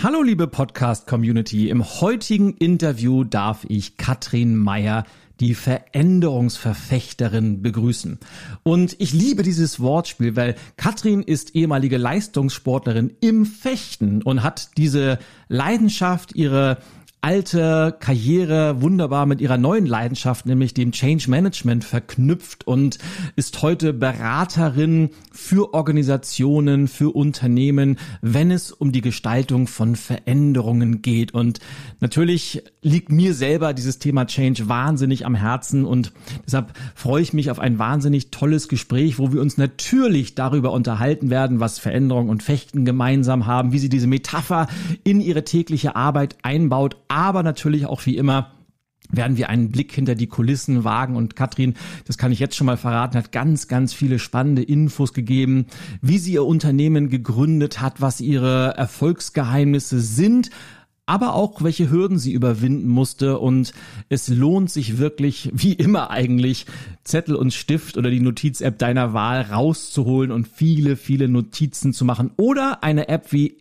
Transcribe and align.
Hallo 0.00 0.22
liebe 0.22 0.46
Podcast-Community. 0.46 1.70
Im 1.70 1.84
heutigen 1.84 2.54
Interview 2.54 3.24
darf 3.24 3.66
ich 3.68 3.96
Katrin 3.96 4.54
Meyer, 4.54 5.02
die 5.40 5.54
Veränderungsverfechterin, 5.54 7.62
begrüßen. 7.62 8.20
Und 8.62 8.94
ich 9.00 9.12
liebe 9.12 9.42
dieses 9.42 9.80
Wortspiel, 9.80 10.36
weil 10.36 10.54
Katrin 10.76 11.22
ist 11.22 11.56
ehemalige 11.56 11.96
Leistungssportlerin 11.96 13.16
im 13.20 13.44
Fechten 13.44 14.22
und 14.22 14.44
hat 14.44 14.76
diese 14.76 15.18
Leidenschaft, 15.48 16.32
ihre 16.36 16.78
alte 17.20 17.96
Karriere 17.98 18.80
wunderbar 18.80 19.26
mit 19.26 19.40
ihrer 19.40 19.58
neuen 19.58 19.86
Leidenschaft, 19.86 20.46
nämlich 20.46 20.72
dem 20.72 20.92
Change 20.92 21.28
Management 21.28 21.84
verknüpft 21.84 22.66
und 22.66 22.98
ist 23.34 23.60
heute 23.62 23.92
Beraterin 23.92 25.10
für 25.32 25.74
Organisationen, 25.74 26.86
für 26.86 27.14
Unternehmen, 27.14 27.98
wenn 28.22 28.50
es 28.50 28.70
um 28.70 28.92
die 28.92 29.00
Gestaltung 29.00 29.66
von 29.66 29.96
Veränderungen 29.96 31.02
geht. 31.02 31.34
Und 31.34 31.58
natürlich 32.00 32.62
liegt 32.82 33.10
mir 33.10 33.34
selber 33.34 33.74
dieses 33.74 33.98
Thema 33.98 34.26
Change 34.26 34.68
wahnsinnig 34.68 35.26
am 35.26 35.34
Herzen 35.34 35.84
und 35.84 36.12
deshalb 36.46 36.72
freue 36.94 37.22
ich 37.22 37.32
mich 37.32 37.50
auf 37.50 37.58
ein 37.58 37.78
wahnsinnig 37.78 38.30
tolles 38.30 38.68
Gespräch, 38.68 39.18
wo 39.18 39.32
wir 39.32 39.40
uns 39.40 39.56
natürlich 39.56 40.36
darüber 40.36 40.72
unterhalten 40.72 41.30
werden, 41.30 41.58
was 41.58 41.80
Veränderung 41.80 42.28
und 42.28 42.42
Fechten 42.42 42.84
gemeinsam 42.84 43.46
haben, 43.46 43.72
wie 43.72 43.78
sie 43.78 43.88
diese 43.88 44.06
Metapher 44.06 44.68
in 45.02 45.20
ihre 45.20 45.44
tägliche 45.44 45.96
Arbeit 45.96 46.36
einbaut, 46.42 46.96
aber 47.08 47.42
natürlich 47.42 47.86
auch 47.86 48.06
wie 48.06 48.16
immer 48.16 48.52
werden 49.10 49.36
wir 49.36 49.48
einen 49.48 49.70
Blick 49.70 49.92
hinter 49.92 50.14
die 50.14 50.26
Kulissen 50.26 50.84
wagen. 50.84 51.16
Und 51.16 51.36
Katrin, 51.36 51.74
das 52.06 52.18
kann 52.18 52.32
ich 52.32 52.38
jetzt 52.38 52.56
schon 52.56 52.66
mal 52.66 52.76
verraten, 52.76 53.16
hat 53.16 53.32
ganz, 53.32 53.68
ganz 53.68 53.92
viele 53.92 54.18
spannende 54.18 54.62
Infos 54.62 55.12
gegeben, 55.12 55.66
wie 56.02 56.18
sie 56.18 56.34
ihr 56.34 56.44
Unternehmen 56.44 57.08
gegründet 57.08 57.80
hat, 57.80 58.00
was 58.00 58.20
ihre 58.20 58.76
Erfolgsgeheimnisse 58.76 60.00
sind, 60.00 60.50
aber 61.06 61.32
auch 61.34 61.62
welche 61.62 61.90
Hürden 61.90 62.18
sie 62.18 62.32
überwinden 62.34 62.88
musste. 62.88 63.38
Und 63.38 63.72
es 64.10 64.28
lohnt 64.28 64.70
sich 64.70 64.98
wirklich, 64.98 65.50
wie 65.54 65.72
immer 65.72 66.10
eigentlich, 66.10 66.66
Zettel 67.02 67.34
und 67.34 67.54
Stift 67.54 67.96
oder 67.96 68.10
die 68.10 68.20
Notiz-App 68.20 68.78
deiner 68.78 69.14
Wahl 69.14 69.40
rauszuholen 69.40 70.30
und 70.30 70.46
viele, 70.46 70.96
viele 70.96 71.28
Notizen 71.28 71.94
zu 71.94 72.04
machen. 72.04 72.32
Oder 72.36 72.84
eine 72.84 73.08
App 73.08 73.32
wie 73.32 73.56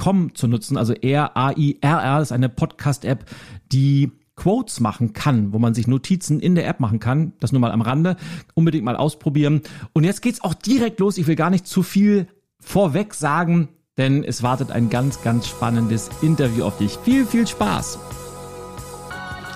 r.com 0.00 0.34
zu 0.34 0.48
nutzen, 0.48 0.76
also 0.76 0.94
R-A-I-R-R 0.94 2.22
ist 2.22 2.32
eine 2.32 2.48
Podcast-App, 2.48 3.24
die 3.70 4.12
Quotes 4.36 4.80
machen 4.80 5.12
kann, 5.12 5.52
wo 5.52 5.58
man 5.58 5.74
sich 5.74 5.86
Notizen 5.86 6.40
in 6.40 6.54
der 6.54 6.66
App 6.66 6.80
machen 6.80 6.98
kann. 6.98 7.34
Das 7.40 7.52
nur 7.52 7.60
mal 7.60 7.72
am 7.72 7.82
Rande. 7.82 8.16
Unbedingt 8.54 8.84
mal 8.84 8.96
ausprobieren. 8.96 9.60
Und 9.92 10.04
jetzt 10.04 10.22
geht's 10.22 10.42
auch 10.42 10.54
direkt 10.54 10.98
los. 10.98 11.18
Ich 11.18 11.26
will 11.26 11.36
gar 11.36 11.50
nicht 11.50 11.66
zu 11.66 11.82
viel 11.82 12.26
vorweg 12.58 13.12
sagen 13.12 13.68
denn 14.00 14.24
es 14.24 14.42
wartet 14.42 14.70
ein 14.70 14.88
ganz, 14.88 15.22
ganz 15.22 15.46
spannendes 15.46 16.08
Interview 16.22 16.64
auf 16.64 16.78
dich. 16.78 16.98
Viel, 17.04 17.26
viel 17.26 17.46
Spaß! 17.46 17.98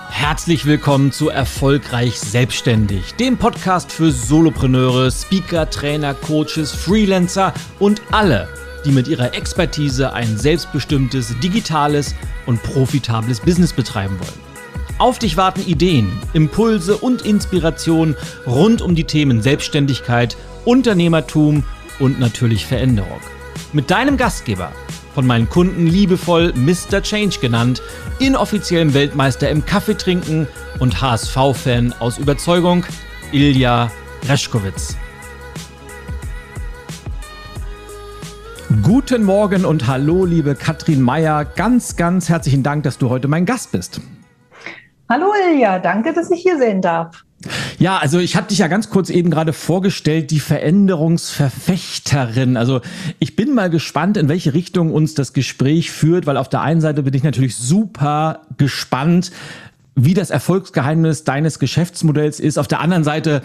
Herzlich 0.09 0.65
willkommen 0.65 1.11
zu 1.11 1.29
Erfolgreich 1.29 2.19
Selbstständig, 2.19 3.15
dem 3.15 3.37
Podcast 3.37 3.91
für 3.91 4.11
Solopreneure, 4.11 5.11
Speaker, 5.11 5.69
Trainer, 5.69 6.13
Coaches, 6.13 6.71
Freelancer 6.71 7.53
und 7.79 8.01
alle, 8.11 8.47
die 8.85 8.91
mit 8.91 9.07
ihrer 9.07 9.33
Expertise 9.33 10.13
ein 10.13 10.37
selbstbestimmtes, 10.37 11.37
digitales 11.39 12.15
und 12.45 12.63
profitables 12.63 13.41
Business 13.41 13.73
betreiben 13.73 14.17
wollen. 14.19 14.45
Auf 14.97 15.19
dich 15.19 15.35
warten 15.35 15.61
Ideen, 15.67 16.09
Impulse 16.33 16.95
und 16.95 17.23
Inspiration 17.23 18.15
rund 18.47 18.81
um 18.81 18.95
die 18.95 19.03
Themen 19.03 19.41
Selbstständigkeit, 19.41 20.37
Unternehmertum 20.63 21.63
und 21.99 22.19
natürlich 22.19 22.65
Veränderung 22.65 23.19
mit 23.75 23.91
deinem 23.91 24.17
Gastgeber, 24.17 24.71
von 25.13 25.27
meinen 25.27 25.49
Kunden 25.49 25.85
liebevoll 25.85 26.53
Mr. 26.55 27.01
Change 27.01 27.39
genannt, 27.39 27.81
inoffiziellem 28.19 28.93
Weltmeister 28.93 29.49
im 29.49 29.65
Kaffeetrinken 29.65 30.47
und 30.79 31.01
HSV-Fan 31.01 31.93
aus 31.99 32.17
Überzeugung, 32.17 32.85
Ilja 33.31 33.91
Reschkowitz. 34.27 34.97
Guten 38.81 39.23
Morgen 39.23 39.65
und 39.65 39.87
hallo, 39.87 40.25
liebe 40.25 40.55
Katrin 40.55 41.01
Meyer. 41.01 41.45
Ganz, 41.45 41.95
ganz 41.95 42.27
herzlichen 42.29 42.63
Dank, 42.63 42.83
dass 42.83 42.97
du 42.97 43.09
heute 43.09 43.27
mein 43.27 43.45
Gast 43.45 43.71
bist. 43.71 44.01
Hallo 45.09 45.31
Ilja, 45.49 45.79
danke, 45.79 46.13
dass 46.13 46.29
ich 46.31 46.41
hier 46.41 46.57
sein 46.57 46.81
darf. 46.81 47.23
Ja, 47.77 47.97
also 47.97 48.17
ich 48.19 48.35
habe 48.35 48.47
dich 48.47 48.57
ja 48.59 48.67
ganz 48.67 48.89
kurz 48.89 49.09
eben 49.09 49.29
gerade 49.29 49.53
vorgestellt, 49.53 50.31
die 50.31 50.39
Veränderungsverfechterin. 50.39 52.57
Also 52.57 52.81
ich 53.19 53.35
bin 53.35 53.53
mal 53.53 53.69
gespannt, 53.69 54.17
in 54.17 54.27
welche 54.29 54.55
Richtung 54.55 54.91
uns 54.91 55.13
das 55.13 55.33
Gespräch 55.33 55.91
führt, 55.91 56.25
weil 56.25 56.37
auf 56.37 56.49
der 56.49 56.61
einen 56.61 56.81
Seite 56.81 57.03
bin 57.03 57.13
ich 57.13 57.21
natürlich 57.23 57.55
super 57.55 58.41
gespannt, 58.57 59.31
wie 59.95 60.13
das 60.13 60.29
Erfolgsgeheimnis 60.29 61.23
deines 61.23 61.59
Geschäftsmodells 61.59 62.39
ist. 62.39 62.57
Auf 62.57 62.67
der 62.67 62.81
anderen 62.81 63.03
Seite 63.03 63.41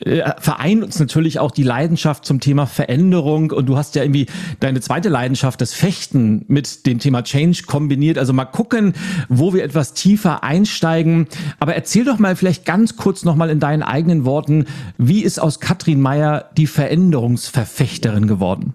äh, 0.00 0.32
vereint 0.38 0.82
uns 0.82 0.98
natürlich 0.98 1.38
auch 1.38 1.50
die 1.50 1.62
Leidenschaft 1.62 2.24
zum 2.24 2.40
Thema 2.40 2.66
Veränderung 2.66 3.50
und 3.50 3.66
du 3.66 3.76
hast 3.76 3.94
ja 3.94 4.02
irgendwie 4.02 4.26
deine 4.60 4.80
zweite 4.80 5.08
Leidenschaft, 5.08 5.60
das 5.60 5.74
Fechten 5.74 6.44
mit 6.48 6.86
dem 6.86 6.98
Thema 6.98 7.22
Change 7.22 7.64
kombiniert. 7.66 8.18
Also 8.18 8.32
mal 8.32 8.46
gucken, 8.46 8.94
wo 9.28 9.52
wir 9.52 9.62
etwas 9.62 9.92
tiefer 9.94 10.42
einsteigen. 10.42 11.26
Aber 11.58 11.74
erzähl 11.74 12.04
doch 12.04 12.18
mal 12.18 12.36
vielleicht 12.36 12.64
ganz 12.64 12.96
kurz 12.96 13.24
nochmal 13.24 13.50
in 13.50 13.60
deinen 13.60 13.82
eigenen 13.82 14.24
Worten, 14.24 14.66
wie 14.98 15.22
ist 15.22 15.38
aus 15.38 15.60
Katrin 15.60 16.00
Meyer 16.00 16.50
die 16.56 16.66
Veränderungsverfechterin 16.66 18.26
geworden? 18.26 18.74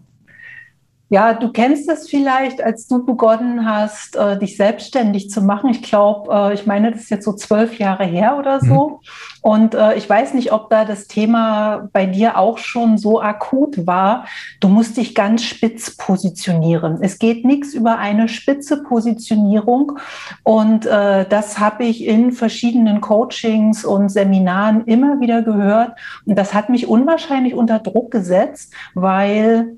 Ja, 1.10 1.36
du 1.36 1.52
kennst 1.52 1.88
es 1.88 2.10
vielleicht, 2.10 2.64
als 2.64 2.88
du 2.88 3.06
begonnen 3.06 3.70
hast, 3.70 4.16
äh, 4.16 4.40
dich 4.40 4.58
selbstständig 4.58 5.30
zu 5.30 5.44
machen. 5.44 5.70
Ich 5.70 5.84
glaube, 5.84 6.34
äh, 6.34 6.54
ich 6.56 6.66
meine, 6.66 6.92
das 6.92 7.02
ist 7.02 7.10
jetzt 7.12 7.26
so 7.26 7.34
zwölf 7.34 7.78
Jahre 7.78 8.06
her 8.06 8.38
oder 8.40 8.60
so. 8.60 8.88
Mhm. 8.88 8.96
Und 9.44 9.76
äh, 9.76 9.94
ich 9.96 10.10
weiß 10.10 10.34
nicht, 10.34 10.52
ob 10.52 10.72
da 10.72 10.84
das 10.84 11.08
Thema 11.08 11.90
bei 11.94 12.08
dir 12.08 12.40
auch 12.40 12.58
schon 12.58 12.98
so 12.98 13.22
akut 13.22 13.86
war. 13.86 14.26
Du 14.60 14.68
musst 14.68 14.98
dich 14.98 15.14
ganz 15.14 15.44
spitz 15.44 15.96
positionieren. 15.96 16.98
Es 17.02 17.20
geht 17.20 17.46
nichts 17.46 17.76
über 17.76 18.00
eine 18.00 18.28
spitze 18.28 18.82
Positionierung. 18.82 20.00
Und 20.42 20.88
äh, 20.88 21.28
das 21.30 21.60
habe 21.60 21.84
ich 21.84 22.04
in 22.04 22.32
verschiedenen 22.32 23.00
Coachings 23.00 23.86
und 23.86 24.10
Seminaren 24.10 24.86
immer 24.86 25.20
wieder 25.20 25.44
gehört. 25.44 26.00
Und 26.26 26.36
das 26.36 26.56
hat 26.56 26.70
mich 26.70 26.88
unwahrscheinlich 26.88 27.54
unter 27.54 27.78
Druck 27.78 28.10
gesetzt, 28.10 28.74
weil 28.96 29.78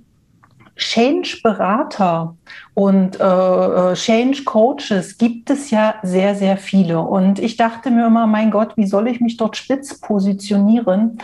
Change-Berater 0.77 2.35
und 2.73 3.19
äh, 3.19 3.23
äh, 3.23 3.93
Change-Coaches 3.95 5.17
gibt 5.17 5.49
es 5.49 5.71
ja 5.71 5.95
sehr, 6.03 6.35
sehr 6.35 6.57
viele. 6.57 6.99
Und 7.01 7.39
ich 7.39 7.57
dachte 7.57 7.89
mir 7.91 8.07
immer, 8.07 8.27
mein 8.27 8.51
Gott, 8.51 8.77
wie 8.77 8.85
soll 8.85 9.07
ich 9.07 9.19
mich 9.19 9.37
dort 9.37 9.57
spitz 9.57 9.99
positionieren? 9.99 11.17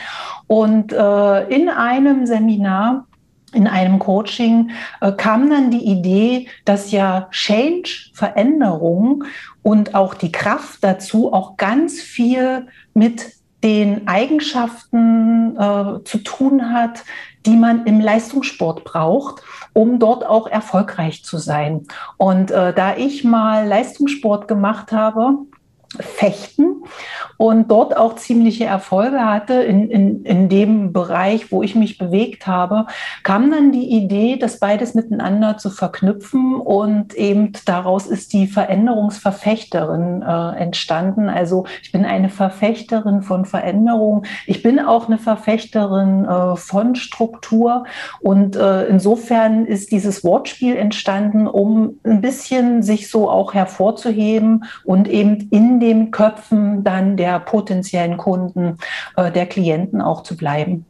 Und 0.47 0.91
äh, 0.91 1.47
in 1.47 1.69
einem 1.69 2.25
Seminar 2.25 3.05
in 3.53 3.67
einem 3.67 3.99
Coaching 3.99 4.71
äh, 4.99 5.11
kam 5.11 5.49
dann 5.49 5.69
die 5.69 5.85
Idee, 5.85 6.47
dass 6.65 6.91
ja 6.91 7.27
Change, 7.31 8.09
Veränderung 8.13 9.23
und 9.61 9.95
auch 9.95 10.15
die 10.15 10.31
Kraft 10.31 10.83
dazu 10.83 11.31
auch 11.31 11.55
ganz 11.57 12.01
viel 12.01 12.67
mit 12.95 13.33
den 13.63 14.07
Eigenschaften 14.07 15.55
äh, 15.55 16.03
zu 16.03 16.17
tun 16.23 16.73
hat, 16.73 17.03
die 17.45 17.55
man 17.55 17.85
im 17.85 17.99
Leistungssport 17.99 18.83
braucht, 18.83 19.41
um 19.73 19.99
dort 19.99 20.25
auch 20.25 20.47
erfolgreich 20.47 21.23
zu 21.23 21.37
sein. 21.37 21.87
Und 22.17 22.51
äh, 22.51 22.73
da 22.73 22.95
ich 22.95 23.23
mal 23.23 23.67
Leistungssport 23.67 24.47
gemacht 24.47 24.91
habe, 24.91 25.37
Fechten 25.99 26.83
und 27.37 27.69
dort 27.71 27.97
auch 27.97 28.15
ziemliche 28.15 28.65
Erfolge 28.65 29.25
hatte 29.25 29.55
in, 29.55 29.89
in, 29.89 30.23
in 30.23 30.49
dem 30.49 30.93
Bereich, 30.93 31.51
wo 31.51 31.63
ich 31.63 31.75
mich 31.75 31.97
bewegt 31.97 32.47
habe, 32.47 32.87
kam 33.23 33.51
dann 33.51 33.71
die 33.71 33.89
Idee, 33.89 34.37
das 34.37 34.59
beides 34.59 34.93
miteinander 34.93 35.57
zu 35.57 35.69
verknüpfen 35.69 36.55
und 36.55 37.13
eben 37.15 37.51
daraus 37.65 38.07
ist 38.07 38.33
die 38.33 38.47
Veränderungsverfechterin 38.47 40.21
äh, 40.21 40.61
entstanden. 40.61 41.29
Also 41.29 41.65
ich 41.81 41.91
bin 41.91 42.05
eine 42.05 42.29
Verfechterin 42.29 43.21
von 43.21 43.45
Veränderung. 43.45 44.25
Ich 44.47 44.63
bin 44.63 44.79
auch 44.79 45.07
eine 45.07 45.17
Verfechterin 45.17 46.25
äh, 46.25 46.55
von 46.55 46.95
Struktur 46.95 47.85
und 48.21 48.55
äh, 48.55 48.85
insofern 48.85 49.65
ist 49.65 49.91
dieses 49.91 50.23
Wortspiel 50.23 50.75
entstanden, 50.75 51.47
um 51.47 51.99
ein 52.03 52.21
bisschen 52.21 52.83
sich 52.83 53.09
so 53.09 53.29
auch 53.29 53.53
hervorzuheben 53.53 54.65
und 54.83 55.07
eben 55.07 55.49
in 55.51 55.79
den 55.83 56.11
Köpfen 56.11 56.83
dann 56.83 57.17
der 57.17 57.39
potenziellen 57.39 58.17
Kunden, 58.17 58.77
äh, 59.17 59.31
der 59.31 59.45
Klienten 59.45 60.01
auch 60.01 60.23
zu 60.23 60.37
bleiben. 60.37 60.85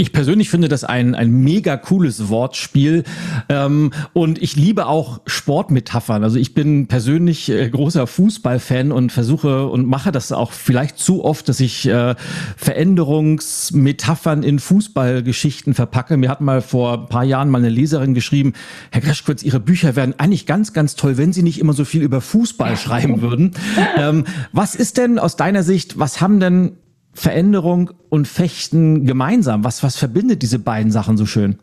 Ich 0.00 0.12
persönlich 0.12 0.48
finde 0.48 0.68
das 0.68 0.84
ein, 0.84 1.16
ein 1.16 1.28
mega 1.32 1.76
cooles 1.76 2.28
Wortspiel 2.28 3.02
ähm, 3.48 3.90
und 4.12 4.40
ich 4.40 4.54
liebe 4.54 4.86
auch 4.86 5.20
Sportmetaphern. 5.26 6.22
Also 6.22 6.38
ich 6.38 6.54
bin 6.54 6.86
persönlich 6.86 7.50
äh, 7.50 7.68
großer 7.68 8.06
Fußballfan 8.06 8.92
und 8.92 9.10
versuche 9.10 9.66
und 9.66 9.88
mache 9.88 10.12
das 10.12 10.30
auch 10.30 10.52
vielleicht 10.52 10.98
zu 10.98 11.24
oft, 11.24 11.48
dass 11.48 11.58
ich 11.58 11.88
äh, 11.88 12.14
Veränderungsmetaphern 12.56 14.44
in 14.44 14.60
Fußballgeschichten 14.60 15.74
verpacke. 15.74 16.16
Mir 16.16 16.30
hat 16.30 16.42
mal 16.42 16.62
vor 16.62 16.92
ein 16.92 17.08
paar 17.08 17.24
Jahren 17.24 17.50
mal 17.50 17.58
eine 17.58 17.68
Leserin 17.68 18.14
geschrieben, 18.14 18.52
Herr 18.92 19.00
Greschkwitz, 19.00 19.42
Ihre 19.42 19.58
Bücher 19.58 19.96
wären 19.96 20.16
eigentlich 20.16 20.46
ganz, 20.46 20.72
ganz 20.72 20.94
toll, 20.94 21.16
wenn 21.16 21.32
Sie 21.32 21.42
nicht 21.42 21.58
immer 21.58 21.72
so 21.72 21.84
viel 21.84 22.02
über 22.02 22.20
Fußball 22.20 22.76
schreiben 22.76 23.20
würden. 23.20 23.50
Ähm, 23.96 24.26
was 24.52 24.76
ist 24.76 24.96
denn 24.96 25.18
aus 25.18 25.34
deiner 25.34 25.64
Sicht, 25.64 25.98
was 25.98 26.20
haben 26.20 26.38
denn 26.38 26.76
Veränderung 27.18 27.90
und 28.08 28.28
Fechten 28.28 29.04
gemeinsam? 29.04 29.64
Was, 29.64 29.82
was 29.82 29.96
verbindet 29.96 30.42
diese 30.42 30.58
beiden 30.58 30.92
Sachen 30.92 31.16
so 31.16 31.26
schön? 31.26 31.58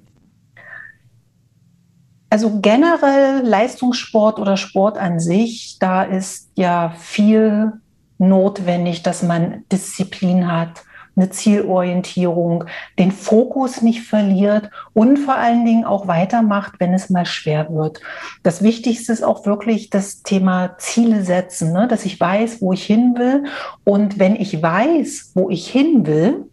Also 2.30 2.60
generell 2.60 3.46
Leistungssport 3.46 4.40
oder 4.40 4.58
Sport 4.58 4.98
an 4.98 5.20
sich, 5.20 5.78
da 5.80 6.04
ist 6.04 6.50
ja 6.56 6.94
viel 6.98 7.72
notwendig, 8.18 9.04
dass 9.04 9.24
man 9.24 9.64
Disziplin 9.72 10.52
hat, 10.52 10.84
eine 11.16 11.30
Zielorientierung, 11.30 12.66
den 13.00 13.12
Fokus 13.12 13.82
nicht 13.82 14.02
verliert 14.02 14.70
und 14.94 15.18
vor 15.18 15.36
allen 15.36 15.66
Dingen 15.66 15.86
auch 15.86 16.08
weitermacht, 16.08 16.74
wenn 16.80 16.94
es 16.94 17.10
mal 17.10 17.26
schwer 17.26 17.68
wird. 17.74 18.02
Das 18.44 18.62
Wichtigste 18.62 19.14
ist 19.14 19.24
auch 19.24 19.46
wirklich 19.46 19.90
das 19.90 20.24
Thema 20.24 20.78
Ziele 20.78 21.24
setzen, 21.24 21.72
ne? 21.72 21.88
dass 21.88 22.06
ich 22.06 22.20
weiß, 22.20 22.62
wo 22.62 22.74
ich 22.74 22.86
hin 22.86 23.16
will. 23.18 23.46
Und 23.84 24.20
wenn 24.20 24.36
ich 24.36 24.62
weiß, 24.62 25.32
wo 25.36 25.50
ich 25.50 25.68
hin 25.68 26.06
will, 26.06 26.46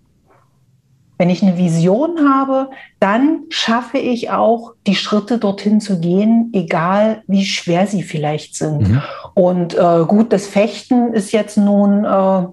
wenn 1.23 1.31
ich 1.31 1.43
eine 1.43 1.57
Vision 1.57 2.29
habe, 2.29 2.71
dann 2.99 3.43
schaffe 3.49 3.99
ich 3.99 4.31
auch 4.31 4.73
die 4.89 4.97
Schritte 4.97 5.39
dorthin 5.39 5.81
zu 5.81 6.01
gehen, 6.01 6.51
egal 6.53 7.23
wie 7.29 7.45
schwer 7.45 7.87
sie 7.87 8.03
vielleicht 8.03 8.57
sind. 8.57 8.89
Mhm. 8.89 9.03
Und 9.35 9.75
äh, 9.75 10.05
gut, 10.07 10.33
das 10.33 10.49
Fechten 10.49 11.13
ist 11.13 11.31
jetzt 11.31 11.57
nun 11.57 12.05
äh, 12.05 12.47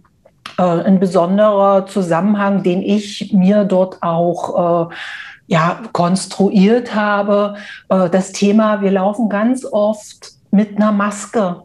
ein 0.63 0.99
besonderer 0.99 1.85
Zusammenhang, 1.85 2.63
den 2.63 2.81
ich 2.81 3.31
mir 3.33 3.65
dort 3.65 4.01
auch 4.01 4.89
äh, 4.89 4.93
ja, 5.47 5.81
konstruiert 5.93 6.95
habe. 6.95 7.55
Äh, 7.89 8.09
das 8.09 8.31
Thema, 8.31 8.81
wir 8.81 8.91
laufen 8.91 9.29
ganz 9.29 9.65
oft 9.65 10.33
mit 10.51 10.77
einer 10.77 10.91
Maske 10.91 11.63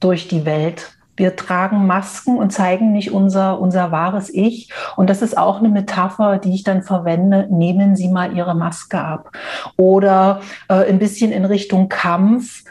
durch 0.00 0.28
die 0.28 0.44
Welt. 0.44 0.92
Wir 1.16 1.36
tragen 1.36 1.86
Masken 1.86 2.38
und 2.38 2.50
zeigen 2.50 2.92
nicht 2.92 3.12
unser, 3.12 3.60
unser 3.60 3.92
wahres 3.92 4.30
Ich. 4.32 4.70
Und 4.96 5.08
das 5.08 5.22
ist 5.22 5.38
auch 5.38 5.60
eine 5.60 5.68
Metapher, 5.68 6.38
die 6.38 6.54
ich 6.54 6.64
dann 6.64 6.82
verwende. 6.82 7.46
Nehmen 7.50 7.94
Sie 7.94 8.08
mal 8.08 8.36
Ihre 8.36 8.54
Maske 8.54 9.00
ab. 9.00 9.30
Oder 9.76 10.40
äh, 10.68 10.88
ein 10.88 10.98
bisschen 10.98 11.30
in 11.30 11.44
Richtung 11.44 11.88
Kampf 11.88 12.64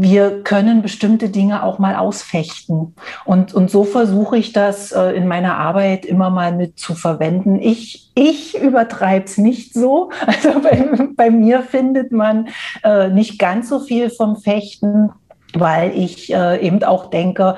wir 0.00 0.44
können 0.44 0.80
bestimmte 0.80 1.28
Dinge 1.28 1.64
auch 1.64 1.78
mal 1.78 1.96
ausfechten. 1.96 2.94
Und, 3.24 3.52
und 3.52 3.70
so 3.70 3.82
versuche 3.84 4.38
ich 4.38 4.52
das 4.52 4.92
äh, 4.92 5.10
in 5.10 5.26
meiner 5.26 5.56
Arbeit 5.56 6.06
immer 6.06 6.30
mal 6.30 6.52
mit 6.52 6.78
zu 6.78 6.94
verwenden. 6.94 7.60
Ich, 7.60 8.10
ich 8.14 8.56
übertreibe 8.56 9.24
es 9.24 9.38
nicht 9.38 9.74
so. 9.74 10.10
Also 10.26 10.60
bei, 10.60 10.88
bei 11.16 11.30
mir 11.30 11.62
findet 11.62 12.12
man 12.12 12.48
äh, 12.84 13.08
nicht 13.08 13.38
ganz 13.38 13.68
so 13.68 13.80
viel 13.80 14.10
vom 14.10 14.36
Fechten 14.36 15.10
weil 15.54 15.96
ich 15.96 16.32
äh, 16.32 16.60
eben 16.64 16.82
auch 16.84 17.10
denke, 17.10 17.56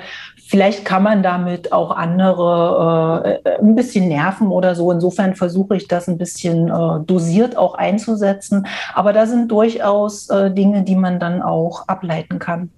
Vielleicht 0.51 0.85
kann 0.85 1.05
man 1.05 1.23
damit 1.23 1.73
auch 1.73 1.93
andere 1.93 3.41
äh, 3.45 3.61
ein 3.61 3.77
bisschen 3.77 4.09
nerven 4.09 4.49
oder 4.49 4.75
so. 4.75 4.91
Insofern 4.91 5.37
versuche 5.37 5.77
ich 5.77 5.87
das 5.87 6.09
ein 6.09 6.19
bisschen 6.19 6.69
äh, 6.69 7.05
dosiert 7.07 7.57
auch 7.57 7.75
einzusetzen. 7.75 8.67
Aber 8.93 9.13
da 9.13 9.29
sind 9.29 9.49
durchaus 9.53 10.29
äh, 10.29 10.51
Dinge, 10.51 10.83
die 10.83 10.97
man 10.97 11.21
dann 11.21 11.41
auch 11.41 11.87
ableiten 11.87 12.41
kann. 12.41 12.71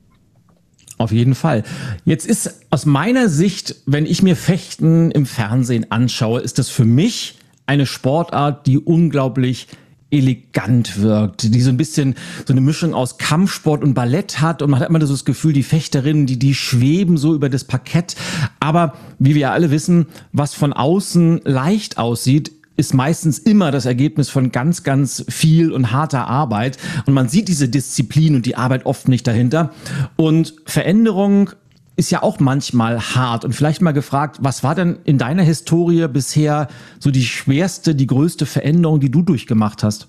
Auf 0.99 1.13
jeden 1.13 1.35
Fall. 1.35 1.63
Jetzt 2.05 2.27
ist 2.27 2.61
aus 2.69 2.85
meiner 2.85 3.31
Sicht, 3.31 3.77
wenn 3.87 4.05
ich 4.05 4.23
mir 4.23 4.37
Fechten 4.37 5.11
im 5.11 5.25
Fernsehen 5.25 5.91
anschaue, 5.91 6.41
ist 6.41 6.59
das 6.59 6.69
für 6.69 6.85
mich 6.85 7.39
eine 7.65 7.87
Sportart, 7.87 8.67
die 8.67 8.79
unglaublich 8.81 9.69
elegant 10.13 11.01
wirkt, 11.01 11.55
die 11.55 11.61
so 11.61 11.71
ein 11.71 11.77
bisschen 11.77 12.15
so 12.47 12.53
eine 12.53 12.61
Mischung 12.61 12.95
aus 12.95 13.19
Kampfsport 13.19 13.83
und 13.83 13.95
Ballett 13.95 14.41
hat 14.41 14.63
und 14.63 14.71
man 14.71 14.81
hat 14.81 14.89
immer 14.89 15.05
so 15.05 15.15
das 15.15 15.25
Gefühl, 15.25 15.53
die 15.53 15.63
Fechterinnen, 15.63 16.27
die, 16.27 16.39
die 16.39 16.55
schweben 16.55 17.17
so 17.17 17.35
über 17.35 17.49
das 17.49 17.65
Parkett. 17.65 18.15
Aber 18.61 18.95
wie 19.19 19.35
wir 19.35 19.51
alle 19.51 19.71
wissen, 19.71 20.07
was 20.33 20.55
von 20.55 20.73
außen 20.73 21.41
leicht 21.45 21.99
aussieht, 21.99 22.53
ist 22.77 22.95
meistens 22.95 23.39
immer 23.39 23.71
das 23.71 23.85
Ergebnis 23.85 24.29
von 24.29 24.51
ganz, 24.51 24.83
ganz 24.83 25.25
viel 25.29 25.73
und 25.73 25.93
harter 25.93 26.27
Arbeit. 26.27 26.79
Und 27.07 27.15
man 27.15 27.29
sieht 27.29 27.49
diese 27.49 27.69
Disziplin 27.69 28.35
und 28.35 28.47
die 28.47 28.57
Arbeit 28.57 28.87
oft 28.87 29.09
nicht 29.09 29.27
dahinter. 29.27 29.73
Und 30.17 30.55
Veränderung 30.65 31.51
ist 31.97 32.11
ja 32.11 32.23
auch 32.23 32.41
manchmal 32.41 33.01
hart. 33.01 33.45
Und 33.45 33.53
vielleicht 33.53 33.83
mal 33.83 33.93
gefragt, 33.93 34.39
was 34.41 34.63
war 34.63 34.75
denn 34.75 34.99
in 35.05 35.19
deiner 35.19 35.43
Historie 35.43 36.09
bisher 36.09 36.69
so 36.99 37.11
die 37.11 37.25
schwerste, 37.25 37.95
die 37.95 38.07
größte 38.07 38.47
Veränderung, 38.47 39.01
die 39.01 39.11
du 39.11 39.23
durchgemacht 39.23 39.83
hast? 39.83 40.09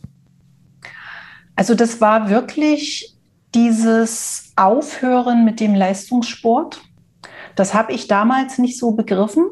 Also 1.56 1.75
das 1.75 2.01
war 2.01 2.30
wirklich 2.30 3.15
dieses 3.53 4.53
Aufhören 4.56 5.45
mit 5.45 5.59
dem 5.59 5.75
Leistungssport. 5.75 6.81
Das 7.56 7.74
habe 7.74 7.94
ich 7.94 8.07
damals 8.07 8.57
nicht 8.57 8.80
so 8.80 8.91
begriffen. 8.94 9.45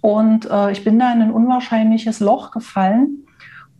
Und 0.00 0.50
äh, 0.50 0.72
ich 0.72 0.84
bin 0.84 0.98
da 0.98 1.12
in 1.12 1.22
ein 1.22 1.30
unwahrscheinliches 1.30 2.20
Loch 2.20 2.50
gefallen 2.50 3.24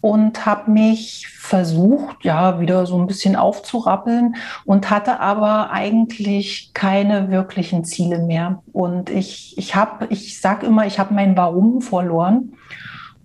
und 0.01 0.47
habe 0.47 0.71
mich 0.71 1.27
versucht, 1.29 2.25
ja, 2.25 2.61
wieder 2.61 2.87
so 2.87 2.99
ein 2.99 3.07
bisschen 3.07 3.35
aufzurappeln 3.35 4.37
und 4.65 4.91
hatte 4.91 5.19
aber 5.21 5.71
eigentlich 5.71 6.71
keine 6.75 7.31
wirklichen 7.31 7.85
Ziele 7.85 8.21
mehr. 8.21 8.63
Und 8.73 9.11
ich, 9.11 9.57
ich 9.59 9.75
habe, 9.75 10.07
ich 10.11 10.41
sag 10.41 10.63
immer, 10.63 10.87
ich 10.87 10.99
habe 10.99 11.15
mein 11.15 11.37
Warum 11.37 11.83
verloren 11.83 12.53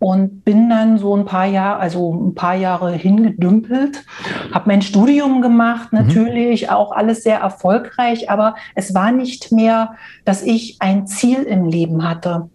und 0.03 0.43
bin 0.43 0.69
dann 0.69 0.97
so 0.97 1.15
ein 1.15 1.23
paar 1.23 1.45
Jahre, 1.45 1.79
also 1.79 2.13
ein 2.13 2.35
paar 2.35 2.55
Jahre 2.55 2.91
hingedümpelt, 2.91 4.03
habe 4.51 4.67
mein 4.67 4.81
Studium 4.81 5.41
gemacht, 5.41 5.93
mhm. 5.93 5.99
natürlich 5.99 6.63
mhm. 6.63 6.69
auch 6.69 6.91
alles 6.91 7.23
sehr 7.23 7.39
erfolgreich, 7.39 8.29
aber 8.29 8.55
es 8.75 8.93
war 8.93 9.11
nicht 9.13 9.53
mehr, 9.53 9.93
dass 10.25 10.41
ich 10.41 10.77
ein 10.79 11.07
Ziel 11.07 11.43
im 11.43 11.65
Leben 11.65 12.07
hatte. 12.07 12.49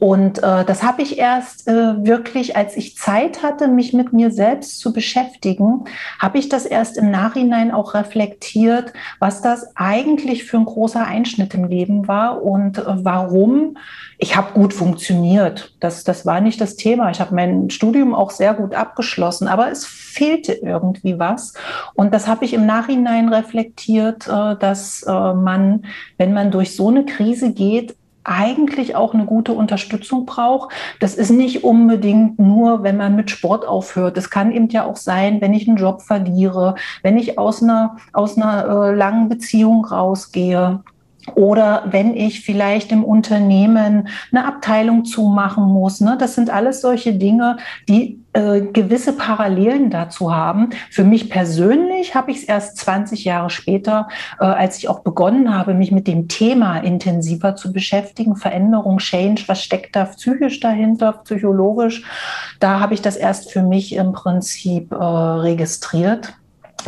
Und 0.00 0.42
äh, 0.42 0.64
das 0.64 0.82
habe 0.82 1.02
ich 1.02 1.18
erst 1.18 1.68
äh, 1.68 2.04
wirklich, 2.04 2.56
als 2.56 2.76
ich 2.76 2.96
Zeit 2.96 3.42
hatte, 3.42 3.68
mich 3.68 3.92
mit 3.92 4.12
mir 4.12 4.30
selbst 4.30 4.80
zu 4.80 4.92
beschäftigen, 4.92 5.84
habe 6.18 6.38
ich 6.38 6.48
das 6.48 6.66
erst 6.66 6.98
im 6.98 7.10
Nachhinein 7.10 7.70
auch 7.70 7.94
reflektiert, 7.94 8.92
was 9.20 9.42
das 9.42 9.76
eigentlich 9.76 10.44
für 10.44 10.58
ein 10.58 10.64
großer 10.64 11.06
Einschnitt 11.06 11.54
im 11.54 11.64
Leben 11.64 12.08
war 12.08 12.42
und 12.42 12.78
äh, 12.78 12.82
warum. 12.86 13.76
Ich 14.18 14.34
habe 14.34 14.54
gut 14.54 14.72
funktioniert. 14.72 15.74
Das, 15.80 16.02
das 16.02 16.24
war 16.24 16.40
nicht 16.40 16.60
das 16.60 16.76
Thema. 16.76 17.10
Ich 17.10 17.20
habe 17.20 17.34
mein 17.34 17.70
Studium 17.70 18.14
auch 18.14 18.30
sehr 18.30 18.54
gut 18.54 18.74
abgeschlossen, 18.74 19.46
aber 19.46 19.70
es 19.70 19.84
fehlte 19.84 20.52
irgendwie 20.52 21.18
was. 21.18 21.52
Und 21.94 22.12
das 22.14 22.26
habe 22.26 22.44
ich 22.44 22.54
im 22.54 22.66
Nachhinein 22.66 23.28
reflektiert, 23.28 24.26
äh, 24.26 24.56
dass 24.56 25.02
äh, 25.02 25.34
man, 25.34 25.84
wenn 26.18 26.32
man 26.32 26.50
durch 26.50 26.74
so 26.74 26.88
eine 26.88 27.04
Krise 27.04 27.52
geht, 27.52 27.94
eigentlich 28.26 28.96
auch 28.96 29.14
eine 29.14 29.24
gute 29.24 29.52
Unterstützung 29.52 30.26
braucht. 30.26 30.72
Das 31.00 31.14
ist 31.14 31.30
nicht 31.30 31.64
unbedingt 31.64 32.38
nur, 32.38 32.82
wenn 32.82 32.96
man 32.96 33.16
mit 33.16 33.30
Sport 33.30 33.66
aufhört. 33.66 34.16
Das 34.16 34.30
kann 34.30 34.52
eben 34.52 34.68
ja 34.68 34.84
auch 34.84 34.96
sein, 34.96 35.40
wenn 35.40 35.54
ich 35.54 35.68
einen 35.68 35.76
Job 35.76 36.02
verliere, 36.02 36.74
wenn 37.02 37.16
ich 37.16 37.38
aus 37.38 37.62
einer, 37.62 37.96
aus 38.12 38.36
einer 38.36 38.64
äh, 38.66 38.94
langen 38.94 39.28
Beziehung 39.28 39.84
rausgehe. 39.84 40.80
Oder 41.34 41.84
wenn 41.90 42.16
ich 42.16 42.40
vielleicht 42.40 42.92
im 42.92 43.04
Unternehmen 43.04 44.08
eine 44.30 44.46
Abteilung 44.46 45.04
zumachen 45.04 45.64
muss. 45.64 46.00
Ne? 46.00 46.16
Das 46.18 46.34
sind 46.34 46.50
alles 46.50 46.80
solche 46.80 47.14
Dinge, 47.14 47.56
die 47.88 48.20
äh, 48.36 48.60
gewisse 48.60 49.14
Parallelen 49.14 49.88
dazu 49.88 50.34
haben. 50.34 50.68
Für 50.90 51.04
mich 51.04 51.30
persönlich 51.30 52.14
habe 52.14 52.30
ich 52.30 52.38
es 52.38 52.44
erst 52.44 52.76
20 52.76 53.24
Jahre 53.24 53.48
später, 53.48 54.08
äh, 54.38 54.44
als 54.44 54.76
ich 54.76 54.88
auch 54.88 55.00
begonnen 55.00 55.56
habe, 55.56 55.72
mich 55.72 55.90
mit 55.90 56.06
dem 56.06 56.28
Thema 56.28 56.78
intensiver 56.78 57.56
zu 57.56 57.72
beschäftigen. 57.72 58.36
Veränderung, 58.36 58.98
Change, 58.98 59.44
was 59.46 59.62
steckt 59.62 59.96
da 59.96 60.04
psychisch 60.04 60.60
dahinter, 60.60 61.12
psychologisch? 61.24 62.02
Da 62.60 62.78
habe 62.78 62.92
ich 62.92 63.00
das 63.00 63.16
erst 63.16 63.50
für 63.50 63.62
mich 63.62 63.94
im 63.94 64.12
Prinzip 64.12 64.92
äh, 64.92 64.96
registriert. 64.96 66.34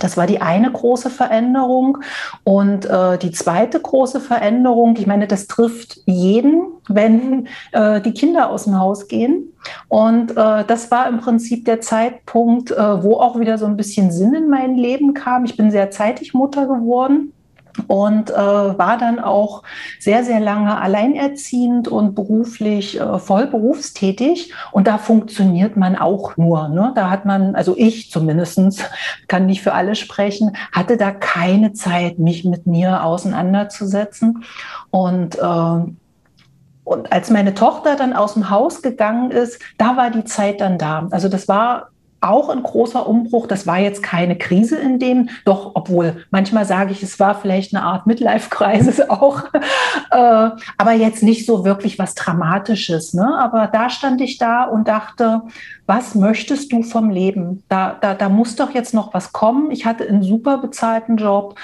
Das 0.01 0.17
war 0.17 0.27
die 0.27 0.41
eine 0.41 0.71
große 0.71 1.11
Veränderung. 1.11 1.99
Und 2.45 2.87
äh, 2.87 3.19
die 3.19 3.33
zweite 3.33 3.81
große 3.81 4.21
Veränderung, 4.21 4.97
ich 4.97 5.07
meine, 5.07 5.27
das 5.27 5.47
trifft 5.47 6.01
jeden, 6.07 6.63
wenn 6.89 7.49
äh, 7.73 8.01
die 8.01 8.13
Kinder 8.13 8.51
aus 8.51 8.65
dem 8.65 8.79
Haus 8.79 9.09
gehen. 9.09 9.53
Und 9.89 10.33
äh, 10.33 10.65
das 10.65 10.91
war 10.91 11.09
im 11.09 11.19
Prinzip 11.19 11.65
der 11.65 11.81
Zeitpunkt, 11.81 12.71
äh, 12.71 13.03
wo 13.03 13.17
auch 13.17 13.39
wieder 13.39 13.59
so 13.59 13.67
ein 13.67 13.77
bisschen 13.77 14.11
Sinn 14.11 14.35
in 14.35 14.49
mein 14.49 14.77
Leben 14.77 15.15
kam. 15.15 15.45
Ich 15.45 15.57
bin 15.57 15.71
sehr 15.71 15.91
zeitig 15.91 16.35
Mutter 16.35 16.67
geworden. 16.67 17.33
Und 17.87 18.31
äh, 18.31 18.35
war 18.35 18.99
dann 18.99 19.19
auch 19.19 19.63
sehr, 19.99 20.25
sehr 20.25 20.41
lange 20.41 20.81
alleinerziehend 20.81 21.89
und 21.89 22.15
beruflich 22.15 23.01
äh, 23.01 23.19
voll 23.19 23.47
berufstätig. 23.47 24.53
Und 24.73 24.87
da 24.87 24.99
funktioniert 24.99 25.77
man 25.77 25.97
auch 25.97 26.37
nur. 26.37 26.69
Ne? 26.69 26.93
Da 26.95 27.11
hat 27.11 27.25
man, 27.25 27.55
also 27.55 27.75
ich 27.77 28.11
zumindestens 28.11 28.83
kann 29.29 29.47
nicht 29.47 29.63
für 29.63 29.75
alle 29.75 29.95
sprechen, 29.95 30.57
hatte 30.73 30.97
da 30.97 31.11
keine 31.11 31.73
Zeit, 31.73 32.19
mich 32.19 32.45
mit 32.45 32.67
mir 32.67 33.05
auseinanderzusetzen. 33.05 34.45
Und 34.91 35.39
äh, 35.39 35.93
und 36.89 37.13
als 37.13 37.29
meine 37.29 37.53
Tochter 37.53 37.97
dann 37.97 38.15
aus 38.15 38.33
dem 38.33 38.49
Haus 38.49 38.81
gegangen 38.81 39.31
ist, 39.31 39.61
da 39.77 39.99
war 39.99 40.11
die 40.11 40.25
Zeit 40.25 40.63
dann 40.63 40.79
da. 40.79 41.07
Also 41.11 41.29
das 41.29 41.47
war 41.47 41.91
auch 42.21 42.49
ein 42.49 42.63
großer 42.63 43.07
Umbruch. 43.07 43.47
Das 43.47 43.67
war 43.67 43.79
jetzt 43.79 44.03
keine 44.03 44.37
Krise 44.37 44.77
in 44.77 44.99
dem, 44.99 45.31
doch, 45.45 45.73
obwohl 45.75 46.25
manchmal 46.31 46.65
sage 46.65 46.93
ich, 46.93 47.03
es 47.03 47.21
war 47.21 47.35
vielleicht 47.35 47.75
eine 47.75 47.85
Art 47.85 48.07
Midlife-Crisis 48.07 49.01
auch, 49.09 49.45
äh, 50.11 50.51
aber 50.77 50.93
jetzt 50.93 51.23
nicht 51.23 51.47
so 51.47 51.65
wirklich 51.65 51.99
was 51.99 52.15
Dramatisches. 52.15 53.15
Ne? 53.15 53.39
Aber 53.39 53.67
da 53.67 53.91
stand 53.91 54.21
ich 54.21 54.39
da 54.39 54.65
und 54.65 54.89
dachte, 54.89 55.43
was 55.87 56.15
möchtest 56.15 56.73
du 56.73 56.83
vom 56.83 57.11
Leben? 57.11 57.63
Da, 57.69 57.97
da, 58.01 58.15
da 58.15 58.29
muss 58.29 58.57
doch 58.57 58.73
jetzt 58.75 58.93
noch 58.93 59.15
was 59.15 59.33
kommen. 59.33 59.71
Ich 59.71 59.87
hatte 59.87 60.07
einen 60.07 60.23
super 60.23 60.59
bezahlten 60.59 61.17
Job. 61.17 61.59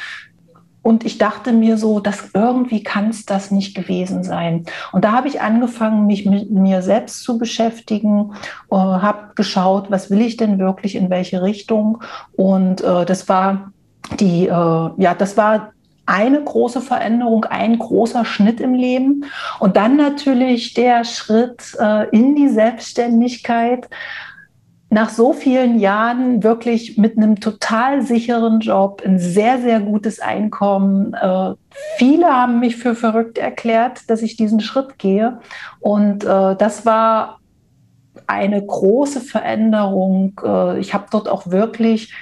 Und 0.85 1.05
ich 1.05 1.17
dachte 1.17 1.53
mir 1.53 1.79
so, 1.79 1.99
dass 1.99 2.31
irgendwie 2.35 2.83
kann 2.83 3.09
es 3.09 3.25
das 3.25 3.51
nicht 3.51 3.75
gewesen 3.75 4.23
sein. 4.23 4.67
Und 4.93 5.05
da 5.05 5.13
habe 5.13 5.29
ich 5.29 5.41
angefangen, 5.41 6.07
mich 6.07 6.27
mit 6.27 6.51
mir 6.51 6.83
selbst 6.83 7.25
zu 7.25 7.39
beschäftigen, 7.39 8.35
äh, 8.71 8.77
habe 8.77 9.33
geschaut, 9.35 9.91
was 9.91 10.11
will 10.11 10.21
ich 10.21 10.37
denn 10.37 10.59
wirklich, 10.59 10.95
in 10.95 11.09
welche 11.09 11.43
Richtung. 11.43 12.03
Und 12.37 12.83
äh, 12.83 13.07
das 13.07 13.31
war 13.31 13.73
die, 14.21 14.47
äh, 14.47 14.51
ja, 14.51 15.15
das 15.17 15.39
war 15.39 15.73
eine 16.07 16.45
große 16.45 16.83
Veränderung, 16.83 17.47
ein 17.47 17.79
großer 17.79 18.27
Schnitt 18.27 18.61
im 18.61 18.75
Leben. 18.75 19.25
Und 19.61 19.79
dann 19.79 19.97
natürlich 19.97 20.75
der 20.75 21.05
Schritt 21.05 21.75
äh, 21.81 22.11
in 22.11 22.37
die 22.37 22.51
Selbstständigkeit 22.51 23.89
nach 24.95 25.09
so 25.09 25.33
vielen 25.33 25.81
Jahren 25.81 26.45
wirklich 26.45 26.97
mit 26.97 27.17
einem 27.17 27.41
total 27.41 28.03
sicheren 28.03 28.61
Job, 28.61 29.03
ein 29.05 29.19
sehr, 29.19 29.61
sehr 29.61 29.81
gutes 29.81 30.21
Einkommen. 30.21 31.15
Äh, 31.15 31.55
viele 31.97 32.27
haben 32.27 32.61
mich 32.61 32.77
für 32.77 32.95
verrückt 32.95 33.37
erklärt, 33.37 34.09
dass 34.09 34.23
ich 34.23 34.37
diesen 34.37 34.61
Schritt 34.61 34.99
gehe. 34.99 35.41
Und 35.81 36.23
äh, 36.23 36.55
das 36.55 36.87
war 36.87 37.41
eine 38.29 38.65
große 38.65 39.21
Veränderung. 39.21 40.41
Äh, 40.45 40.79
ich 40.79 40.95
habe 40.95 41.07
dort 41.11 41.29
auch 41.29 41.49
wirklich, 41.49 42.15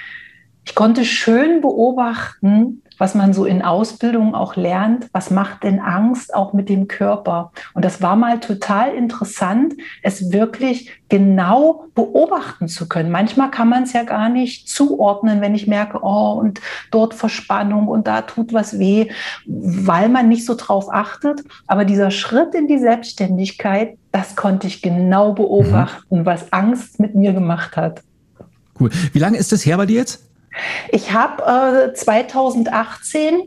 ich 0.65 0.73
konnte 0.73 1.05
schön 1.05 1.61
beobachten, 1.61 2.81
was 2.97 3.15
man 3.15 3.33
so 3.33 3.45
in 3.45 3.61
Ausbildung 3.61 4.35
auch 4.35 4.55
lernt, 4.55 5.07
was 5.11 5.31
macht 5.31 5.63
denn 5.63 5.79
Angst 5.79 6.33
auch 6.33 6.53
mit 6.53 6.69
dem 6.69 6.87
Körper? 6.87 7.51
Und 7.73 7.85
das 7.85 8.01
war 8.01 8.15
mal 8.15 8.39
total 8.39 8.93
interessant, 8.93 9.73
es 10.01 10.31
wirklich 10.31 10.91
genau 11.09 11.85
beobachten 11.95 12.67
zu 12.67 12.87
können. 12.87 13.11
Manchmal 13.11 13.51
kann 13.51 13.69
man 13.69 13.83
es 13.83 13.93
ja 13.93 14.03
gar 14.03 14.29
nicht 14.29 14.67
zuordnen, 14.67 15.41
wenn 15.41 15.53
ich 15.53 15.67
merke, 15.67 15.99
oh, 16.01 16.33
und 16.39 16.61
dort 16.91 17.13
Verspannung 17.13 17.87
und 17.87 18.07
da 18.07 18.21
tut 18.21 18.53
was 18.53 18.79
weh, 18.79 19.09
weil 19.45 20.09
man 20.09 20.29
nicht 20.29 20.45
so 20.45 20.55
drauf 20.55 20.91
achtet. 20.91 21.43
Aber 21.67 21.85
dieser 21.85 22.11
Schritt 22.11 22.55
in 22.55 22.67
die 22.67 22.79
Selbstständigkeit, 22.79 23.97
das 24.11 24.35
konnte 24.35 24.67
ich 24.67 24.81
genau 24.81 25.33
beobachten, 25.33 26.19
mhm. 26.19 26.25
was 26.25 26.51
Angst 26.51 26.99
mit 26.99 27.15
mir 27.15 27.33
gemacht 27.33 27.77
hat. 27.77 28.01
Cool. 28.79 28.89
Wie 29.11 29.19
lange 29.19 29.37
ist 29.37 29.51
das 29.51 29.65
her 29.65 29.77
bei 29.77 29.85
dir 29.85 29.97
jetzt? 29.97 30.27
Ich 30.89 31.13
habe 31.13 31.91
äh, 31.91 31.93
2018 31.93 33.43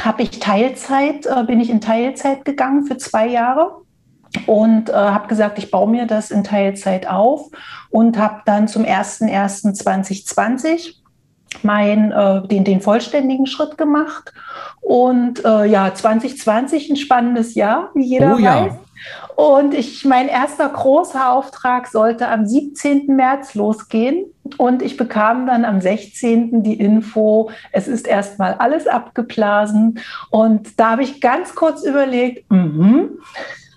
habe 0.00 0.22
ich 0.22 0.40
Teilzeit, 0.40 1.26
äh, 1.26 1.44
bin 1.44 1.60
ich 1.60 1.68
in 1.70 1.80
Teilzeit 1.80 2.44
gegangen 2.44 2.84
für 2.84 2.98
zwei 2.98 3.26
Jahre 3.26 3.82
und 4.46 4.90
äh, 4.90 4.92
habe 4.92 5.28
gesagt, 5.28 5.56
ich 5.58 5.70
baue 5.70 5.88
mir 5.88 6.06
das 6.06 6.30
in 6.30 6.44
Teilzeit 6.44 7.08
auf 7.08 7.48
und 7.90 8.18
habe 8.18 8.42
dann 8.44 8.68
zum 8.68 8.84
01.01.2020 8.84 10.96
mein, 11.62 12.12
äh, 12.12 12.46
den, 12.46 12.64
den 12.64 12.82
vollständigen 12.82 13.46
Schritt 13.46 13.78
gemacht. 13.78 14.34
Und 14.80 15.42
äh, 15.44 15.64
ja, 15.64 15.94
2020 15.94 16.90
ein 16.90 16.96
spannendes 16.96 17.54
Jahr, 17.54 17.90
wie 17.94 18.04
jeder 18.04 18.34
oh, 18.34 18.42
weiß. 18.42 18.42
Ja. 18.42 18.78
Und 19.36 19.74
ich, 19.74 20.04
mein 20.04 20.28
erster 20.28 20.68
großer 20.68 21.32
Auftrag 21.32 21.86
sollte 21.88 22.28
am 22.28 22.46
17. 22.46 23.06
März 23.14 23.54
losgehen. 23.54 24.26
Und 24.54 24.82
ich 24.82 24.96
bekam 24.96 25.46
dann 25.46 25.64
am 25.64 25.80
16. 25.80 26.62
die 26.62 26.74
Info, 26.74 27.50
es 27.72 27.88
ist 27.88 28.06
erstmal 28.06 28.54
alles 28.54 28.86
abgeblasen. 28.86 29.98
Und 30.30 30.78
da 30.78 30.92
habe 30.92 31.02
ich 31.02 31.20
ganz 31.20 31.54
kurz 31.54 31.82
überlegt, 31.84 32.50
mm 32.50 33.06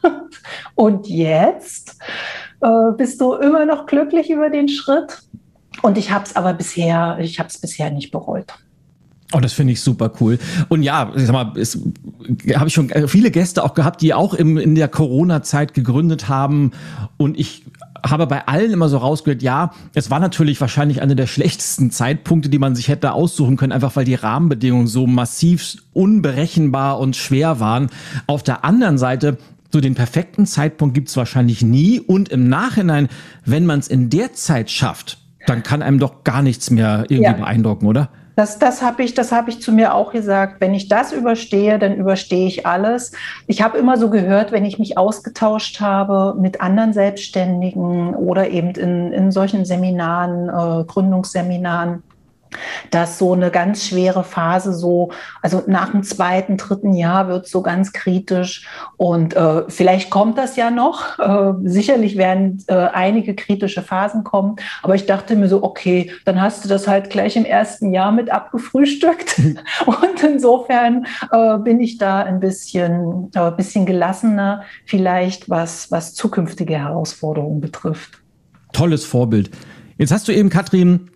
und 0.76 1.08
jetzt 1.08 1.98
äh, 2.62 2.92
bist 2.98 3.20
du 3.20 3.34
immer 3.34 3.66
noch 3.66 3.86
glücklich 3.86 4.30
über 4.30 4.50
den 4.50 4.70
Schritt? 4.70 5.24
Und 5.82 5.98
ich 5.98 6.12
habe 6.12 6.26
es 6.26 6.36
aber 6.36 6.54
bisher, 6.54 7.18
ich 7.20 7.40
habe 7.40 7.50
es 7.50 7.58
bisher 7.58 7.90
nicht 7.92 8.12
bereut. 8.12 8.54
Oh, 9.32 9.40
das 9.40 9.54
finde 9.54 9.74
ich 9.74 9.82
super 9.82 10.12
cool. 10.20 10.40
Und 10.70 10.82
ja, 10.82 11.12
ich 11.16 11.28
sag 11.28 11.34
mal, 11.34 11.46
habe 11.46 12.68
ich 12.68 12.74
schon 12.74 12.90
viele 13.08 13.30
Gäste 13.30 13.64
auch 13.64 13.76
gehabt, 13.76 14.02
die 14.02 14.14
auch 14.14 14.34
im, 14.34 14.58
in 14.58 14.74
der 14.74 14.88
Corona-Zeit 14.88 15.76
gegründet 15.76 16.30
haben. 16.30 16.72
Und 17.18 17.40
ich 17.40 17.64
habe 18.06 18.27
bei 18.27 18.48
allen 18.48 18.72
immer 18.72 18.89
so 18.89 18.98
rausgehört, 18.98 19.41
ja, 19.41 19.72
es 19.94 20.10
war 20.10 20.20
natürlich 20.20 20.60
wahrscheinlich 20.62 21.01
einer 21.01 21.15
der 21.15 21.27
schlechtesten 21.27 21.91
Zeitpunkte, 21.91 22.50
die 22.50 22.60
man 22.60 22.75
sich 22.75 22.88
hätte 22.88 23.13
aussuchen 23.13 23.58
können, 23.58 23.72
einfach 23.72 23.96
weil 23.96 24.06
die 24.06 24.15
Rahmenbedingungen 24.15 24.88
so 24.88 25.08
massiv 25.08 25.75
unberechenbar 25.94 27.00
und 27.00 27.15
schwer 27.15 27.60
waren. 27.60 27.89
Auf 28.27 28.44
der 28.44 28.63
anderen 28.63 28.98
Seite 28.98 29.38
so 29.72 29.82
den 29.82 29.96
perfekten 29.96 30.46
Zeitpunkt 30.46 30.96
gibt's 30.96 31.15
wahrscheinlich 31.15 31.62
nie. 31.62 32.00
Und 32.00 32.29
im 32.29 32.50
Nachhinein, 32.50 33.08
wenn 33.46 33.65
man 33.65 33.79
es 33.79 33.88
in 33.88 34.10
der 34.10 34.34
Zeit 34.34 34.72
schafft, 34.72 35.20
dann 35.46 35.63
kann 35.63 35.82
einem 35.82 36.00
doch 36.00 36.24
gar 36.24 36.41
nichts 36.41 36.70
mehr 36.70 37.06
irgendwie 37.08 37.32
ja. 37.32 37.34
beeindrucken, 37.34 37.88
oder? 37.88 38.10
Das, 38.39 38.58
das 38.58 38.81
habe 38.81 39.03
ich, 39.03 39.13
das 39.13 39.34
ich 39.50 39.60
zu 39.60 39.74
mir 39.74 39.93
auch 39.93 40.13
gesagt. 40.13 40.62
Wenn 40.62 40.74
ich 40.74 40.88
das 40.88 41.12
überstehe, 41.12 41.77
dann 41.77 41.98
überstehe 41.98 42.48
ich 42.48 42.65
alles. 42.65 43.12
Ich 43.48 43.62
habe 43.62 43.77
immer 43.77 43.98
so 43.98 44.10
gehört, 44.10 44.53
wenn 44.53 44.63
ich 44.63 44.79
mich 44.79 44.98
ausgetauscht 44.98 45.81
habe 45.81 46.39
mit 46.39 46.62
anderen 46.62 46.93
Selbstständigen 46.93 48.15
oder 48.15 48.50
eben 48.50 48.69
in, 48.75 49.12
in 49.12 49.31
solchen 49.34 49.65
Seminaren, 49.65 50.48
äh, 50.48 50.86
Gründungsseminaren, 50.86 52.01
dass 52.91 53.18
so 53.18 53.34
eine 53.34 53.51
ganz 53.51 53.86
schwere 53.86 54.24
Phase 54.24 54.74
so, 54.74 55.12
also 55.41 55.63
nach 55.68 55.91
dem 55.91 56.03
zweiten, 56.03 56.58
dritten 56.58 56.94
Jahr 56.94 57.27
wird 57.27 57.46
es 57.46 57.51
so 57.51 57.62
ganz 57.62 57.94
kritisch 57.94 58.68
und 58.98 59.36
äh, 59.36 59.63
vielleicht 59.70 60.10
kommt 60.10 60.38
das 60.38 60.56
ja 60.56 60.72
noch. 60.72 61.20
Äh, 61.20 61.53
sicherlich 61.63 62.18
werden 62.18 62.63
äh, 62.68 62.74
einige 62.74 63.36
kritische 63.36 63.82
Phasen 63.82 64.24
kommen, 64.24 64.56
aber 64.82 64.96
ich 64.96 65.06
dachte 65.06 65.36
mir 65.36 65.48
so, 65.48 65.63
okay, 65.63 66.12
dann 66.25 66.41
hast 66.41 66.63
du 66.63 66.70
das 66.70 66.88
halt 66.88 67.10
gleich 67.10 67.36
im 67.36 67.46
ersten 67.46 67.94
Jahr 67.94 68.12
mit 68.12 68.29
abgefrühstückt 68.29 69.39
und 69.86 70.24
insofern 70.24 71.06
äh, 71.32 71.58
bin 71.60 71.79
ich 71.79 71.98
da 71.98 72.24
ein 72.24 72.39
bisschen, 72.39 73.29
äh, 73.36 73.51
bisschen 73.51 73.86
gelassener, 73.86 74.63
vielleicht 74.86 75.50
was, 75.50 75.91
was 75.91 76.13
zukünftige 76.13 76.77
Herausforderungen 76.77 77.62
betrifft. 77.62 78.22
Tolles 78.74 79.06
Vorbild. 79.06 79.50
Jetzt 79.98 80.12
hast 80.12 80.27
du 80.27 80.32
eben, 80.32 80.50
Katrin, 80.50 81.09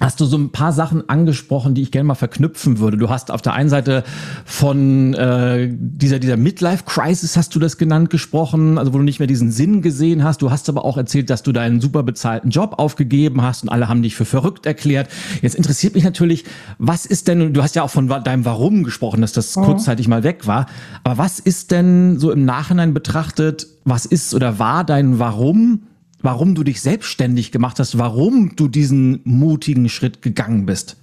hast 0.00 0.20
du 0.20 0.24
so 0.24 0.36
ein 0.36 0.50
paar 0.50 0.72
Sachen 0.72 1.08
angesprochen, 1.08 1.74
die 1.74 1.82
ich 1.82 1.90
gerne 1.90 2.06
mal 2.06 2.14
verknüpfen 2.14 2.78
würde. 2.78 2.96
Du 2.96 3.08
hast 3.08 3.30
auf 3.30 3.42
der 3.42 3.52
einen 3.54 3.68
Seite 3.68 4.04
von 4.44 5.14
äh, 5.14 5.68
dieser, 5.72 6.18
dieser 6.18 6.36
Midlife-Crisis, 6.36 7.36
hast 7.36 7.54
du 7.54 7.58
das 7.58 7.78
genannt, 7.78 8.10
gesprochen, 8.10 8.78
also 8.78 8.92
wo 8.92 8.98
du 8.98 9.04
nicht 9.04 9.18
mehr 9.18 9.26
diesen 9.26 9.50
Sinn 9.50 9.82
gesehen 9.82 10.24
hast. 10.24 10.42
Du 10.42 10.50
hast 10.50 10.68
aber 10.68 10.84
auch 10.84 10.96
erzählt, 10.96 11.30
dass 11.30 11.42
du 11.42 11.52
deinen 11.52 11.80
super 11.80 12.02
bezahlten 12.02 12.50
Job 12.50 12.74
aufgegeben 12.78 13.42
hast 13.42 13.62
und 13.62 13.68
alle 13.68 13.88
haben 13.88 14.02
dich 14.02 14.14
für 14.14 14.24
verrückt 14.24 14.66
erklärt. 14.66 15.08
Jetzt 15.42 15.54
interessiert 15.54 15.94
mich 15.94 16.04
natürlich, 16.04 16.44
was 16.78 17.06
ist 17.06 17.28
denn, 17.28 17.52
du 17.52 17.62
hast 17.62 17.74
ja 17.74 17.82
auch 17.82 17.90
von 17.90 18.08
deinem 18.08 18.44
Warum 18.44 18.84
gesprochen, 18.84 19.20
dass 19.20 19.32
das 19.32 19.56
mhm. 19.56 19.62
kurzzeitig 19.62 20.08
mal 20.08 20.22
weg 20.22 20.46
war, 20.46 20.66
aber 21.04 21.18
was 21.18 21.40
ist 21.40 21.70
denn 21.70 22.18
so 22.18 22.30
im 22.30 22.44
Nachhinein 22.44 22.94
betrachtet, 22.94 23.66
was 23.84 24.06
ist 24.06 24.34
oder 24.34 24.58
war 24.58 24.84
dein 24.84 25.18
Warum 25.18 25.82
warum 26.22 26.54
du 26.54 26.62
dich 26.62 26.80
selbstständig 26.80 27.52
gemacht 27.52 27.78
hast, 27.78 27.98
warum 27.98 28.56
du 28.56 28.68
diesen 28.68 29.20
mutigen 29.24 29.88
Schritt 29.88 30.22
gegangen 30.22 30.66
bist. 30.66 30.96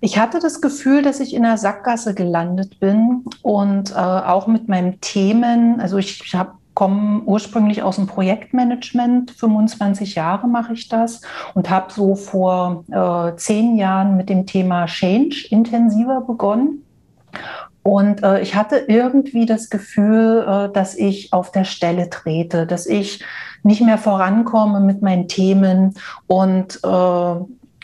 Ich 0.00 0.18
hatte 0.18 0.38
das 0.38 0.60
Gefühl, 0.60 1.02
dass 1.02 1.18
ich 1.18 1.34
in 1.34 1.42
der 1.42 1.56
Sackgasse 1.56 2.14
gelandet 2.14 2.78
bin 2.78 3.24
und 3.42 3.90
äh, 3.90 3.94
auch 3.94 4.46
mit 4.46 4.68
meinen 4.68 5.00
Themen, 5.00 5.80
also 5.80 5.98
ich, 5.98 6.34
habe 6.34 6.52
komme 6.78 7.22
ursprünglich 7.24 7.82
aus 7.82 7.96
dem 7.96 8.06
Projektmanagement, 8.06 9.32
25 9.32 10.14
Jahre 10.14 10.46
mache 10.46 10.74
ich 10.74 10.88
das 10.88 11.22
und 11.54 11.68
habe 11.70 11.92
so 11.92 12.14
vor 12.14 12.84
äh, 12.88 13.36
zehn 13.36 13.76
Jahren 13.76 14.16
mit 14.16 14.28
dem 14.28 14.46
Thema 14.46 14.86
Change 14.86 15.48
intensiver 15.50 16.20
begonnen. 16.20 16.84
Und 17.82 18.22
äh, 18.22 18.42
ich 18.42 18.54
hatte 18.54 18.76
irgendwie 18.86 19.44
das 19.44 19.70
Gefühl, 19.70 20.46
äh, 20.46 20.72
dass 20.72 20.94
ich 20.94 21.32
auf 21.32 21.50
der 21.50 21.64
Stelle 21.64 22.10
trete, 22.10 22.64
dass 22.64 22.86
ich 22.86 23.24
nicht 23.62 23.80
mehr 23.80 23.98
vorankomme 23.98 24.80
mit 24.80 25.02
meinen 25.02 25.28
Themen 25.28 25.94
und 26.26 26.80
äh, 26.84 27.34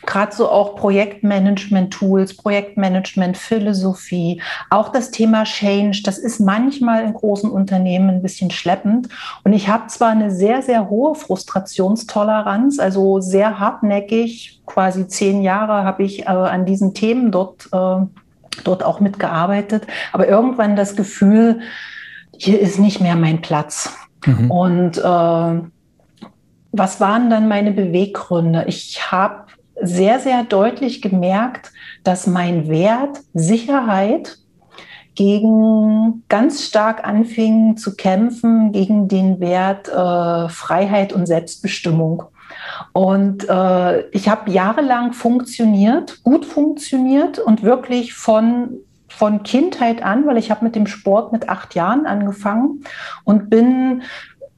gerade 0.06 0.34
so 0.34 0.48
auch 0.48 0.76
Projektmanagement-Tools, 0.76 2.36
Projektmanagement-Philosophie, 2.36 4.40
auch 4.70 4.90
das 4.90 5.10
Thema 5.10 5.44
Change, 5.44 6.02
das 6.04 6.18
ist 6.18 6.40
manchmal 6.40 7.04
in 7.04 7.14
großen 7.14 7.50
Unternehmen 7.50 8.10
ein 8.10 8.22
bisschen 8.22 8.50
schleppend. 8.50 9.08
Und 9.44 9.52
ich 9.52 9.68
habe 9.68 9.86
zwar 9.88 10.10
eine 10.10 10.30
sehr, 10.30 10.62
sehr 10.62 10.88
hohe 10.88 11.14
Frustrationstoleranz, 11.14 12.78
also 12.78 13.20
sehr 13.20 13.58
hartnäckig, 13.58 14.62
quasi 14.66 15.06
zehn 15.08 15.42
Jahre 15.42 15.84
habe 15.84 16.04
ich 16.04 16.22
äh, 16.22 16.26
an 16.26 16.66
diesen 16.66 16.94
Themen 16.94 17.30
dort, 17.30 17.68
äh, 17.72 17.96
dort 18.64 18.84
auch 18.84 19.00
mitgearbeitet, 19.00 19.86
aber 20.12 20.28
irgendwann 20.28 20.76
das 20.76 20.96
Gefühl, 20.96 21.60
hier 22.36 22.60
ist 22.60 22.78
nicht 22.78 23.00
mehr 23.00 23.16
mein 23.16 23.40
Platz. 23.40 23.96
Mhm. 24.26 24.50
Und 24.50 24.98
äh, 24.98 25.60
was 26.72 27.00
waren 27.00 27.30
dann 27.30 27.48
meine 27.48 27.72
Beweggründe? 27.72 28.64
Ich 28.66 29.10
habe 29.10 29.44
sehr, 29.80 30.20
sehr 30.20 30.44
deutlich 30.44 31.02
gemerkt, 31.02 31.72
dass 32.02 32.26
mein 32.26 32.68
Wert 32.68 33.20
Sicherheit 33.32 34.38
gegen 35.14 36.24
ganz 36.28 36.64
stark 36.64 37.06
anfing 37.06 37.76
zu 37.76 37.94
kämpfen 37.94 38.72
gegen 38.72 39.08
den 39.08 39.40
Wert 39.40 39.88
äh, 39.88 40.48
Freiheit 40.48 41.12
und 41.12 41.26
Selbstbestimmung. 41.26 42.24
Und 42.92 43.48
äh, 43.48 44.08
ich 44.10 44.28
habe 44.28 44.50
jahrelang 44.50 45.12
funktioniert, 45.12 46.22
gut 46.24 46.44
funktioniert 46.44 47.38
und 47.38 47.62
wirklich 47.62 48.14
von 48.14 48.80
von 49.16 49.42
Kindheit 49.42 50.02
an, 50.02 50.26
weil 50.26 50.36
ich 50.36 50.50
habe 50.50 50.64
mit 50.64 50.74
dem 50.74 50.86
Sport 50.86 51.32
mit 51.32 51.48
acht 51.48 51.74
Jahren 51.74 52.06
angefangen 52.06 52.84
und 53.24 53.50
bin 53.50 54.02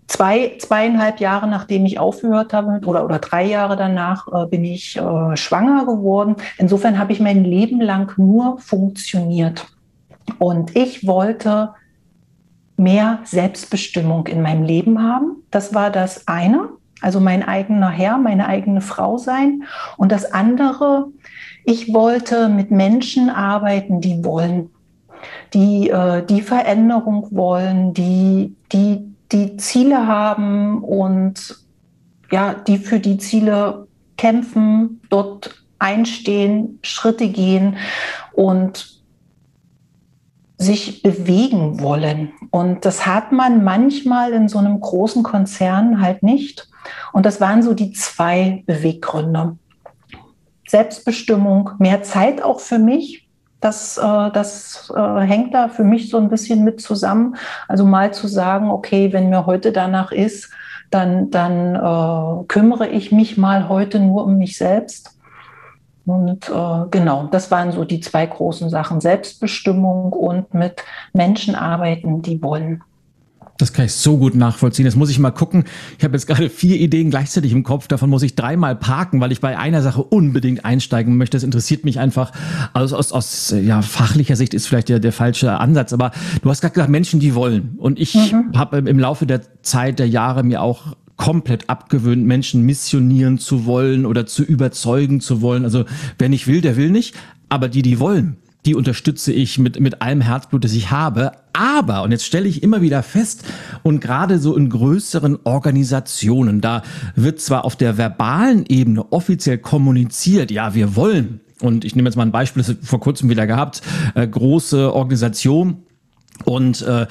zwei, 0.06 0.56
zweieinhalb 0.58 1.20
Jahre 1.20 1.48
nachdem 1.48 1.84
ich 1.84 1.98
aufgehört 1.98 2.52
habe 2.52 2.80
oder, 2.86 3.04
oder 3.04 3.18
drei 3.18 3.44
Jahre 3.44 3.76
danach 3.76 4.28
äh, 4.32 4.46
bin 4.46 4.64
ich 4.64 4.96
äh, 4.96 5.36
schwanger 5.36 5.84
geworden. 5.84 6.36
Insofern 6.58 6.98
habe 6.98 7.12
ich 7.12 7.20
mein 7.20 7.44
Leben 7.44 7.80
lang 7.80 8.12
nur 8.16 8.58
funktioniert. 8.58 9.66
Und 10.38 10.74
ich 10.76 11.06
wollte 11.06 11.74
mehr 12.76 13.20
Selbstbestimmung 13.24 14.26
in 14.26 14.42
meinem 14.42 14.62
Leben 14.62 15.02
haben. 15.02 15.42
Das 15.50 15.74
war 15.74 15.90
das 15.90 16.28
eine, 16.28 16.68
also 17.00 17.20
mein 17.20 17.42
eigener 17.42 17.90
Herr, 17.90 18.18
meine 18.18 18.46
eigene 18.46 18.80
Frau 18.80 19.18
sein. 19.18 19.64
Und 19.96 20.12
das 20.12 20.32
andere, 20.32 21.08
ich 21.66 21.92
wollte 21.92 22.48
mit 22.48 22.70
Menschen 22.70 23.28
arbeiten, 23.28 24.00
die 24.00 24.24
wollen, 24.24 24.70
die 25.52 25.90
äh, 25.90 26.24
die 26.24 26.40
Veränderung 26.40 27.28
wollen, 27.32 27.92
die, 27.92 28.54
die 28.72 29.12
die 29.32 29.56
Ziele 29.56 30.06
haben 30.06 30.84
und 30.84 31.56
ja, 32.30 32.54
die 32.54 32.78
für 32.78 33.00
die 33.00 33.18
Ziele 33.18 33.88
kämpfen, 34.16 35.00
dort 35.10 35.62
einstehen, 35.80 36.78
Schritte 36.82 37.28
gehen 37.28 37.76
und 38.32 39.02
sich 40.58 41.02
bewegen 41.02 41.80
wollen. 41.80 42.32
Und 42.50 42.84
das 42.84 43.06
hat 43.06 43.32
man 43.32 43.64
manchmal 43.64 44.32
in 44.32 44.48
so 44.48 44.58
einem 44.58 44.80
großen 44.80 45.24
Konzern 45.24 46.00
halt 46.00 46.22
nicht. 46.22 46.68
Und 47.12 47.26
das 47.26 47.40
waren 47.40 47.62
so 47.62 47.74
die 47.74 47.92
zwei 47.92 48.62
Beweggründe. 48.66 49.58
Selbstbestimmung, 50.66 51.70
mehr 51.78 52.02
Zeit 52.02 52.42
auch 52.42 52.60
für 52.60 52.78
mich, 52.78 53.26
das, 53.60 53.98
äh, 53.98 54.30
das 54.32 54.92
äh, 54.94 55.20
hängt 55.20 55.54
da 55.54 55.68
für 55.68 55.84
mich 55.84 56.10
so 56.10 56.18
ein 56.18 56.28
bisschen 56.28 56.62
mit 56.64 56.80
zusammen. 56.80 57.36
Also 57.68 57.84
mal 57.84 58.12
zu 58.12 58.28
sagen, 58.28 58.70
okay, 58.70 59.12
wenn 59.12 59.30
mir 59.30 59.46
heute 59.46 59.72
danach 59.72 60.12
ist, 60.12 60.50
dann, 60.90 61.30
dann 61.30 61.74
äh, 61.74 62.44
kümmere 62.46 62.88
ich 62.88 63.12
mich 63.12 63.36
mal 63.36 63.68
heute 63.68 63.98
nur 63.98 64.24
um 64.24 64.38
mich 64.38 64.56
selbst. 64.56 65.18
Und 66.04 66.48
äh, 66.48 66.88
genau, 66.90 67.26
das 67.32 67.50
waren 67.50 67.72
so 67.72 67.84
die 67.84 68.00
zwei 68.00 68.26
großen 68.26 68.70
Sachen, 68.70 69.00
Selbstbestimmung 69.00 70.12
und 70.12 70.54
mit 70.54 70.84
Menschen 71.12 71.56
arbeiten, 71.56 72.22
die 72.22 72.40
wollen. 72.42 72.84
Das 73.58 73.72
kann 73.72 73.86
ich 73.86 73.92
so 73.92 74.18
gut 74.18 74.34
nachvollziehen. 74.34 74.84
Jetzt 74.84 74.96
muss 74.96 75.10
ich 75.10 75.18
mal 75.18 75.30
gucken. 75.30 75.64
Ich 75.98 76.04
habe 76.04 76.14
jetzt 76.14 76.26
gerade 76.26 76.50
vier 76.50 76.78
Ideen 76.78 77.10
gleichzeitig 77.10 77.52
im 77.52 77.62
Kopf. 77.62 77.88
Davon 77.88 78.10
muss 78.10 78.22
ich 78.22 78.34
dreimal 78.34 78.76
parken, 78.76 79.20
weil 79.20 79.32
ich 79.32 79.40
bei 79.40 79.58
einer 79.58 79.82
Sache 79.82 80.02
unbedingt 80.02 80.64
einsteigen 80.64 81.16
möchte. 81.16 81.36
Das 81.36 81.44
interessiert 81.44 81.84
mich 81.84 81.98
einfach. 81.98 82.32
Also 82.72 82.96
aus, 82.96 83.12
aus 83.12 83.54
ja, 83.62 83.82
fachlicher 83.82 84.36
Sicht 84.36 84.54
ist 84.54 84.66
vielleicht 84.66 84.88
der, 84.88 84.98
der 84.98 85.12
falsche 85.12 85.58
Ansatz. 85.58 85.92
Aber 85.92 86.10
du 86.42 86.50
hast 86.50 86.60
gerade 86.60 86.74
gesagt, 86.74 86.90
Menschen, 86.90 87.20
die 87.20 87.34
wollen. 87.34 87.74
Und 87.78 87.98
ich 87.98 88.14
mhm. 88.14 88.52
habe 88.56 88.78
im 88.78 88.98
Laufe 88.98 89.26
der 89.26 89.40
Zeit, 89.62 89.98
der 89.98 90.08
Jahre 90.08 90.42
mir 90.42 90.62
auch 90.62 90.96
komplett 91.16 91.70
abgewöhnt, 91.70 92.26
Menschen 92.26 92.62
missionieren 92.62 93.38
zu 93.38 93.64
wollen 93.64 94.04
oder 94.06 94.26
zu 94.26 94.42
überzeugen 94.42 95.20
zu 95.20 95.40
wollen. 95.40 95.64
Also 95.64 95.84
wer 96.18 96.28
nicht 96.28 96.46
will, 96.46 96.60
der 96.60 96.76
will 96.76 96.90
nicht. 96.90 97.14
Aber 97.48 97.68
die, 97.68 97.82
die 97.82 98.00
wollen, 98.00 98.36
die 98.66 98.74
unterstütze 98.74 99.32
ich 99.32 99.58
mit, 99.58 99.80
mit 99.80 100.02
allem 100.02 100.20
Herzblut, 100.20 100.64
das 100.64 100.72
ich 100.72 100.90
habe. 100.90 101.32
Aber, 101.52 102.02
und 102.02 102.10
jetzt 102.10 102.26
stelle 102.26 102.48
ich 102.48 102.62
immer 102.62 102.82
wieder 102.82 103.02
fest, 103.02 103.44
und 103.82 104.00
gerade 104.00 104.38
so 104.38 104.56
in 104.56 104.68
größeren 104.68 105.38
Organisationen, 105.44 106.60
da 106.60 106.82
wird 107.14 107.40
zwar 107.40 107.64
auf 107.64 107.76
der 107.76 107.96
verbalen 107.96 108.66
Ebene 108.66 109.12
offiziell 109.12 109.58
kommuniziert, 109.58 110.50
ja, 110.50 110.74
wir 110.74 110.96
wollen, 110.96 111.40
und 111.60 111.84
ich 111.84 111.96
nehme 111.96 112.08
jetzt 112.08 112.16
mal 112.16 112.26
ein 112.26 112.32
Beispiel, 112.32 112.62
das 112.62 112.76
vor 112.82 113.00
kurzem 113.00 113.30
wieder 113.30 113.46
gehabt, 113.46 113.80
äh, 114.14 114.26
große 114.26 114.92
Organisation, 114.92 115.86
und 116.44 116.82
äh, 116.82 117.06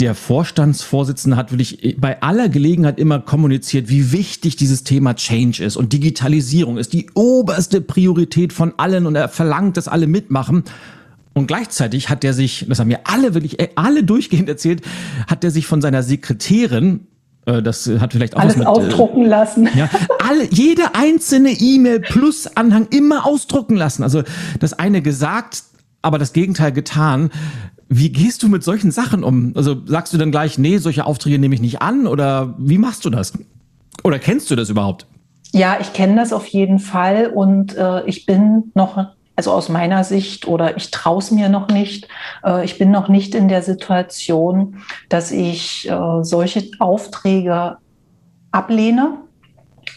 der 0.00 0.14
Vorstandsvorsitzende 0.14 1.36
hat 1.36 1.52
wirklich 1.52 1.96
bei 2.00 2.22
aller 2.22 2.48
Gelegenheit 2.48 2.98
immer 2.98 3.20
kommuniziert, 3.20 3.88
wie 3.88 4.12
wichtig 4.12 4.56
dieses 4.56 4.84
Thema 4.84 5.14
Change 5.14 5.62
ist. 5.62 5.76
Und 5.76 5.92
Digitalisierung 5.92 6.78
ist 6.78 6.92
die 6.92 7.10
oberste 7.14 7.80
Priorität 7.80 8.52
von 8.52 8.72
allen 8.78 9.06
und 9.06 9.16
er 9.16 9.28
verlangt, 9.28 9.76
dass 9.76 9.86
alle 9.86 10.06
mitmachen. 10.06 10.64
Und 11.32 11.46
gleichzeitig 11.46 12.08
hat 12.08 12.24
er 12.24 12.32
sich, 12.32 12.66
das 12.68 12.80
haben 12.80 12.88
mir 12.88 13.00
alle 13.04 13.34
wirklich, 13.34 13.60
äh, 13.60 13.68
alle 13.76 14.02
durchgehend 14.02 14.48
erzählt, 14.48 14.82
hat 15.28 15.44
er 15.44 15.50
sich 15.50 15.66
von 15.66 15.80
seiner 15.80 16.02
Sekretärin 16.02 17.06
äh, 17.46 17.62
das 17.62 17.88
hat 18.00 18.12
vielleicht 18.12 18.36
auch 18.36 18.40
Alles 18.40 18.54
was 18.54 18.58
mit, 18.58 18.66
ausdrucken 18.66 19.24
äh, 19.24 19.28
lassen. 19.28 19.68
Ja, 19.74 19.88
alle, 20.28 20.44
jede 20.50 20.94
einzelne 20.94 21.50
E-Mail 21.50 22.00
plus 22.00 22.46
Anhang 22.56 22.88
immer 22.90 23.26
ausdrucken 23.26 23.76
lassen. 23.76 24.02
Also 24.02 24.22
das 24.58 24.78
eine 24.78 25.02
gesagt, 25.02 25.62
aber 26.02 26.18
das 26.18 26.32
Gegenteil 26.32 26.72
getan. 26.72 27.30
Wie 27.88 28.10
gehst 28.10 28.42
du 28.42 28.48
mit 28.48 28.62
solchen 28.62 28.90
Sachen 28.90 29.24
um? 29.24 29.52
Also 29.56 29.76
sagst 29.86 30.12
du 30.12 30.18
dann 30.18 30.30
gleich, 30.30 30.58
nee, 30.58 30.78
solche 30.78 31.06
Aufträge 31.06 31.38
nehme 31.38 31.54
ich 31.54 31.60
nicht 31.60 31.82
an 31.82 32.06
oder 32.06 32.54
wie 32.58 32.78
machst 32.78 33.04
du 33.04 33.10
das? 33.10 33.32
Oder 34.04 34.18
kennst 34.18 34.50
du 34.50 34.56
das 34.56 34.70
überhaupt? 34.70 35.06
Ja, 35.52 35.78
ich 35.80 35.92
kenne 35.92 36.16
das 36.16 36.32
auf 36.32 36.46
jeden 36.46 36.78
Fall 36.78 37.26
und 37.34 37.76
äh, 37.76 38.04
ich 38.06 38.26
bin 38.26 38.70
noch 38.74 39.08
also 39.36 39.52
aus 39.52 39.68
meiner 39.68 40.04
Sicht 40.04 40.46
oder 40.46 40.76
ich 40.76 40.90
traue 40.90 41.18
es 41.18 41.30
mir 41.30 41.48
noch 41.48 41.68
nicht. 41.68 42.08
Äh, 42.44 42.64
ich 42.64 42.78
bin 42.78 42.90
noch 42.90 43.08
nicht 43.08 43.34
in 43.34 43.48
der 43.48 43.62
Situation, 43.62 44.82
dass 45.08 45.30
ich 45.30 45.88
äh, 45.88 46.22
solche 46.22 46.70
Aufträge 46.78 47.78
ablehne. 48.50 49.18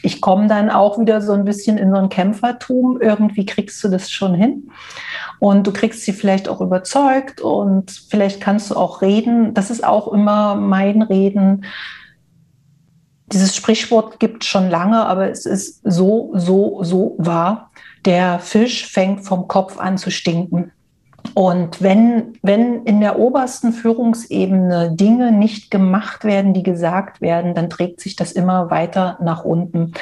Ich 0.01 0.21
komme 0.21 0.47
dann 0.47 0.69
auch 0.69 0.99
wieder 0.99 1.21
so 1.21 1.33
ein 1.33 1.45
bisschen 1.45 1.77
in 1.77 1.91
so 1.91 1.97
ein 1.97 2.09
Kämpfertum. 2.09 3.01
Irgendwie 3.01 3.45
kriegst 3.45 3.83
du 3.83 3.89
das 3.89 4.09
schon 4.09 4.33
hin. 4.33 4.71
Und 5.39 5.67
du 5.67 5.73
kriegst 5.73 6.03
sie 6.03 6.13
vielleicht 6.13 6.47
auch 6.47 6.61
überzeugt 6.61 7.41
und 7.41 7.91
vielleicht 8.09 8.39
kannst 8.39 8.71
du 8.71 8.75
auch 8.75 9.01
reden. 9.01 9.53
Das 9.53 9.69
ist 9.69 9.83
auch 9.83 10.07
immer 10.13 10.55
mein 10.55 11.01
Reden. 11.01 11.65
Dieses 13.27 13.55
Sprichwort 13.55 14.19
gibt 14.19 14.45
schon 14.45 14.69
lange, 14.69 15.05
aber 15.05 15.29
es 15.29 15.45
ist 15.45 15.81
so, 15.83 16.31
so, 16.35 16.83
so 16.83 17.15
wahr 17.17 17.71
der 18.05 18.39
Fisch 18.39 18.87
fängt 18.87 19.25
vom 19.25 19.47
Kopf 19.47 19.77
an 19.77 19.97
zu 19.97 20.11
stinken. 20.11 20.71
Und 21.33 21.81
wenn, 21.81 22.37
wenn 22.41 22.83
in 22.83 22.99
der 22.99 23.17
obersten 23.17 23.71
Führungsebene 23.71 24.91
Dinge 24.91 25.31
nicht 25.31 25.71
gemacht 25.71 26.25
werden, 26.25 26.53
die 26.53 26.63
gesagt 26.63 27.21
werden, 27.21 27.55
dann 27.55 27.69
trägt 27.69 28.01
sich 28.01 28.15
das 28.15 28.33
immer 28.33 28.69
weiter 28.69 29.17
nach 29.21 29.43
unten. 29.43 29.93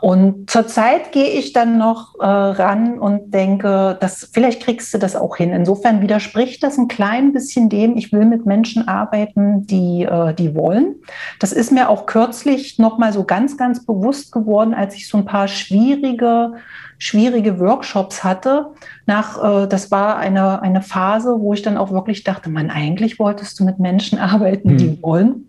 Und 0.00 0.50
zurzeit 0.50 1.12
gehe 1.12 1.30
ich 1.30 1.52
dann 1.52 1.78
noch 1.78 2.14
äh, 2.20 2.24
ran 2.26 2.98
und 2.98 3.32
denke, 3.32 3.96
dass 4.00 4.28
vielleicht 4.32 4.62
kriegst 4.62 4.92
du 4.94 4.98
das 4.98 5.16
auch 5.16 5.36
hin. 5.36 5.52
Insofern 5.52 6.00
widerspricht 6.00 6.62
das 6.62 6.78
ein 6.78 6.88
klein 6.88 7.32
bisschen 7.32 7.68
dem, 7.68 7.96
ich 7.96 8.12
will 8.12 8.24
mit 8.24 8.46
Menschen 8.46 8.86
arbeiten, 8.86 9.66
die, 9.66 10.04
äh, 10.04 10.34
die 10.34 10.54
wollen. 10.54 10.96
Das 11.40 11.52
ist 11.52 11.72
mir 11.72 11.88
auch 11.88 12.06
kürzlich 12.06 12.78
noch 12.78 12.98
mal 12.98 13.12
so 13.12 13.24
ganz, 13.24 13.56
ganz 13.56 13.84
bewusst 13.84 14.32
geworden, 14.32 14.74
als 14.74 14.94
ich 14.94 15.08
so 15.08 15.18
ein 15.18 15.24
paar 15.24 15.48
schwierige 15.48 16.54
schwierige 16.98 17.60
Workshops 17.60 18.24
hatte. 18.24 18.72
Nach, 19.06 19.62
äh, 19.62 19.68
das 19.68 19.90
war 19.90 20.18
eine, 20.18 20.60
eine 20.62 20.82
Phase, 20.82 21.36
wo 21.38 21.54
ich 21.54 21.62
dann 21.62 21.78
auch 21.78 21.92
wirklich 21.92 22.24
dachte, 22.24 22.50
man, 22.50 22.70
eigentlich 22.70 23.18
wolltest 23.18 23.58
du 23.58 23.64
mit 23.64 23.78
Menschen 23.78 24.18
arbeiten, 24.18 24.76
die 24.76 24.88
hm. 24.88 25.02
wollen. 25.02 25.47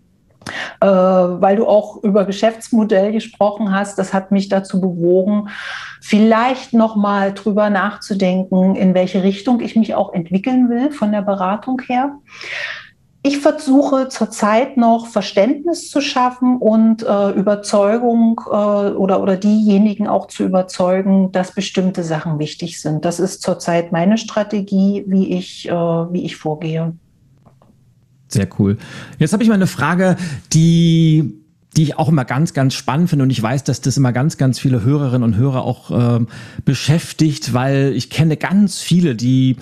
Äh, 0.80 0.86
weil 0.86 1.56
du 1.56 1.66
auch 1.66 2.02
über 2.02 2.24
Geschäftsmodell 2.24 3.12
gesprochen 3.12 3.72
hast, 3.72 3.98
das 3.98 4.12
hat 4.14 4.32
mich 4.32 4.48
dazu 4.48 4.80
bewogen, 4.80 5.48
vielleicht 6.00 6.72
noch 6.72 6.96
mal 6.96 7.34
drüber 7.34 7.70
nachzudenken, 7.70 8.74
in 8.74 8.94
welche 8.94 9.22
Richtung 9.22 9.60
ich 9.60 9.76
mich 9.76 9.94
auch 9.94 10.12
entwickeln 10.12 10.70
will 10.70 10.90
von 10.90 11.12
der 11.12 11.22
Beratung 11.22 11.80
her. 11.86 12.14
ich 13.22 13.38
versuche 13.38 14.08
zurzeit 14.08 14.78
noch 14.78 15.06
Verständnis 15.06 15.90
zu 15.90 16.00
schaffen 16.00 16.56
und 16.56 17.02
äh, 17.02 17.30
Überzeugung 17.32 18.40
äh, 18.46 18.50
oder, 18.50 19.20
oder 19.22 19.36
diejenigen 19.36 20.08
auch 20.08 20.26
zu 20.26 20.42
überzeugen, 20.44 21.30
dass 21.30 21.54
bestimmte 21.54 22.02
Sachen 22.02 22.38
wichtig 22.38 22.80
sind. 22.80 23.04
Das 23.04 23.20
ist 23.20 23.42
zurzeit 23.42 23.92
meine 23.92 24.16
Strategie, 24.16 25.04
wie 25.06 25.34
ich, 25.36 25.68
äh, 25.68 25.72
wie 25.72 26.24
ich 26.24 26.36
vorgehe. 26.36 26.94
Sehr 28.30 28.48
cool. 28.58 28.78
Jetzt 29.18 29.32
habe 29.32 29.42
ich 29.42 29.48
mal 29.48 29.56
eine 29.56 29.66
Frage, 29.66 30.16
die 30.52 31.40
die 31.76 31.84
ich 31.84 31.98
auch 31.98 32.08
immer 32.08 32.24
ganz, 32.24 32.52
ganz 32.52 32.74
spannend 32.74 33.10
finde 33.10 33.22
und 33.22 33.30
ich 33.30 33.40
weiß, 33.40 33.62
dass 33.62 33.80
das 33.80 33.96
immer 33.96 34.12
ganz, 34.12 34.38
ganz 34.38 34.58
viele 34.58 34.82
Hörerinnen 34.82 35.22
und 35.22 35.36
Hörer 35.36 35.62
auch 35.62 35.90
ähm, 36.16 36.26
beschäftigt, 36.64 37.54
weil 37.54 37.92
ich 37.94 38.10
kenne 38.10 38.36
ganz 38.36 38.80
viele, 38.80 39.14
die 39.14 39.56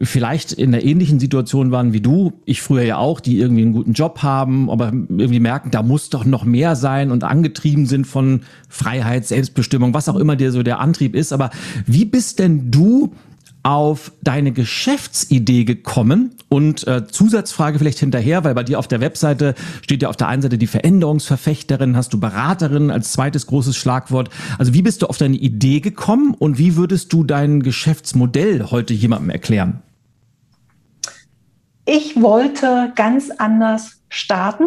vielleicht 0.00 0.52
in 0.52 0.74
einer 0.74 0.82
ähnlichen 0.82 1.20
Situation 1.20 1.70
waren 1.70 1.92
wie 1.92 2.00
du, 2.00 2.32
ich 2.46 2.62
früher 2.62 2.82
ja 2.82 2.96
auch, 2.96 3.20
die 3.20 3.38
irgendwie 3.38 3.62
einen 3.62 3.74
guten 3.74 3.92
Job 3.92 4.22
haben, 4.22 4.70
aber 4.70 4.86
irgendwie 4.86 5.38
merken, 5.38 5.70
da 5.70 5.82
muss 5.82 6.10
doch 6.10 6.24
noch 6.24 6.44
mehr 6.44 6.74
sein 6.74 7.12
und 7.12 7.22
angetrieben 7.24 7.86
sind 7.86 8.06
von 8.06 8.40
Freiheit, 8.68 9.26
Selbstbestimmung, 9.26 9.94
was 9.94 10.08
auch 10.08 10.16
immer 10.16 10.34
dir 10.34 10.50
so 10.50 10.62
der 10.62 10.80
Antrieb 10.80 11.14
ist. 11.14 11.32
Aber 11.32 11.50
wie 11.86 12.06
bist 12.06 12.38
denn 12.38 12.70
du 12.70 13.12
auf 13.62 14.12
deine 14.22 14.52
Geschäftsidee 14.52 15.64
gekommen? 15.64 16.34
Und 16.48 16.86
äh, 16.86 17.06
Zusatzfrage 17.06 17.78
vielleicht 17.78 17.98
hinterher, 17.98 18.44
weil 18.44 18.54
bei 18.54 18.62
dir 18.62 18.78
auf 18.78 18.88
der 18.88 19.00
Webseite 19.00 19.54
steht 19.82 20.02
ja 20.02 20.08
auf 20.08 20.16
der 20.16 20.28
einen 20.28 20.42
Seite 20.42 20.58
die 20.58 20.66
Veränderungsverfechterin, 20.66 21.96
hast 21.96 22.12
du 22.12 22.20
Beraterin 22.20 22.90
als 22.90 23.12
zweites 23.12 23.46
großes 23.46 23.76
Schlagwort. 23.76 24.30
Also 24.58 24.74
wie 24.74 24.82
bist 24.82 25.02
du 25.02 25.06
auf 25.06 25.18
deine 25.18 25.36
Idee 25.36 25.80
gekommen 25.80 26.34
und 26.34 26.58
wie 26.58 26.76
würdest 26.76 27.12
du 27.12 27.24
dein 27.24 27.62
Geschäftsmodell 27.62 28.70
heute 28.70 28.94
jemandem 28.94 29.30
erklären? 29.30 29.82
Ich 31.84 32.20
wollte 32.20 32.92
ganz 32.94 33.30
anders 33.30 34.02
starten 34.08 34.64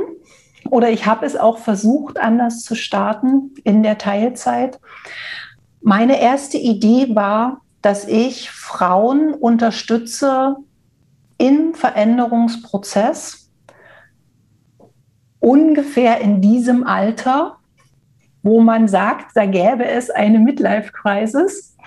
oder 0.70 0.90
ich 0.90 1.06
habe 1.06 1.26
es 1.26 1.36
auch 1.36 1.60
versucht, 1.60 2.20
anders 2.20 2.64
zu 2.64 2.76
starten 2.76 3.52
in 3.64 3.84
der 3.84 3.98
Teilzeit. 3.98 4.80
Meine 5.82 6.20
erste 6.20 6.58
Idee 6.58 7.16
war, 7.16 7.62
dass 7.86 8.08
ich 8.08 8.50
Frauen 8.50 9.36
unterstütze 9.36 10.56
im 11.38 11.76
Veränderungsprozess, 11.76 13.52
ungefähr 15.40 16.20
in 16.20 16.42
diesem 16.42 16.88
Alter, 16.88 17.58
wo 18.42 18.60
man 18.62 18.88
sagt, 18.88 19.38
da 19.38 19.46
gäbe 19.46 19.86
es 19.86 20.10
eine 20.10 20.40
Midlife-Crisis. 20.40 21.78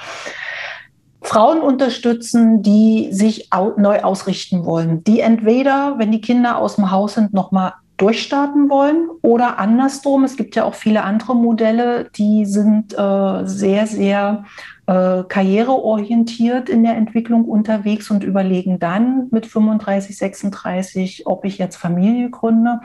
Frauen 1.20 1.61
unterstützen, 1.62 2.62
die 2.62 3.08
sich 3.11 3.50
neu 3.76 4.00
ausrichten 4.02 4.64
wollen, 4.64 5.02
die 5.02 5.18
entweder, 5.18 5.98
wenn 5.98 6.12
die 6.12 6.20
Kinder 6.20 6.58
aus 6.58 6.76
dem 6.76 6.92
Haus 6.92 7.14
sind, 7.14 7.34
nochmal 7.34 7.72
durchstarten 7.96 8.70
wollen 8.70 9.08
oder 9.22 9.58
andersrum. 9.58 10.22
Es 10.22 10.37
gibt 10.37 10.54
ja 10.54 10.62
auch 10.62 10.76
viele 10.76 11.02
andere 11.02 11.34
Modelle, 11.34 12.08
die 12.16 12.46
sind 12.46 12.96
äh, 12.96 13.44
sehr, 13.46 13.88
sehr 13.88 14.44
äh, 14.88 15.24
karriereorientiert 15.29 16.70
in 16.70 16.83
der 16.83 16.96
Entwicklung 16.96 17.44
unterwegs 17.44 18.11
und 18.11 18.24
überlegen 18.24 18.79
dann 18.79 19.29
mit 19.31 19.44
35, 19.44 20.16
36, 20.16 21.27
ob 21.27 21.44
ich 21.44 21.59
jetzt 21.59 21.77
Familie 21.77 22.31
gründe. 22.31 22.81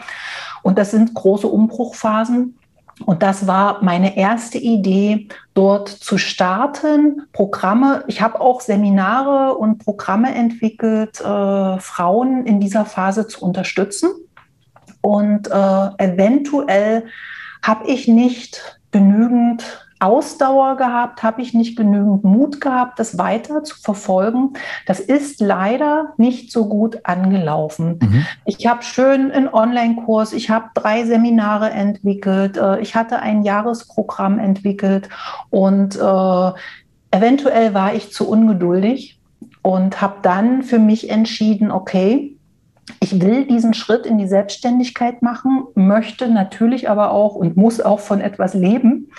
Und 0.63 0.77
das 0.77 0.91
sind 0.91 1.13
große 1.13 1.47
Umbruchphasen. 1.47 2.59
Und 3.05 3.23
das 3.23 3.47
war 3.47 3.81
meine 3.85 4.17
erste 4.17 4.57
Idee, 4.57 5.29
dort 5.53 5.87
zu 5.87 6.17
starten, 6.17 7.21
Programme. 7.31 8.03
Ich 8.07 8.21
habe 8.21 8.41
auch 8.41 8.59
Seminare 8.59 9.55
und 9.55 9.77
Programme 9.77 10.35
entwickelt, 10.35 11.21
äh, 11.21 11.79
Frauen 11.79 12.45
in 12.45 12.59
dieser 12.59 12.83
Phase 12.83 13.27
zu 13.27 13.45
unterstützen. 13.45 14.09
Und 14.99 15.49
äh, 15.49 15.89
eventuell 15.99 17.05
habe 17.61 17.87
ich 17.87 18.09
nicht 18.09 18.81
genügend 18.91 19.82
Ausdauer 20.03 20.75
gehabt, 20.75 21.23
habe 21.23 21.41
ich 21.41 21.53
nicht 21.53 21.77
genügend 21.77 22.23
Mut 22.23 22.59
gehabt, 22.59 22.99
das 22.99 23.17
weiter 23.17 23.63
zu 23.63 23.79
verfolgen. 23.79 24.53
Das 24.85 24.99
ist 24.99 25.39
leider 25.39 26.13
nicht 26.17 26.51
so 26.51 26.67
gut 26.67 26.99
angelaufen. 27.05 27.99
Mhm. 28.01 28.25
Ich 28.45 28.67
habe 28.67 28.83
schön 28.83 29.31
einen 29.31 29.47
Online-Kurs, 29.47 30.33
ich 30.33 30.49
habe 30.49 30.65
drei 30.73 31.05
Seminare 31.05 31.69
entwickelt, 31.69 32.57
äh, 32.57 32.81
ich 32.81 32.95
hatte 32.95 33.19
ein 33.19 33.43
Jahresprogramm 33.43 34.39
entwickelt 34.39 35.07
und 35.49 35.95
äh, 35.95 36.51
eventuell 37.11 37.73
war 37.73 37.95
ich 37.95 38.11
zu 38.11 38.27
ungeduldig 38.27 39.19
und 39.61 40.01
habe 40.01 40.15
dann 40.21 40.63
für 40.63 40.79
mich 40.79 41.09
entschieden, 41.09 41.71
okay, 41.71 42.35
ich 42.99 43.21
will 43.21 43.45
diesen 43.45 43.73
Schritt 43.73 44.05
in 44.05 44.17
die 44.17 44.27
Selbstständigkeit 44.27 45.21
machen, 45.21 45.65
möchte 45.75 46.29
natürlich 46.29 46.89
aber 46.89 47.11
auch 47.11 47.35
und 47.35 47.55
muss 47.55 47.79
auch 47.79 47.99
von 47.99 48.21
etwas 48.21 48.53
leben 48.53 49.11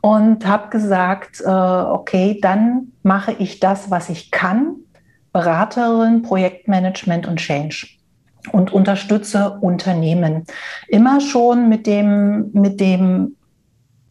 und 0.00 0.46
habe 0.46 0.70
gesagt, 0.70 1.40
äh, 1.40 1.48
okay, 1.48 2.38
dann 2.40 2.92
mache 3.02 3.32
ich 3.38 3.60
das, 3.60 3.90
was 3.90 4.08
ich 4.08 4.30
kann, 4.30 4.76
Beraterin, 5.32 6.22
Projektmanagement 6.22 7.26
und 7.26 7.36
Change 7.36 7.86
und 8.50 8.72
unterstütze 8.72 9.58
Unternehmen. 9.60 10.44
Immer 10.88 11.20
schon 11.20 11.68
mit 11.68 11.86
dem, 11.86 12.50
mit 12.52 12.80
dem 12.80 13.36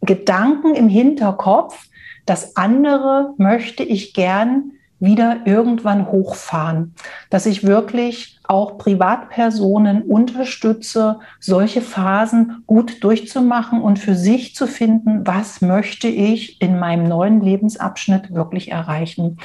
Gedanken 0.02 0.74
im 0.74 0.90
Hinterkopf, 0.90 1.88
das 2.26 2.56
andere 2.56 3.34
möchte 3.38 3.84
ich 3.84 4.14
gern 4.14 4.72
wieder 5.02 5.42
irgendwann 5.46 6.10
hochfahren, 6.12 6.94
dass 7.30 7.46
ich 7.46 7.66
wirklich 7.66 8.40
auch 8.44 8.78
Privatpersonen 8.78 10.04
unterstütze, 10.04 11.20
solche 11.40 11.82
Phasen 11.82 12.64
gut 12.68 13.04
durchzumachen 13.04 13.82
und 13.82 14.00
für 14.00 14.16
sich 14.16 14.56
zu 14.56 14.68
finden, 14.68 15.26
was 15.26 15.62
möchte 15.62 16.08
ich 16.08 16.62
in 16.62 16.80
meinem 16.80 17.04
neuen 17.04 17.42
Lebensabschnitt 17.42 18.34
wirklich 18.34 18.72
erreichen. 18.72 19.38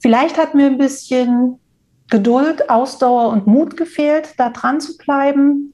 Vielleicht 0.00 0.38
hat 0.38 0.54
mir 0.54 0.66
ein 0.66 0.78
bisschen 0.78 1.58
Geduld, 2.10 2.68
Ausdauer 2.68 3.30
und 3.30 3.46
Mut 3.46 3.76
gefehlt, 3.76 4.34
da 4.36 4.50
dran 4.50 4.80
zu 4.80 4.96
bleiben 4.98 5.73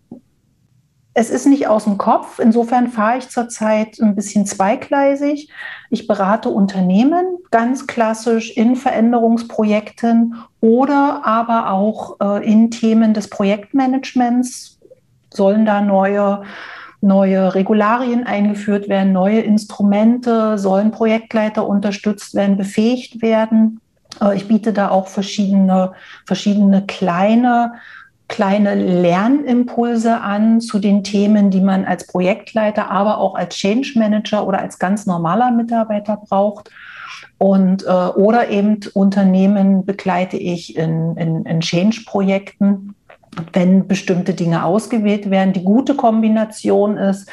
es 1.12 1.30
ist 1.30 1.46
nicht 1.46 1.66
aus 1.66 1.84
dem 1.84 1.98
Kopf. 1.98 2.38
Insofern 2.38 2.88
fahre 2.88 3.18
ich 3.18 3.28
zurzeit 3.28 3.98
ein 4.00 4.14
bisschen 4.14 4.46
zweigleisig. 4.46 5.50
Ich 5.90 6.06
berate 6.06 6.48
Unternehmen 6.50 7.38
ganz 7.50 7.86
klassisch 7.86 8.56
in 8.56 8.76
Veränderungsprojekten 8.76 10.36
oder 10.60 11.22
aber 11.24 11.70
auch 11.70 12.16
äh, 12.20 12.46
in 12.48 12.70
Themen 12.70 13.12
des 13.12 13.28
Projektmanagements. 13.28 14.78
Sollen 15.32 15.66
da 15.66 15.80
neue, 15.80 16.42
neue 17.00 17.54
Regularien 17.54 18.24
eingeführt 18.24 18.88
werden, 18.88 19.12
neue 19.12 19.40
Instrumente, 19.40 20.58
sollen 20.58 20.92
Projektleiter 20.92 21.66
unterstützt 21.66 22.34
werden, 22.34 22.56
befähigt 22.56 23.20
werden. 23.20 23.80
Äh, 24.20 24.36
ich 24.36 24.46
biete 24.46 24.72
da 24.72 24.90
auch 24.90 25.08
verschiedene, 25.08 25.92
verschiedene 26.24 26.86
kleine 26.86 27.72
kleine 28.30 28.76
Lernimpulse 28.76 30.20
an 30.20 30.60
zu 30.60 30.78
den 30.78 31.04
Themen, 31.04 31.50
die 31.50 31.60
man 31.60 31.84
als 31.84 32.06
Projektleiter, 32.06 32.90
aber 32.90 33.18
auch 33.18 33.34
als 33.34 33.56
Change 33.56 33.92
Manager 33.96 34.46
oder 34.46 34.60
als 34.60 34.78
ganz 34.78 35.04
normaler 35.04 35.50
Mitarbeiter 35.50 36.16
braucht. 36.16 36.70
Und, 37.38 37.84
äh, 37.84 37.88
oder 37.88 38.48
eben 38.48 38.80
Unternehmen 38.94 39.84
begleite 39.84 40.36
ich 40.36 40.76
in, 40.76 41.16
in, 41.16 41.44
in 41.44 41.60
Change-Projekten 41.60 42.89
wenn 43.52 43.86
bestimmte 43.86 44.34
Dinge 44.34 44.64
ausgewählt 44.64 45.30
werden. 45.30 45.52
Die 45.52 45.64
gute 45.64 45.94
Kombination 45.94 46.96
ist, 46.96 47.28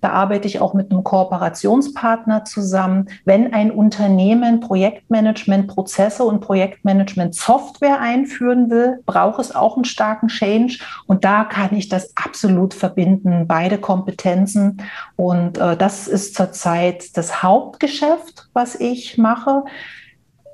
da 0.00 0.10
arbeite 0.10 0.48
ich 0.48 0.60
auch 0.60 0.74
mit 0.74 0.90
einem 0.90 1.04
Kooperationspartner 1.04 2.44
zusammen. 2.44 3.08
Wenn 3.24 3.54
ein 3.54 3.70
Unternehmen 3.70 4.60
Projektmanagement-Prozesse 4.60 6.24
und 6.24 6.40
Projektmanagement-Software 6.40 8.00
einführen 8.00 8.70
will, 8.70 9.00
braucht 9.06 9.40
es 9.40 9.54
auch 9.54 9.76
einen 9.76 9.84
starken 9.84 10.28
Change. 10.28 10.78
Und 11.06 11.24
da 11.24 11.44
kann 11.44 11.74
ich 11.74 11.88
das 11.88 12.16
absolut 12.16 12.74
verbinden, 12.74 13.46
beide 13.46 13.78
Kompetenzen. 13.78 14.82
Und 15.16 15.58
äh, 15.58 15.76
das 15.76 16.08
ist 16.08 16.34
zurzeit 16.34 17.16
das 17.16 17.42
Hauptgeschäft, 17.42 18.48
was 18.52 18.74
ich 18.74 19.18
mache. 19.18 19.64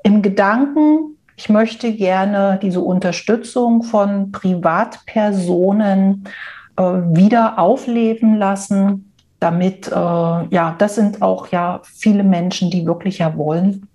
Im 0.02 0.22
Gedanken 0.22 1.17
ich 1.38 1.48
möchte 1.48 1.94
gerne 1.94 2.58
diese 2.60 2.80
Unterstützung 2.80 3.84
von 3.84 4.32
Privatpersonen 4.32 6.24
äh, 6.76 6.82
wieder 6.82 7.60
aufleben 7.60 8.36
lassen, 8.36 9.12
damit, 9.38 9.86
äh, 9.86 9.94
ja, 9.94 10.74
das 10.78 10.96
sind 10.96 11.22
auch 11.22 11.46
ja 11.52 11.80
viele 11.84 12.24
Menschen, 12.24 12.72
die 12.72 12.84
wirklich 12.84 13.18
ja 13.18 13.36
wollen. 13.36 13.86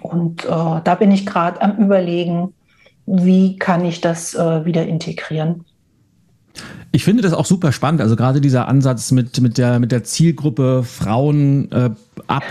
Und 0.00 0.44
äh, 0.44 0.48
da 0.48 0.94
bin 0.94 1.10
ich 1.10 1.26
gerade 1.26 1.60
am 1.60 1.76
Überlegen, 1.76 2.54
wie 3.06 3.56
kann 3.58 3.84
ich 3.84 4.00
das 4.00 4.36
äh, 4.36 4.64
wieder 4.64 4.86
integrieren. 4.86 5.64
Ich 6.92 7.02
finde 7.02 7.22
das 7.22 7.32
auch 7.32 7.46
super 7.46 7.72
spannend. 7.72 8.00
Also 8.00 8.14
gerade 8.14 8.40
dieser 8.40 8.68
Ansatz 8.68 9.10
mit, 9.10 9.40
mit, 9.40 9.58
der, 9.58 9.80
mit 9.80 9.90
der 9.90 10.04
Zielgruppe 10.04 10.84
Frauen 10.84 11.72
äh, 11.72 11.90
ab 12.28 12.44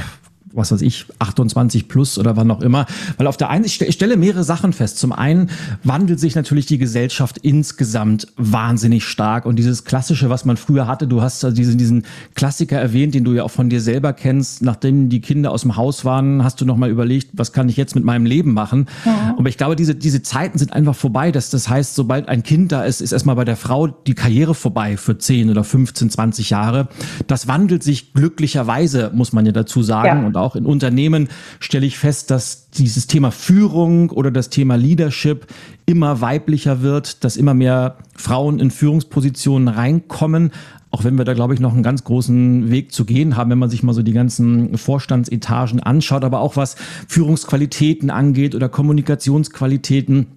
was 0.53 0.71
weiß 0.71 0.81
ich, 0.81 1.05
28 1.19 1.87
plus 1.87 2.17
oder 2.17 2.35
wann 2.35 2.51
auch 2.51 2.61
immer. 2.61 2.85
Weil 3.17 3.27
auf 3.27 3.37
der 3.37 3.49
einen, 3.49 3.65
ich 3.65 3.75
stelle 3.75 4.17
mehrere 4.17 4.43
Sachen 4.43 4.73
fest. 4.73 4.99
Zum 4.99 5.11
einen 5.11 5.49
wandelt 5.83 6.19
sich 6.19 6.35
natürlich 6.35 6.65
die 6.65 6.77
Gesellschaft 6.77 7.37
insgesamt 7.39 8.27
wahnsinnig 8.37 9.03
stark 9.05 9.45
und 9.45 9.57
dieses 9.57 9.83
Klassische, 9.85 10.29
was 10.29 10.45
man 10.45 10.57
früher 10.57 10.87
hatte, 10.87 11.07
du 11.07 11.21
hast 11.21 11.43
also 11.43 11.55
diesen, 11.55 11.77
diesen 11.77 12.03
Klassiker 12.35 12.79
erwähnt, 12.79 13.15
den 13.15 13.23
du 13.23 13.33
ja 13.33 13.43
auch 13.43 13.51
von 13.51 13.69
dir 13.69 13.81
selber 13.81 14.13
kennst, 14.13 14.61
nachdem 14.61 15.09
die 15.09 15.21
Kinder 15.21 15.51
aus 15.51 15.61
dem 15.61 15.75
Haus 15.75 16.05
waren, 16.05 16.43
hast 16.43 16.61
du 16.61 16.65
nochmal 16.65 16.89
überlegt, 16.89 17.29
was 17.33 17.53
kann 17.53 17.69
ich 17.69 17.77
jetzt 17.77 17.95
mit 17.95 18.03
meinem 18.03 18.25
Leben 18.25 18.53
machen? 18.53 18.87
Ja. 19.05 19.35
Aber 19.37 19.49
ich 19.49 19.57
glaube, 19.57 19.75
diese, 19.75 19.95
diese 19.95 20.21
Zeiten 20.21 20.57
sind 20.57 20.73
einfach 20.73 20.95
vorbei. 20.95 21.31
Dass, 21.31 21.49
das 21.49 21.69
heißt, 21.69 21.95
sobald 21.95 22.27
ein 22.29 22.43
Kind 22.43 22.71
da 22.71 22.83
ist, 22.83 23.01
ist 23.01 23.11
erstmal 23.11 23.35
bei 23.35 23.45
der 23.45 23.55
Frau 23.55 23.87
die 23.87 24.13
Karriere 24.13 24.53
vorbei 24.53 24.97
für 24.97 25.17
10 25.17 25.49
oder 25.49 25.63
15, 25.63 26.09
20 26.09 26.49
Jahre. 26.49 26.87
Das 27.27 27.47
wandelt 27.47 27.83
sich 27.83 28.13
glücklicherweise, 28.13 29.11
muss 29.13 29.33
man 29.33 29.45
ja 29.45 29.51
dazu 29.51 29.83
sagen. 29.83 30.21
Ja. 30.21 30.25
Und 30.25 30.37
auch 30.41 30.55
in 30.55 30.65
Unternehmen 30.65 31.29
stelle 31.59 31.85
ich 31.85 31.97
fest, 31.97 32.31
dass 32.31 32.69
dieses 32.71 33.07
Thema 33.07 33.31
Führung 33.31 34.09
oder 34.09 34.31
das 34.31 34.49
Thema 34.49 34.75
Leadership 34.75 35.47
immer 35.85 36.21
weiblicher 36.21 36.81
wird, 36.81 37.23
dass 37.23 37.37
immer 37.37 37.53
mehr 37.53 37.97
Frauen 38.15 38.59
in 38.59 38.71
Führungspositionen 38.71 39.67
reinkommen. 39.67 40.51
Auch 40.89 41.05
wenn 41.05 41.17
wir 41.17 41.23
da, 41.23 41.33
glaube 41.33 41.53
ich, 41.53 41.59
noch 41.59 41.73
einen 41.73 41.83
ganz 41.83 42.03
großen 42.03 42.69
Weg 42.69 42.91
zu 42.91 43.05
gehen 43.05 43.37
haben, 43.37 43.49
wenn 43.49 43.59
man 43.59 43.69
sich 43.69 43.81
mal 43.81 43.93
so 43.93 44.03
die 44.03 44.11
ganzen 44.11 44.77
Vorstandsetagen 44.77 45.79
anschaut, 45.79 46.25
aber 46.25 46.41
auch 46.41 46.57
was 46.57 46.75
Führungsqualitäten 47.07 48.09
angeht 48.09 48.55
oder 48.55 48.67
Kommunikationsqualitäten. 48.67 50.27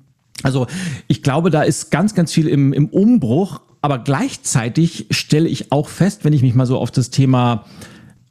Also 0.44 0.66
ich 1.08 1.22
glaube, 1.22 1.50
da 1.50 1.62
ist 1.62 1.90
ganz, 1.90 2.14
ganz 2.14 2.32
viel 2.32 2.46
im, 2.46 2.72
im 2.72 2.86
Umbruch. 2.86 3.60
Aber 3.84 3.98
gleichzeitig 3.98 5.08
stelle 5.10 5.46
ich 5.46 5.70
auch 5.70 5.90
fest, 5.90 6.24
wenn 6.24 6.32
ich 6.32 6.40
mich 6.40 6.54
mal 6.54 6.64
so 6.64 6.78
auf 6.78 6.90
das 6.90 7.10
Thema 7.10 7.66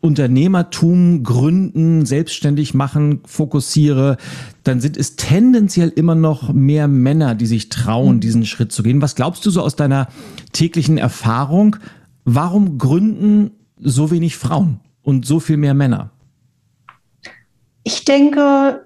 Unternehmertum 0.04 1.24
gründen, 1.24 2.06
selbstständig 2.06 2.74
machen 2.74 3.22
fokussiere, 3.26 4.18
dann 4.66 4.82
sind 4.82 4.98
es 4.98 5.16
tendenziell 5.16 5.88
immer 5.88 6.14
noch 6.14 6.52
mehr 6.52 6.90
Männer, 6.90 7.36
die 7.36 7.46
sich 7.46 7.70
trauen, 7.70 8.20
diesen 8.20 8.46
Schritt 8.46 8.74
zu 8.74 8.84
gehen. 8.84 9.02
Was 9.02 9.16
glaubst 9.16 9.46
du 9.46 9.50
so 9.50 9.62
aus 9.62 9.78
deiner 9.78 10.10
täglichen 10.52 10.98
Erfahrung? 10.98 11.78
Warum 12.26 12.78
gründen 12.78 13.52
so 13.80 14.12
wenig 14.12 14.36
Frauen 14.36 14.82
und 15.04 15.26
so 15.26 15.40
viel 15.40 15.56
mehr 15.56 15.74
Männer? 15.74 16.12
Ich 17.86 18.04
denke, 18.04 18.86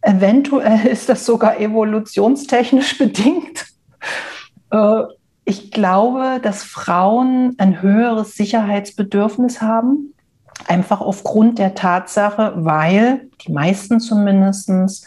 eventuell 0.00 0.86
ist 0.92 1.08
das 1.08 1.26
sogar 1.26 1.58
evolutionstechnisch 1.58 2.98
bedingt. 2.98 3.66
Äh, 4.70 5.02
ich 5.44 5.72
glaube, 5.72 6.38
dass 6.40 6.62
Frauen 6.62 7.56
ein 7.58 7.82
höheres 7.82 8.36
Sicherheitsbedürfnis 8.36 9.60
haben 9.60 10.12
Einfach 10.66 11.00
aufgrund 11.00 11.58
der 11.58 11.74
Tatsache, 11.74 12.52
weil 12.56 13.28
die 13.46 13.52
meisten 13.52 14.00
zumindest 14.00 15.06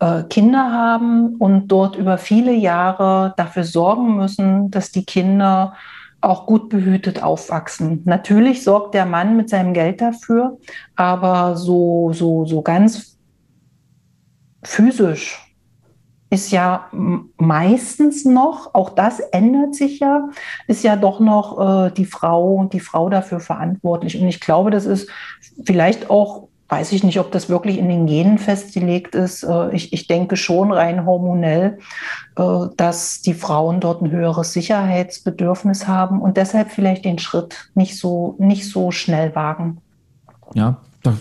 äh, 0.00 0.22
Kinder 0.24 0.72
haben 0.72 1.36
und 1.36 1.68
dort 1.68 1.96
über 1.96 2.18
viele 2.18 2.52
Jahre 2.52 3.34
dafür 3.36 3.64
sorgen 3.64 4.16
müssen, 4.16 4.70
dass 4.70 4.90
die 4.90 5.04
Kinder 5.04 5.74
auch 6.20 6.46
gut 6.46 6.68
behütet 6.68 7.22
aufwachsen. 7.22 8.02
Natürlich 8.04 8.64
sorgt 8.64 8.94
der 8.94 9.06
Mann 9.06 9.36
mit 9.36 9.48
seinem 9.50 9.74
Geld 9.74 10.00
dafür, 10.00 10.58
aber 10.96 11.56
so, 11.56 12.12
so, 12.12 12.44
so 12.46 12.62
ganz 12.62 13.16
physisch 14.64 15.45
ist 16.28 16.50
ja 16.50 16.88
meistens 17.36 18.24
noch, 18.24 18.74
auch 18.74 18.90
das 18.90 19.20
ändert 19.20 19.74
sich 19.74 20.00
ja, 20.00 20.28
ist 20.66 20.82
ja 20.82 20.96
doch 20.96 21.20
noch 21.20 21.86
äh, 21.86 21.90
die 21.92 22.04
Frau, 22.04 22.68
die 22.72 22.80
Frau 22.80 23.08
dafür 23.08 23.38
verantwortlich. 23.38 24.20
Und 24.20 24.26
ich 24.26 24.40
glaube, 24.40 24.70
das 24.70 24.86
ist 24.86 25.08
vielleicht 25.64 26.10
auch, 26.10 26.48
weiß 26.68 26.90
ich 26.90 27.04
nicht, 27.04 27.20
ob 27.20 27.30
das 27.30 27.48
wirklich 27.48 27.78
in 27.78 27.88
den 27.88 28.06
Genen 28.06 28.38
festgelegt 28.38 29.14
ist. 29.14 29.44
Äh, 29.44 29.72
ich, 29.72 29.92
ich 29.92 30.08
denke 30.08 30.36
schon 30.36 30.72
rein 30.72 31.06
hormonell, 31.06 31.78
äh, 32.36 32.42
dass 32.76 33.22
die 33.22 33.34
Frauen 33.34 33.78
dort 33.78 34.02
ein 34.02 34.10
höheres 34.10 34.52
Sicherheitsbedürfnis 34.52 35.86
haben 35.86 36.20
und 36.20 36.36
deshalb 36.36 36.72
vielleicht 36.72 37.04
den 37.04 37.20
Schritt 37.20 37.70
nicht 37.76 37.96
so, 37.96 38.34
nicht 38.40 38.68
so 38.68 38.90
schnell 38.90 39.32
wagen. 39.36 39.78
Ja, 40.54 40.78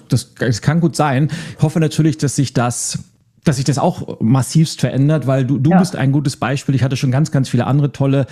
das, 0.10 0.34
das 0.34 0.62
kann 0.64 0.82
gut 0.82 0.96
sein. 0.96 1.30
Ich 1.58 1.64
hoffe 1.64 1.80
natürlich, 1.80 2.18
dass 2.18 2.36
sich 2.36 2.54
das 2.54 2.98
dass 3.46 3.56
sich 3.56 3.66
das 3.66 3.78
auch 3.78 4.20
massivst 4.20 4.82
verändert, 4.82 5.28
weil 5.28 5.46
du, 5.46 5.58
du 5.58 5.72
ja. 5.72 5.80
bist 5.80 5.96
ein 5.96 6.12
gutes 6.12 6.36
Beispiel. 6.36 6.76
Ich 6.76 6.84
hatte 6.84 6.98
schon 6.98 7.12
ganz, 7.12 7.32
ganz 7.32 7.48
viele 7.48 7.66
andere 7.68 7.92
tolle 7.92 8.26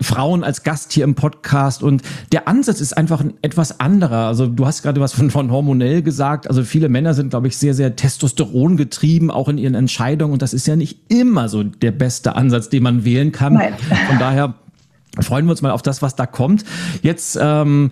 Frauen 0.00 0.44
als 0.44 0.62
Gast 0.62 0.92
hier 0.92 1.04
im 1.04 1.14
Podcast 1.14 1.82
und 1.82 2.02
der 2.32 2.48
Ansatz 2.48 2.80
ist 2.80 2.96
einfach 2.96 3.20
ein 3.20 3.34
etwas 3.42 3.80
anderer. 3.80 4.26
Also 4.26 4.46
du 4.46 4.66
hast 4.66 4.82
gerade 4.82 5.00
was 5.00 5.12
von, 5.12 5.30
von 5.30 5.50
hormonell 5.50 6.02
gesagt. 6.02 6.48
Also 6.48 6.62
viele 6.62 6.88
Männer 6.88 7.12
sind, 7.12 7.30
glaube 7.30 7.48
ich, 7.48 7.56
sehr, 7.58 7.74
sehr 7.74 7.96
Testosteron 7.96 8.76
getrieben, 8.76 9.30
auch 9.30 9.48
in 9.48 9.58
ihren 9.58 9.74
Entscheidungen 9.74 10.32
und 10.32 10.42
das 10.42 10.54
ist 10.54 10.66
ja 10.66 10.76
nicht 10.76 10.98
immer 11.10 11.48
so 11.48 11.64
der 11.64 11.92
beste 11.92 12.34
Ansatz, 12.34 12.70
den 12.70 12.82
man 12.82 13.04
wählen 13.04 13.32
kann. 13.32 13.54
Nein. 13.54 13.74
Von 14.08 14.18
daher 14.18 14.54
freuen 15.20 15.44
wir 15.46 15.50
uns 15.50 15.62
mal 15.62 15.70
auf 15.70 15.82
das, 15.82 16.00
was 16.02 16.16
da 16.16 16.26
kommt. 16.26 16.64
Jetzt 17.02 17.38
ähm, 17.40 17.90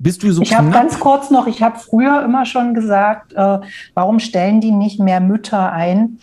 bist 0.00 0.22
du 0.22 0.32
so 0.32 0.42
Ich 0.42 0.56
habe 0.56 0.70
ganz 0.70 0.98
kurz 0.98 1.30
noch, 1.30 1.46
ich 1.46 1.62
habe 1.62 1.78
früher 1.78 2.24
immer 2.24 2.46
schon 2.46 2.74
gesagt, 2.74 3.34
äh, 3.34 3.58
warum 3.94 4.18
stellen 4.18 4.60
die 4.60 4.72
nicht 4.72 4.98
mehr 4.98 5.20
Mütter 5.20 5.72
ein, 5.72 6.18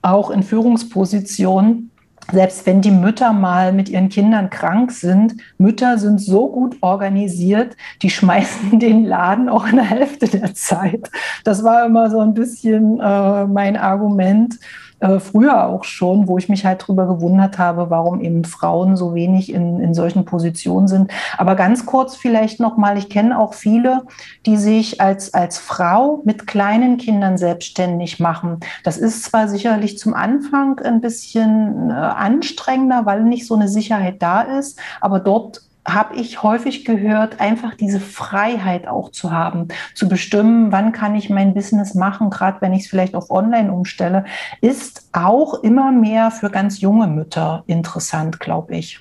auch 0.00 0.30
in 0.30 0.42
Führungspositionen? 0.42 1.90
Selbst 2.32 2.64
wenn 2.64 2.80
die 2.80 2.90
Mütter 2.90 3.32
mal 3.34 3.72
mit 3.72 3.90
ihren 3.90 4.08
Kindern 4.08 4.48
krank 4.48 4.92
sind, 4.92 5.34
Mütter 5.58 5.98
sind 5.98 6.20
so 6.20 6.48
gut 6.48 6.76
organisiert, 6.80 7.76
die 8.00 8.08
schmeißen 8.08 8.78
den 8.80 9.04
Laden 9.04 9.50
auch 9.50 9.66
in 9.66 9.76
der 9.76 9.84
Hälfte 9.84 10.28
der 10.28 10.54
Zeit. 10.54 11.10
Das 11.44 11.62
war 11.62 11.84
immer 11.84 12.10
so 12.10 12.20
ein 12.20 12.32
bisschen 12.32 12.98
äh, 12.98 13.46
mein 13.46 13.76
Argument 13.76 14.58
äh, 15.02 15.18
früher 15.18 15.66
auch 15.66 15.84
schon, 15.84 16.28
wo 16.28 16.38
ich 16.38 16.48
mich 16.48 16.64
halt 16.64 16.86
drüber 16.86 17.06
gewundert 17.06 17.58
habe, 17.58 17.90
warum 17.90 18.20
eben 18.20 18.44
Frauen 18.44 18.96
so 18.96 19.14
wenig 19.14 19.52
in, 19.52 19.80
in 19.80 19.94
solchen 19.94 20.24
Positionen 20.24 20.86
sind. 20.86 21.10
Aber 21.36 21.56
ganz 21.56 21.86
kurz 21.86 22.14
vielleicht 22.14 22.60
nochmal, 22.60 22.96
ich 22.96 23.08
kenne 23.08 23.38
auch 23.38 23.54
viele, 23.54 24.02
die 24.46 24.56
sich 24.56 25.00
als, 25.00 25.34
als 25.34 25.58
Frau 25.58 26.22
mit 26.24 26.46
kleinen 26.46 26.98
Kindern 26.98 27.36
selbstständig 27.36 28.20
machen. 28.20 28.60
Das 28.84 28.96
ist 28.96 29.24
zwar 29.24 29.48
sicherlich 29.48 29.98
zum 29.98 30.14
Anfang 30.14 30.78
ein 30.78 31.00
bisschen 31.00 31.90
äh, 31.90 31.94
anstrengender, 31.94 33.04
weil 33.04 33.24
nicht 33.24 33.46
so 33.46 33.54
eine 33.54 33.68
Sicherheit 33.68 34.22
da 34.22 34.42
ist, 34.42 34.78
aber 35.00 35.18
dort 35.18 35.62
habe 35.84 36.14
ich 36.16 36.42
häufig 36.42 36.84
gehört, 36.84 37.40
einfach 37.40 37.74
diese 37.74 37.98
Freiheit 37.98 38.86
auch 38.86 39.10
zu 39.10 39.32
haben, 39.32 39.68
zu 39.94 40.08
bestimmen, 40.08 40.70
wann 40.70 40.92
kann 40.92 41.14
ich 41.14 41.28
mein 41.28 41.54
Business 41.54 41.94
machen, 41.94 42.30
gerade 42.30 42.60
wenn 42.60 42.72
ich 42.72 42.82
es 42.82 42.88
vielleicht 42.88 43.14
auf 43.14 43.30
Online 43.30 43.72
umstelle, 43.72 44.24
ist 44.60 45.08
auch 45.12 45.62
immer 45.62 45.90
mehr 45.90 46.30
für 46.30 46.50
ganz 46.50 46.80
junge 46.80 47.08
Mütter 47.08 47.64
interessant, 47.66 48.38
glaube 48.38 48.76
ich. 48.76 49.00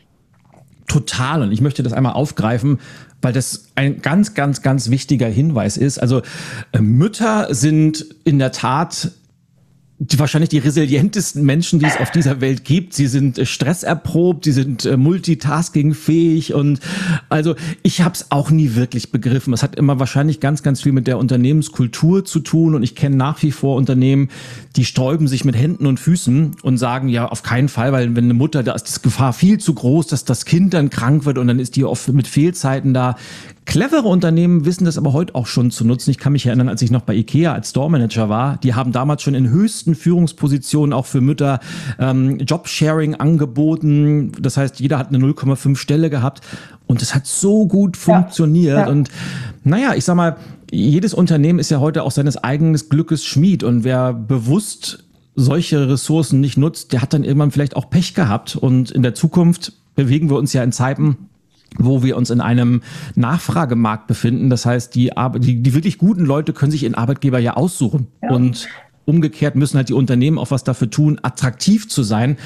Total. 0.88 1.44
Und 1.44 1.52
ich 1.52 1.62
möchte 1.62 1.84
das 1.84 1.94
einmal 1.94 2.13
aufgreifen, 2.13 2.80
weil 3.22 3.32
das 3.32 3.67
ein 3.76 4.02
ganz, 4.02 4.34
ganz, 4.34 4.62
ganz 4.62 4.89
wichtiger 4.89 5.28
Hinweis 5.28 5.78
ist. 5.78 6.00
Also 6.00 6.22
äh, 6.72 6.80
Mütter 6.80 7.54
sind 7.54 8.06
in 8.24 8.39
der 8.39 8.52
Tat 8.52 9.12
die, 10.04 10.18
wahrscheinlich 10.18 10.50
die 10.50 10.58
resilientesten 10.58 11.46
Menschen, 11.46 11.78
die 11.78 11.86
es 11.86 12.00
auf 12.00 12.10
dieser 12.10 12.42
Welt 12.42 12.66
gibt. 12.66 12.96
Sie 12.96 13.06
sind 13.06 13.38
äh, 13.38 13.46
stresserprobt, 13.46 14.46
sie 14.46 14.52
sind 14.52 14.84
äh, 14.84 14.98
multitaskingfähig 14.98 16.56
und 16.56 16.80
also 17.30 17.56
ich 17.84 18.02
habe 18.02 18.16
es 18.16 18.32
auch 18.32 18.50
nie 18.50 18.74
wirklich 18.74 19.12
begriffen. 19.12 19.54
Es 19.54 19.62
hat 19.62 19.76
immer 19.76 20.00
wahrscheinlich 20.00 20.40
ganz, 20.40 20.64
ganz 20.64 20.82
viel 20.82 20.92
mit 20.92 21.06
der 21.06 21.20
Unternehmenskultur 21.20 22.26
zu 22.26 22.40
tun 22.40 22.74
und 22.74 22.82
ich 22.82 22.96
kenne 22.96 23.16
nach 23.16 23.44
wie 23.44 23.52
vor 23.52 23.76
Unternehmen, 23.76 24.30
die 24.76 24.86
sträuben 24.86 25.28
sich 25.28 25.46
mit 25.46 25.56
Händen 25.56 25.86
und 25.86 26.00
Füßen 26.00 26.56
und 26.64 26.78
sagen 26.80 27.08
ja 27.08 27.28
auf 27.28 27.44
keinen 27.44 27.70
Fall, 27.70 27.92
weil 27.92 28.16
wenn 28.16 28.24
eine 28.24 28.34
Mutter, 28.34 28.64
da 28.64 28.74
ist 28.74 28.86
die 28.86 29.02
Gefahr 29.04 29.34
viel 29.34 29.60
zu 29.60 29.76
groß, 29.76 30.08
dass 30.08 30.26
das 30.26 30.46
Kind 30.46 30.74
dann 30.74 30.90
krank 30.90 31.26
wird 31.26 31.38
und 31.38 31.46
dann 31.46 31.60
ist 31.60 31.76
die 31.76 31.86
oft 31.86 32.08
mit 32.12 32.28
Fehlzeiten 32.28 32.96
da. 32.96 33.18
Clevere 33.65 34.08
Unternehmen 34.08 34.65
wissen 34.65 34.86
das 34.86 34.97
aber 34.97 35.13
heute 35.13 35.36
auch 35.36 35.45
schon 35.45 35.69
zu 35.69 35.86
nutzen. 35.86 36.10
Ich 36.10 36.17
kann 36.17 36.34
mich 36.34 36.45
erinnern, 36.45 36.67
als 36.67 36.82
ich 36.82 36.89
noch 36.89 37.04
bei 37.04 37.15
IKEA 37.15 37.54
als 37.54 37.69
Store 37.69 37.91
Manager 37.91 38.28
war, 38.28 38.58
die 38.58 38.74
haben 38.74 38.91
damals 38.91 39.21
schon 39.21 39.36
in 39.36 39.50
höchsten 39.50 39.93
Führungspositionen 39.93 40.93
auch 40.93 41.06
für 41.06 41.21
Mütter 41.21 41.60
ähm, 42.00 42.39
Jobsharing 42.39 43.15
angeboten. 43.15 44.32
Das 44.39 44.58
heißt, 44.58 44.80
jeder 44.80 44.97
hat 44.97 45.10
eine 45.10 45.19
0,5 45.19 45.78
Stelle 45.78 46.10
gehabt 46.10 46.41
und 46.88 47.02
es 47.02 47.13
hat 47.13 47.28
so 47.28 47.67
gut 47.67 47.97
funktioniert. 47.97 48.78
Ja, 48.78 48.86
ja. 48.86 48.89
Und 48.89 49.10
naja, 49.63 49.93
ich 49.95 50.06
sag 50.06 50.15
mal, 50.15 50.38
jedes 50.71 51.13
Unternehmen 51.13 51.60
ist 51.60 51.69
ja 51.69 51.80
heute 51.80 52.04
auch 52.04 52.12
seines 52.12 52.38
eigenen 52.38 52.76
Glückes 52.89 53.24
Schmied 53.24 53.63
und 53.63 53.84
wer 53.84 54.13
bewusst 54.13 55.06
solche 55.36 55.88
Ressourcen 55.88 56.41
nicht 56.41 56.58
nutzt, 56.58 56.93
der 56.93 57.02
hat 57.02 57.13
dann 57.13 57.24
irgendwann 57.24 57.52
vielleicht 57.52 57.76
auch 57.76 57.89
Pech 57.89 58.15
gehabt 58.15 58.56
und 58.56 58.91
in 58.91 59.04
der 59.04 59.13
Zukunft 59.13 59.74
bewegen 59.95 60.30
wir 60.30 60.38
uns 60.38 60.52
ja 60.54 60.63
in 60.63 60.71
Zeiten, 60.71 61.30
wo 61.78 62.04
wir 62.04 62.18
uns 62.18 62.30
in 62.30 62.42
einem 62.42 62.82
Nachfragemarkt 63.16 64.08
befinden. 64.08 64.50
Das 64.50 64.66
heißt, 64.66 64.94
die, 64.96 65.12
die, 65.38 65.62
die 65.62 65.74
wirklich 65.74 65.98
guten 65.98 66.26
Leute 66.26 66.54
können 66.54 66.72
sich 66.72 66.84
ihren 66.84 66.96
Arbeitgeber 66.96 67.40
ja 67.40 67.56
aussuchen. 67.56 68.08
Ja. 68.22 68.32
Und 68.32 68.68
umgekehrt 69.06 69.56
müssen 69.56 69.78
halt 69.78 69.90
die 69.90 69.94
Unternehmen 69.94 70.38
auch 70.38 70.52
was 70.52 70.64
dafür 70.64 70.90
tun, 70.90 71.20
attraktiv 71.22 71.90
zu 71.90 72.04
sein. 72.04 72.38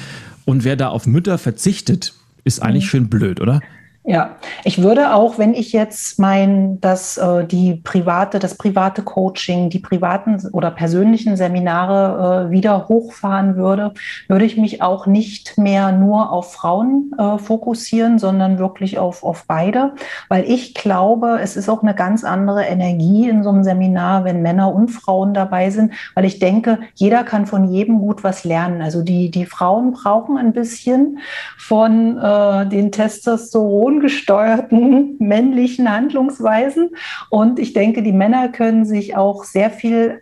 Und 0.44 0.64
wer 0.64 0.76
da 0.76 0.88
auf 0.88 1.06
Mütter 1.06 1.38
verzichtet, 1.38 2.14
ist 2.44 2.62
eigentlich 2.62 2.84
mhm. 2.84 2.88
schön 2.88 3.08
blöd, 3.08 3.40
oder? 3.40 3.60
Ja, 4.08 4.36
ich 4.62 4.84
würde 4.84 5.14
auch, 5.14 5.36
wenn 5.36 5.52
ich 5.52 5.72
jetzt 5.72 6.20
mein, 6.20 6.80
dass 6.80 7.18
äh, 7.18 7.44
die 7.44 7.74
private, 7.74 8.38
das 8.38 8.54
private 8.54 9.02
Coaching, 9.02 9.68
die 9.68 9.80
privaten 9.80 10.40
oder 10.52 10.70
persönlichen 10.70 11.36
Seminare 11.36 12.46
äh, 12.46 12.50
wieder 12.52 12.86
hochfahren 12.86 13.56
würde, 13.56 13.94
würde 14.28 14.44
ich 14.44 14.56
mich 14.56 14.80
auch 14.80 15.08
nicht 15.08 15.58
mehr 15.58 15.90
nur 15.90 16.30
auf 16.30 16.52
Frauen 16.52 17.10
äh, 17.18 17.36
fokussieren, 17.38 18.20
sondern 18.20 18.60
wirklich 18.60 18.96
auf, 18.96 19.24
auf 19.24 19.46
beide, 19.48 19.94
weil 20.28 20.44
ich 20.44 20.74
glaube, 20.74 21.40
es 21.42 21.56
ist 21.56 21.68
auch 21.68 21.82
eine 21.82 21.96
ganz 21.96 22.22
andere 22.22 22.62
Energie 22.62 23.28
in 23.28 23.42
so 23.42 23.50
einem 23.50 23.64
Seminar, 23.64 24.22
wenn 24.22 24.40
Männer 24.40 24.72
und 24.72 24.90
Frauen 24.90 25.34
dabei 25.34 25.70
sind, 25.70 25.92
weil 26.14 26.26
ich 26.26 26.38
denke, 26.38 26.78
jeder 26.94 27.24
kann 27.24 27.44
von 27.44 27.72
jedem 27.72 27.98
gut 27.98 28.22
was 28.22 28.44
lernen. 28.44 28.82
Also 28.82 29.02
die, 29.02 29.32
die 29.32 29.46
Frauen 29.46 29.90
brauchen 29.90 30.38
ein 30.38 30.52
bisschen 30.52 31.18
von 31.58 32.18
äh, 32.18 32.68
den 32.68 32.92
Testosteron 32.92 33.95
ungesteuerten 33.96 35.16
männlichen 35.18 35.90
Handlungsweisen. 35.90 36.90
Und 37.30 37.58
ich 37.58 37.72
denke, 37.72 38.02
die 38.02 38.12
Männer 38.12 38.48
können 38.48 38.84
sich 38.84 39.16
auch 39.16 39.44
sehr 39.44 39.70
viel 39.70 40.20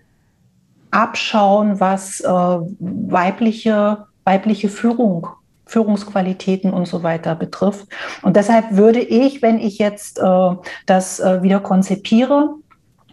abschauen, 0.91 1.81
was 1.81 2.21
äh, 2.21 2.29
weibliche, 2.29 4.07
weibliche 4.25 4.69
Führung 4.69 5.29
Führungsqualitäten 5.67 6.75
und 6.75 6.87
so 6.87 7.03
weiter 7.03 7.35
betrifft. 7.35 7.89
Und 8.21 8.37
deshalb 8.37 8.77
würde 8.77 9.01
ich, 9.01 9.41
wenn 9.41 9.59
ich 9.59 9.79
jetzt 9.79 10.19
äh, 10.19 10.51
das 10.85 11.21
äh, 11.21 11.43
wieder 11.43 11.59
konzipiere, 11.59 12.57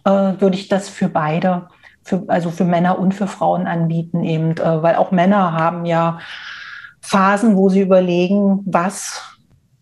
äh, 0.04 0.10
würde 0.10 0.56
ich 0.56 0.68
das 0.68 0.90
für 0.90 1.08
beide, 1.08 1.70
für, 2.04 2.26
also 2.28 2.52
für 2.52 2.66
Männer 2.66 3.00
und 3.00 3.16
für 3.16 3.28
Frauen 3.28 3.68
anbieten, 3.68 4.26
eben, 4.26 4.52
äh, 4.58 4.84
weil 4.84 4.96
auch 4.96 5.12
Männer 5.12 5.54
haben 5.54 5.86
ja 5.86 6.20
Phasen, 7.00 7.56
wo 7.56 7.70
sie 7.70 7.82
überlegen, 7.82 8.60
was 8.66 9.22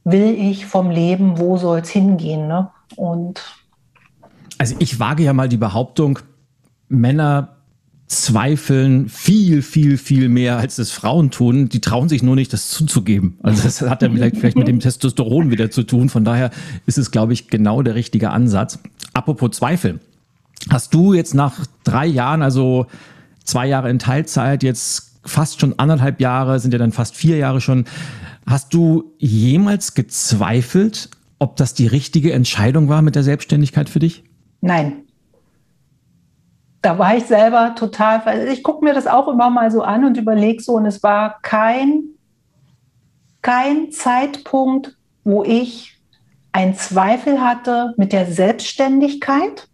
will 0.04 0.36
ich 0.38 0.66
vom 0.66 0.90
Leben, 0.90 1.38
wo 1.38 1.58
soll 1.58 1.80
es 1.80 1.90
hingehen? 1.90 2.48
Ne? 2.48 2.70
Und 2.96 3.42
also 4.58 4.76
ich 4.80 5.00
wage 5.00 5.24
ja 5.24 5.34
mal 5.34 5.50
die 5.50 5.58
Behauptung, 5.58 6.20
Männer 6.90 7.56
zweifeln 8.10 9.08
viel, 9.08 9.62
viel, 9.62 9.98
viel 9.98 10.30
mehr, 10.30 10.58
als 10.58 10.78
das 10.78 10.90
Frauen 10.90 11.30
tun. 11.30 11.70
Die 11.70 11.80
trauen 11.80 12.10
sich 12.10 12.24
nur 12.24 12.36
nicht, 12.36 12.52
das 12.52 12.70
zuzugeben. 12.70 13.38
Also 13.44 13.64
das 13.64 13.82
hat 13.82 14.02
ja 14.02 14.10
vielleicht, 14.10 14.38
vielleicht 14.38 14.58
mit 14.58 14.68
dem 14.68 14.80
Testosteron 14.80 15.52
wieder 15.52 15.70
zu 15.70 15.84
tun. 15.84 16.10
Von 16.10 16.26
daher 16.26 16.50
ist 16.88 16.98
es, 16.98 17.12
glaube 17.12 17.34
ich, 17.34 17.50
genau 17.50 17.84
der 17.84 17.94
richtige 17.94 18.32
Ansatz. 18.32 18.80
Apropos 19.14 19.52
Zweifel. 19.52 20.00
Hast 20.72 20.94
du 20.94 21.14
jetzt 21.14 21.36
nach 21.36 21.66
drei 21.84 22.08
Jahren, 22.08 22.42
also 22.42 22.88
zwei 23.44 23.68
Jahre 23.68 23.92
in 23.92 24.00
Teilzeit, 24.00 24.64
jetzt 24.64 25.20
fast 25.24 25.62
schon 25.62 25.78
anderthalb 25.78 26.20
Jahre, 26.20 26.60
sind 26.60 26.74
ja 26.74 26.80
dann 26.80 26.92
fast 26.92 27.16
vier 27.16 27.38
Jahre 27.38 27.62
schon, 27.62 27.86
Hast 28.50 28.74
du 28.74 29.14
jemals 29.20 29.94
gezweifelt, 29.94 31.12
ob 31.38 31.56
das 31.58 31.76
die 31.76 31.86
richtige 31.86 32.34
Entscheidung 32.34 32.90
war 32.90 33.04
mit 33.04 33.14
der 33.14 33.22
Selbstständigkeit 33.22 33.90
für 33.90 34.00
dich? 34.00 34.24
Nein. 34.60 35.04
Da 36.82 36.98
war 36.98 37.16
ich 37.16 37.26
selber 37.26 37.76
total, 37.76 38.48
ich 38.48 38.64
gucke 38.64 38.84
mir 38.84 38.96
das 38.96 39.06
auch 39.06 39.28
immer 39.28 39.52
mal 39.52 39.70
so 39.70 39.84
an 39.84 40.04
und 40.04 40.18
überlege 40.18 40.64
so, 40.64 40.74
und 40.74 40.88
es 40.88 41.04
war 41.04 41.40
kein, 41.44 42.06
kein 43.44 43.92
Zeitpunkt, 43.92 44.98
wo 45.24 45.44
ich 45.44 46.00
einen 46.52 46.74
Zweifel 46.74 47.42
hatte 47.42 47.94
mit 47.98 48.14
der 48.14 48.26
Selbstständigkeit. 48.26 49.68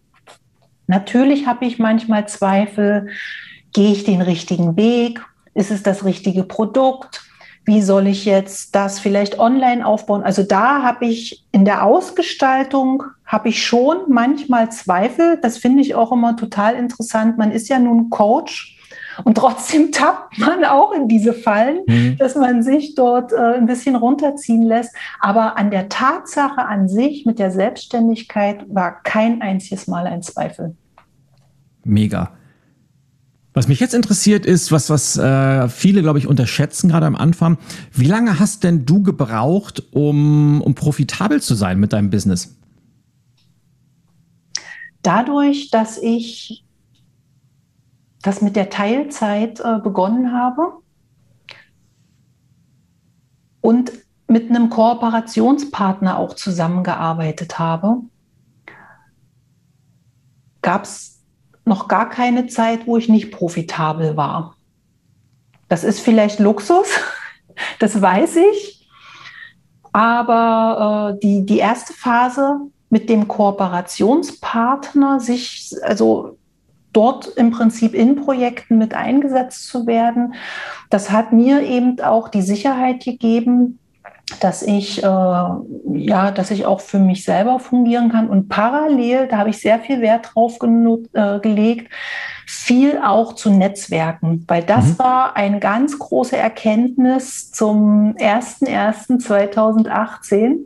Natürlich 0.86 1.46
habe 1.46 1.64
ich 1.64 1.78
manchmal 1.78 2.28
Zweifel, 2.28 3.08
gehe 3.72 3.92
ich 3.92 4.04
den 4.04 4.20
richtigen 4.20 4.76
Weg? 4.76 5.24
Ist 5.54 5.70
es 5.70 5.82
das 5.82 6.04
richtige 6.04 6.42
Produkt? 6.42 7.25
Wie 7.66 7.82
soll 7.82 8.06
ich 8.06 8.24
jetzt 8.24 8.76
das 8.76 9.00
vielleicht 9.00 9.40
online 9.40 9.84
aufbauen? 9.84 10.22
Also 10.22 10.44
da 10.44 10.82
habe 10.82 11.06
ich 11.06 11.44
in 11.50 11.64
der 11.64 11.84
Ausgestaltung 11.84 13.02
habe 13.24 13.48
ich 13.48 13.66
schon 13.66 13.98
manchmal 14.08 14.70
Zweifel. 14.70 15.38
Das 15.42 15.58
finde 15.58 15.82
ich 15.82 15.96
auch 15.96 16.12
immer 16.12 16.36
total 16.36 16.76
interessant. 16.76 17.38
Man 17.38 17.50
ist 17.50 17.68
ja 17.68 17.80
nun 17.80 18.08
Coach 18.08 18.78
und 19.24 19.36
trotzdem 19.36 19.90
tappt 19.92 20.38
man 20.38 20.64
auch 20.64 20.92
in 20.92 21.08
diese 21.08 21.32
Fallen, 21.32 21.80
mhm. 21.88 22.16
dass 22.18 22.36
man 22.36 22.62
sich 22.62 22.94
dort 22.94 23.32
äh, 23.32 23.56
ein 23.56 23.66
bisschen 23.66 23.96
runterziehen 23.96 24.62
lässt. 24.62 24.94
Aber 25.18 25.58
an 25.58 25.72
der 25.72 25.88
Tatsache 25.88 26.64
an 26.64 26.88
sich 26.88 27.26
mit 27.26 27.40
der 27.40 27.50
Selbstständigkeit 27.50 28.64
war 28.68 29.02
kein 29.02 29.42
einziges 29.42 29.88
Mal 29.88 30.06
ein 30.06 30.22
Zweifel. 30.22 30.76
Mega. 31.82 32.30
Was 33.56 33.68
mich 33.68 33.80
jetzt 33.80 33.94
interessiert 33.94 34.44
ist, 34.44 34.70
was, 34.70 34.90
was 34.90 35.16
äh, 35.16 35.70
viele, 35.70 36.02
glaube 36.02 36.18
ich, 36.18 36.26
unterschätzen, 36.26 36.90
gerade 36.90 37.06
am 37.06 37.16
Anfang. 37.16 37.56
Wie 37.90 38.04
lange 38.04 38.38
hast 38.38 38.64
denn 38.64 38.84
du 38.84 39.02
gebraucht, 39.02 39.82
um, 39.92 40.60
um 40.60 40.74
profitabel 40.74 41.40
zu 41.40 41.54
sein 41.54 41.80
mit 41.80 41.94
deinem 41.94 42.10
Business? 42.10 42.54
Dadurch, 45.00 45.70
dass 45.70 45.96
ich 45.96 46.66
das 48.20 48.42
mit 48.42 48.56
der 48.56 48.68
Teilzeit 48.68 49.60
äh, 49.60 49.78
begonnen 49.82 50.32
habe 50.34 50.72
und 53.62 53.90
mit 54.28 54.50
einem 54.50 54.68
Kooperationspartner 54.68 56.18
auch 56.18 56.34
zusammengearbeitet 56.34 57.58
habe, 57.58 58.02
gab 60.60 60.84
es 60.84 61.15
noch 61.66 61.88
gar 61.88 62.08
keine 62.08 62.46
Zeit, 62.46 62.86
wo 62.86 62.96
ich 62.96 63.08
nicht 63.08 63.32
profitabel 63.32 64.16
war. 64.16 64.56
Das 65.68 65.84
ist 65.84 66.00
vielleicht 66.00 66.38
Luxus, 66.38 66.86
das 67.78 68.00
weiß 68.00 68.36
ich. 68.36 68.88
Aber 69.92 71.14
äh, 71.14 71.20
die, 71.20 71.44
die 71.44 71.58
erste 71.58 71.92
Phase 71.92 72.60
mit 72.88 73.08
dem 73.08 73.26
Kooperationspartner, 73.26 75.20
sich 75.20 75.74
also 75.82 76.38
dort 76.92 77.26
im 77.26 77.50
Prinzip 77.50 77.94
in 77.94 78.16
Projekten 78.16 78.78
mit 78.78 78.94
eingesetzt 78.94 79.66
zu 79.68 79.86
werden, 79.86 80.34
das 80.88 81.10
hat 81.10 81.32
mir 81.32 81.62
eben 81.62 82.00
auch 82.00 82.28
die 82.28 82.42
Sicherheit 82.42 83.02
gegeben, 83.04 83.78
dass 84.40 84.62
ich, 84.62 85.02
äh, 85.02 85.06
ja, 85.06 86.30
dass 86.34 86.50
ich 86.50 86.64
auch 86.66 86.80
für 86.80 86.98
mich 86.98 87.24
selber 87.24 87.60
fungieren 87.60 88.10
kann. 88.10 88.28
Und 88.28 88.48
parallel, 88.48 89.28
da 89.28 89.36
habe 89.38 89.50
ich 89.50 89.60
sehr 89.60 89.78
viel 89.78 90.00
Wert 90.00 90.30
drauf 90.34 90.58
äh, 90.62 91.38
gelegt, 91.38 91.92
viel 92.44 92.98
auch 93.02 93.34
zu 93.34 93.50
Netzwerken, 93.50 94.44
weil 94.48 94.62
das 94.62 94.86
mhm. 94.86 94.98
war 94.98 95.36
eine 95.36 95.60
ganz 95.60 95.98
große 95.98 96.36
Erkenntnis 96.36 97.52
zum 97.52 98.14
01.01.2018, 98.16 100.56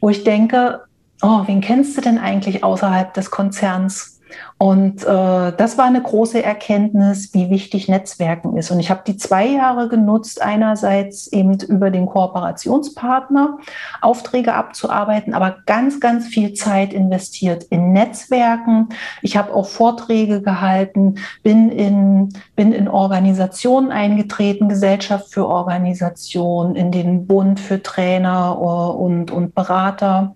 wo 0.00 0.10
ich 0.10 0.24
denke, 0.24 0.82
oh, 1.22 1.42
wen 1.46 1.60
kennst 1.60 1.96
du 1.96 2.00
denn 2.00 2.18
eigentlich 2.18 2.64
außerhalb 2.64 3.14
des 3.14 3.30
Konzerns? 3.30 4.15
Und 4.58 5.02
äh, 5.04 5.52
das 5.52 5.76
war 5.78 5.86
eine 5.86 6.02
große 6.02 6.42
Erkenntnis, 6.42 7.34
wie 7.34 7.50
wichtig 7.50 7.88
Netzwerken 7.88 8.56
ist. 8.56 8.70
Und 8.70 8.80
ich 8.80 8.90
habe 8.90 9.02
die 9.06 9.16
zwei 9.16 9.46
Jahre 9.46 9.88
genutzt, 9.88 10.40
einerseits 10.40 11.26
eben 11.28 11.58
über 11.60 11.90
den 11.90 12.06
Kooperationspartner 12.06 13.58
Aufträge 14.00 14.54
abzuarbeiten, 14.54 15.34
aber 15.34 15.56
ganz, 15.66 16.00
ganz 16.00 16.26
viel 16.26 16.54
Zeit 16.54 16.92
investiert 16.92 17.64
in 17.64 17.92
Netzwerken. 17.92 18.88
Ich 19.22 19.36
habe 19.36 19.52
auch 19.52 19.66
Vorträge 19.66 20.42
gehalten, 20.42 21.16
bin 21.42 21.70
in, 21.70 22.32
bin 22.54 22.72
in 22.72 22.88
Organisationen 22.88 23.92
eingetreten, 23.92 24.68
Gesellschaft 24.68 25.32
für 25.32 25.46
Organisation, 25.46 26.76
in 26.76 26.92
den 26.92 27.26
Bund 27.26 27.60
für 27.60 27.82
Trainer 27.82 28.56
äh, 28.58 28.96
und, 28.96 29.30
und 29.30 29.54
Berater 29.54 30.35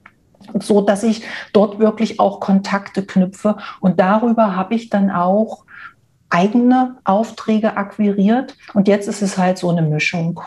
so 0.61 0.81
dass 0.81 1.03
ich 1.03 1.23
dort 1.53 1.79
wirklich 1.79 2.21
auch 2.21 2.41
Kontakte 2.41 3.05
knüpfe. 3.05 3.57
Und 3.81 4.01
darüber 4.01 4.57
habe 4.57 4.75
ich 4.75 4.91
dann 4.91 5.11
auch 5.11 5.65
eigene 6.31 6.97
Aufträge 7.05 7.77
akquiriert. 7.77 8.57
Und 8.75 8.89
jetzt 8.89 9.09
ist 9.09 9.23
es 9.23 9.37
halt 9.37 9.59
so 9.59 9.69
eine 9.69 9.83
Mischung. 9.83 10.41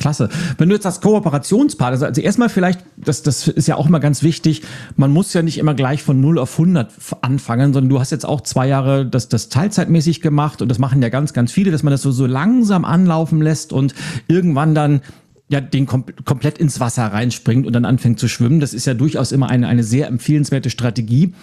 Klasse. 0.00 0.30
Wenn 0.56 0.70
du 0.70 0.74
jetzt 0.74 0.86
das 0.86 1.02
Kooperationspartner, 1.02 2.06
also 2.06 2.20
erstmal 2.22 2.48
vielleicht, 2.48 2.80
das, 2.96 3.22
das 3.22 3.46
ist 3.46 3.68
ja 3.68 3.76
auch 3.76 3.86
immer 3.86 4.00
ganz 4.00 4.22
wichtig, 4.22 4.62
man 4.96 5.12
muss 5.12 5.34
ja 5.34 5.42
nicht 5.42 5.58
immer 5.58 5.74
gleich 5.74 6.02
von 6.02 6.20
0 6.20 6.38
auf 6.38 6.52
100 6.52 6.90
anfangen, 7.20 7.74
sondern 7.74 7.90
du 7.90 8.00
hast 8.00 8.10
jetzt 8.10 8.24
auch 8.24 8.40
zwei 8.40 8.66
Jahre 8.66 9.04
das, 9.04 9.28
das 9.28 9.50
teilzeitmäßig 9.50 10.22
gemacht 10.22 10.62
und 10.62 10.70
das 10.70 10.78
machen 10.78 11.02
ja 11.02 11.10
ganz, 11.10 11.34
ganz 11.34 11.52
viele, 11.52 11.70
dass 11.70 11.82
man 11.82 11.90
das 11.90 12.00
so, 12.00 12.12
so 12.12 12.24
langsam 12.24 12.86
anlaufen 12.86 13.42
lässt 13.42 13.74
und 13.74 13.94
irgendwann 14.26 14.74
dann 14.74 15.02
ja, 15.50 15.60
den 15.60 15.86
kom 15.86 16.04
komplett 16.24 16.58
ins 16.58 16.78
Wasser 16.78 17.06
reinspringt 17.06 17.66
und 17.66 17.72
dann 17.72 17.84
anfängt 17.84 18.20
zu 18.20 18.28
schwimmen. 18.28 18.60
Das 18.60 18.72
ist 18.72 18.86
ja 18.86 18.94
durchaus 18.94 19.32
immer 19.32 19.50
eine, 19.50 19.66
eine 19.66 19.82
sehr 19.82 20.06
empfehlenswerte 20.06 20.70
Strategie. 20.70 21.34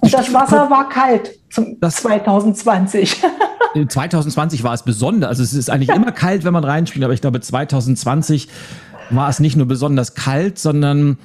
Und 0.00 0.14
das 0.14 0.32
Wasser 0.32 0.70
war 0.70 0.88
kalt 0.88 1.32
zum 1.50 1.76
das, 1.80 1.96
2020. 1.96 3.20
2020 3.88 4.62
war 4.62 4.72
es 4.72 4.84
besonders. 4.84 5.30
Also 5.30 5.42
es 5.42 5.52
ist 5.52 5.68
eigentlich 5.68 5.90
immer 5.90 6.12
kalt, 6.12 6.44
wenn 6.44 6.52
man 6.52 6.62
reinspringt, 6.62 7.04
aber 7.04 7.12
ich 7.12 7.20
glaube 7.20 7.40
2020 7.40 8.46
war 9.10 9.28
es 9.28 9.40
nicht 9.40 9.56
nur 9.56 9.66
besonders 9.66 10.14
kalt, 10.14 10.60
sondern 10.60 11.18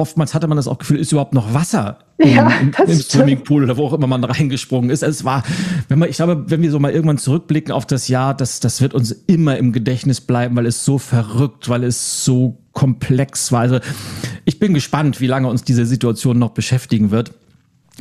oftmals 0.00 0.34
hatte 0.34 0.48
man 0.48 0.56
das 0.56 0.66
auch 0.66 0.78
Gefühl, 0.78 0.98
ist 0.98 1.12
überhaupt 1.12 1.34
noch 1.34 1.54
Wasser 1.54 1.98
im, 2.18 2.34
ja, 2.34 2.50
im, 2.60 2.72
im 2.86 3.00
Swimmingpool 3.00 3.64
oder 3.64 3.76
wo 3.76 3.86
auch 3.86 3.92
immer 3.92 4.06
man 4.06 4.24
reingesprungen 4.24 4.90
ist. 4.90 5.02
Es 5.02 5.24
war, 5.24 5.44
wenn 5.88 5.98
man, 5.98 6.08
ich 6.08 6.16
glaube, 6.16 6.44
wenn 6.48 6.62
wir 6.62 6.70
so 6.70 6.78
mal 6.78 6.90
irgendwann 6.90 7.18
zurückblicken 7.18 7.72
auf 7.72 7.86
das 7.86 8.08
Jahr, 8.08 8.34
das, 8.34 8.60
das 8.60 8.80
wird 8.80 8.94
uns 8.94 9.12
immer 9.12 9.58
im 9.58 9.72
Gedächtnis 9.72 10.20
bleiben, 10.20 10.56
weil 10.56 10.66
es 10.66 10.84
so 10.84 10.98
verrückt, 10.98 11.68
weil 11.68 11.84
es 11.84 12.24
so 12.24 12.58
komplex 12.72 13.52
war. 13.52 13.60
Also 13.60 13.78
ich 14.44 14.58
bin 14.58 14.74
gespannt, 14.74 15.20
wie 15.20 15.26
lange 15.26 15.48
uns 15.48 15.62
diese 15.62 15.84
Situation 15.84 16.38
noch 16.38 16.50
beschäftigen 16.50 17.10
wird. 17.10 17.32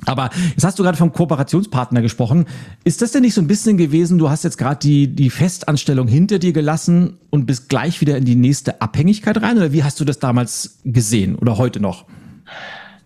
Aber 0.06 0.30
jetzt 0.50 0.64
hast 0.64 0.80
du 0.80 0.84
gerade 0.84 0.98
vom 0.98 1.12
Kooperationspartner 1.12 2.02
gesprochen. 2.02 2.46
Ist 2.84 3.02
das 3.02 3.12
denn 3.12 3.22
nicht 3.22 3.34
so 3.34 3.42
ein 3.42 3.48
bisschen 3.48 3.78
gewesen, 3.78 4.18
du 4.18 4.30
hast 4.30 4.44
jetzt 4.44 4.58
gerade 4.58 4.80
die, 4.80 5.08
die 5.08 5.30
Festanstellung 5.30 6.08
hinter 6.08 6.40
dir 6.40 6.54
gelassen 6.54 7.18
und 7.30 7.46
bist 7.46 7.70
gleich 7.70 8.02
wieder 8.02 8.18
in 8.18 8.26
die 8.26 8.36
nächste 8.36 8.82
Abhängigkeit 8.82 9.42
rein? 9.42 9.58
Oder 9.58 9.74
wie 9.74 9.84
hast 9.84 10.00
du 10.00 10.06
das 10.06 10.20
damals 10.20 10.80
gesehen 10.86 11.36
oder 11.36 11.58
heute 11.58 11.80
noch? 11.80 12.06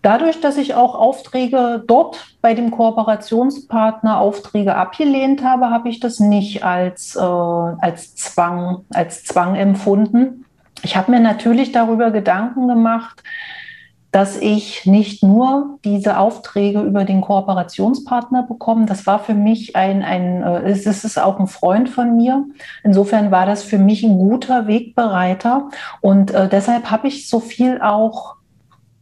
Dadurch, 0.04 0.38
dass 0.42 0.58
ich 0.58 0.74
auch 0.74 0.94
Aufträge 0.94 1.82
dort 1.86 2.26
bei 2.42 2.52
dem 2.52 2.70
Kooperationspartner 2.70 4.18
Aufträge 4.18 4.74
abgelehnt 4.74 5.42
habe, 5.42 5.70
habe 5.70 5.88
ich 5.88 5.98
das 5.98 6.20
nicht 6.20 6.62
als, 6.62 7.16
äh, 7.16 7.20
als, 7.20 8.14
Zwang, 8.14 8.84
als 8.90 9.24
Zwang 9.24 9.54
empfunden. 9.54 10.44
Ich 10.82 10.98
habe 10.98 11.10
mir 11.10 11.20
natürlich 11.20 11.72
darüber 11.72 12.10
Gedanken 12.10 12.68
gemacht, 12.68 13.22
dass 14.14 14.36
ich 14.36 14.86
nicht 14.86 15.24
nur 15.24 15.80
diese 15.84 16.18
Aufträge 16.18 16.82
über 16.82 17.04
den 17.04 17.20
Kooperationspartner 17.20 18.44
bekomme. 18.44 18.86
Das 18.86 19.08
war 19.08 19.18
für 19.18 19.34
mich 19.34 19.74
ein, 19.74 20.04
ein 20.04 20.44
äh, 20.44 20.70
es 20.70 20.86
ist 20.86 21.18
auch 21.18 21.40
ein 21.40 21.48
Freund 21.48 21.88
von 21.88 22.16
mir. 22.16 22.44
Insofern 22.84 23.32
war 23.32 23.44
das 23.44 23.64
für 23.64 23.78
mich 23.78 24.04
ein 24.04 24.16
guter 24.16 24.68
Wegbereiter. 24.68 25.68
Und 26.00 26.30
äh, 26.30 26.48
deshalb 26.48 26.92
habe 26.92 27.08
ich 27.08 27.28
so 27.28 27.40
viel 27.40 27.80
auch 27.82 28.36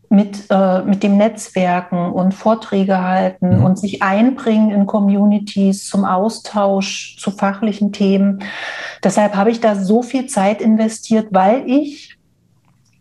mit, 0.08 0.46
äh, 0.48 0.80
mit 0.80 1.02
dem 1.02 1.18
Netzwerken 1.18 2.10
und 2.10 2.32
Vorträge 2.32 3.02
halten 3.02 3.58
mhm. 3.58 3.64
und 3.64 3.78
sich 3.78 4.02
einbringen 4.02 4.70
in 4.70 4.86
Communities 4.86 5.88
zum 5.88 6.06
Austausch 6.06 7.18
zu 7.18 7.30
fachlichen 7.32 7.92
Themen. 7.92 8.42
Deshalb 9.04 9.36
habe 9.36 9.50
ich 9.50 9.60
da 9.60 9.74
so 9.74 10.00
viel 10.00 10.24
Zeit 10.24 10.62
investiert, 10.62 11.28
weil 11.32 11.68
ich 11.68 12.11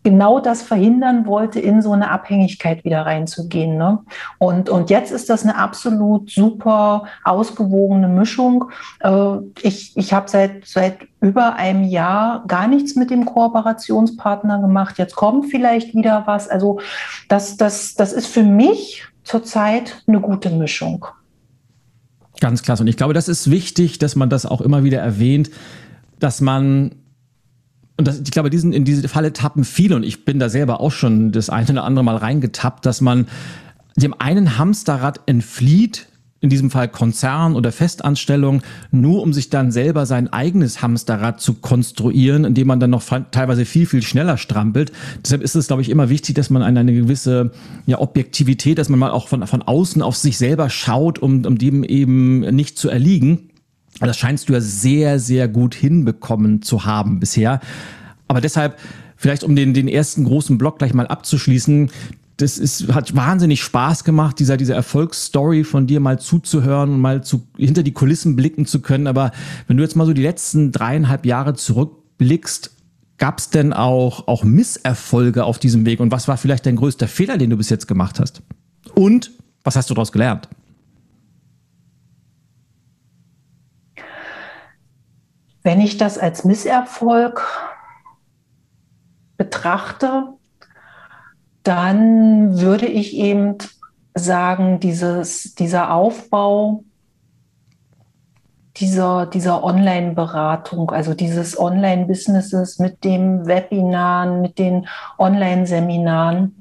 genau 0.03 0.39
das 0.39 0.61
verhindern 0.61 1.25
wollte, 1.25 1.59
in 1.59 1.81
so 1.81 1.91
eine 1.91 2.09
Abhängigkeit 2.09 2.83
wieder 2.83 3.05
reinzugehen. 3.05 3.77
Ne? 3.77 3.99
Und, 4.39 4.69
und 4.69 4.89
jetzt 4.89 5.11
ist 5.11 5.29
das 5.29 5.43
eine 5.43 5.55
absolut 5.57 6.29
super 6.31 7.05
ausgewogene 7.23 8.07
Mischung. 8.07 8.65
Äh, 8.99 9.37
ich 9.61 9.95
ich 9.95 10.13
habe 10.13 10.29
seit, 10.29 10.65
seit 10.65 10.99
über 11.19 11.55
einem 11.55 11.83
Jahr 11.83 12.43
gar 12.47 12.67
nichts 12.67 12.95
mit 12.95 13.11
dem 13.11 13.25
Kooperationspartner 13.25 14.59
gemacht. 14.59 14.97
Jetzt 14.97 15.15
kommt 15.15 15.51
vielleicht 15.51 15.93
wieder 15.93 16.23
was. 16.25 16.47
Also 16.47 16.79
das, 17.29 17.57
das, 17.57 17.93
das 17.93 18.13
ist 18.13 18.27
für 18.27 18.43
mich 18.43 19.05
zurzeit 19.23 20.03
eine 20.07 20.19
gute 20.19 20.49
Mischung. 20.49 21.05
Ganz 22.39 22.63
klasse. 22.63 22.81
Und 22.81 22.87
ich 22.87 22.97
glaube, 22.97 23.13
das 23.13 23.27
ist 23.27 23.51
wichtig, 23.51 23.99
dass 23.99 24.15
man 24.15 24.31
das 24.31 24.47
auch 24.47 24.61
immer 24.61 24.83
wieder 24.83 24.99
erwähnt, 24.99 25.51
dass 26.19 26.41
man 26.41 26.95
und 28.01 28.07
das, 28.07 28.19
ich 28.19 28.31
glaube, 28.31 28.49
diesen, 28.49 28.73
in 28.73 28.83
diese 28.83 29.07
Falle 29.07 29.31
tappen 29.31 29.63
viele 29.63 29.95
und 29.95 30.01
ich 30.01 30.25
bin 30.25 30.39
da 30.39 30.49
selber 30.49 30.81
auch 30.81 30.91
schon 30.91 31.31
das 31.31 31.51
eine 31.51 31.69
oder 31.69 31.83
andere 31.83 32.03
Mal 32.03 32.15
reingetappt, 32.15 32.83
dass 32.83 32.99
man 32.99 33.27
dem 33.95 34.15
einen 34.17 34.57
Hamsterrad 34.57 35.19
entflieht, 35.27 36.07
in 36.39 36.49
diesem 36.49 36.71
Fall 36.71 36.87
Konzern 36.87 37.55
oder 37.55 37.71
Festanstellung, 37.71 38.63
nur 38.89 39.21
um 39.21 39.33
sich 39.33 39.51
dann 39.51 39.71
selber 39.71 40.07
sein 40.07 40.33
eigenes 40.33 40.81
Hamsterrad 40.81 41.39
zu 41.39 41.53
konstruieren, 41.53 42.43
indem 42.43 42.65
man 42.65 42.79
dann 42.79 42.89
noch 42.89 43.03
teilweise 43.29 43.65
viel, 43.65 43.85
viel 43.85 44.01
schneller 44.01 44.39
strampelt. 44.39 44.91
Deshalb 45.23 45.43
ist 45.43 45.53
es, 45.53 45.67
glaube 45.67 45.83
ich, 45.83 45.89
immer 45.89 46.09
wichtig, 46.09 46.33
dass 46.33 46.49
man 46.49 46.63
eine, 46.63 46.91
gewisse 46.91 47.51
ja, 47.85 47.99
Objektivität, 47.99 48.79
dass 48.79 48.89
man 48.89 48.97
mal 48.97 49.11
auch 49.11 49.27
von, 49.27 49.45
von 49.45 49.61
außen 49.61 50.01
auf 50.01 50.15
sich 50.15 50.39
selber 50.39 50.71
schaut, 50.71 51.19
um, 51.19 51.45
um 51.45 51.59
dem 51.59 51.83
eben 51.83 52.39
nicht 52.39 52.79
zu 52.79 52.89
erliegen. 52.89 53.50
Das 54.07 54.17
scheinst 54.17 54.49
du 54.49 54.53
ja 54.53 54.61
sehr, 54.61 55.19
sehr 55.19 55.47
gut 55.47 55.75
hinbekommen 55.75 56.61
zu 56.61 56.85
haben 56.85 57.19
bisher. 57.19 57.59
Aber 58.27 58.41
deshalb, 58.41 58.77
vielleicht 59.15 59.43
um 59.43 59.55
den, 59.55 59.73
den 59.73 59.87
ersten 59.87 60.23
großen 60.23 60.57
Block 60.57 60.79
gleich 60.79 60.93
mal 60.93 61.07
abzuschließen, 61.07 61.89
das 62.37 62.57
ist, 62.57 62.93
hat 62.93 63.15
wahnsinnig 63.15 63.61
Spaß 63.61 64.03
gemacht, 64.03 64.39
dieser, 64.39 64.57
dieser 64.57 64.75
Erfolgsstory 64.75 65.63
von 65.63 65.85
dir 65.85 65.99
mal 65.99 66.19
zuzuhören 66.19 66.91
und 66.93 66.99
mal 66.99 67.23
zu, 67.23 67.47
hinter 67.57 67.83
die 67.83 67.91
Kulissen 67.91 68.35
blicken 68.35 68.65
zu 68.65 68.81
können. 68.81 69.07
Aber 69.07 69.31
wenn 69.67 69.77
du 69.77 69.83
jetzt 69.83 69.95
mal 69.95 70.05
so 70.05 70.13
die 70.13 70.23
letzten 70.23 70.71
dreieinhalb 70.71 71.25
Jahre 71.25 71.53
zurückblickst, 71.53 72.71
gab 73.17 73.37
es 73.37 73.51
denn 73.51 73.73
auch, 73.73 74.27
auch 74.27 74.43
Misserfolge 74.43 75.43
auf 75.43 75.59
diesem 75.59 75.85
Weg? 75.85 75.99
Und 75.99 76.11
was 76.11 76.27
war 76.27 76.37
vielleicht 76.37 76.65
dein 76.65 76.75
größter 76.75 77.07
Fehler, 77.07 77.37
den 77.37 77.51
du 77.51 77.57
bis 77.57 77.69
jetzt 77.69 77.87
gemacht 77.87 78.19
hast? 78.19 78.41
Und 78.95 79.31
was 79.63 79.75
hast 79.75 79.89
du 79.89 79.93
daraus 79.93 80.11
gelernt? 80.11 80.49
Wenn 85.64 85.80
ich 85.82 85.97
das 85.97 86.18
als 86.18 86.43
Misserfolg 86.43 87.45
betrachte, 89.38 90.34
dann 91.64 92.59
würde 92.59 92.88
ich 92.88 93.16
eben 93.16 93.57
sagen, 94.16 94.80
dieses, 94.80 95.55
dieser 95.55 95.93
Aufbau 95.93 96.84
dieser, 98.78 99.26
dieser 99.26 99.64
Online-Beratung, 99.64 100.91
also 100.91 101.14
dieses 101.14 101.59
Online-Businesses 101.59 102.80
mit 102.80 103.03
dem 103.03 103.45
Webinaren, 103.45 104.41
mit 104.41 104.57
den 104.59 104.88
Online-Seminaren, 105.18 106.61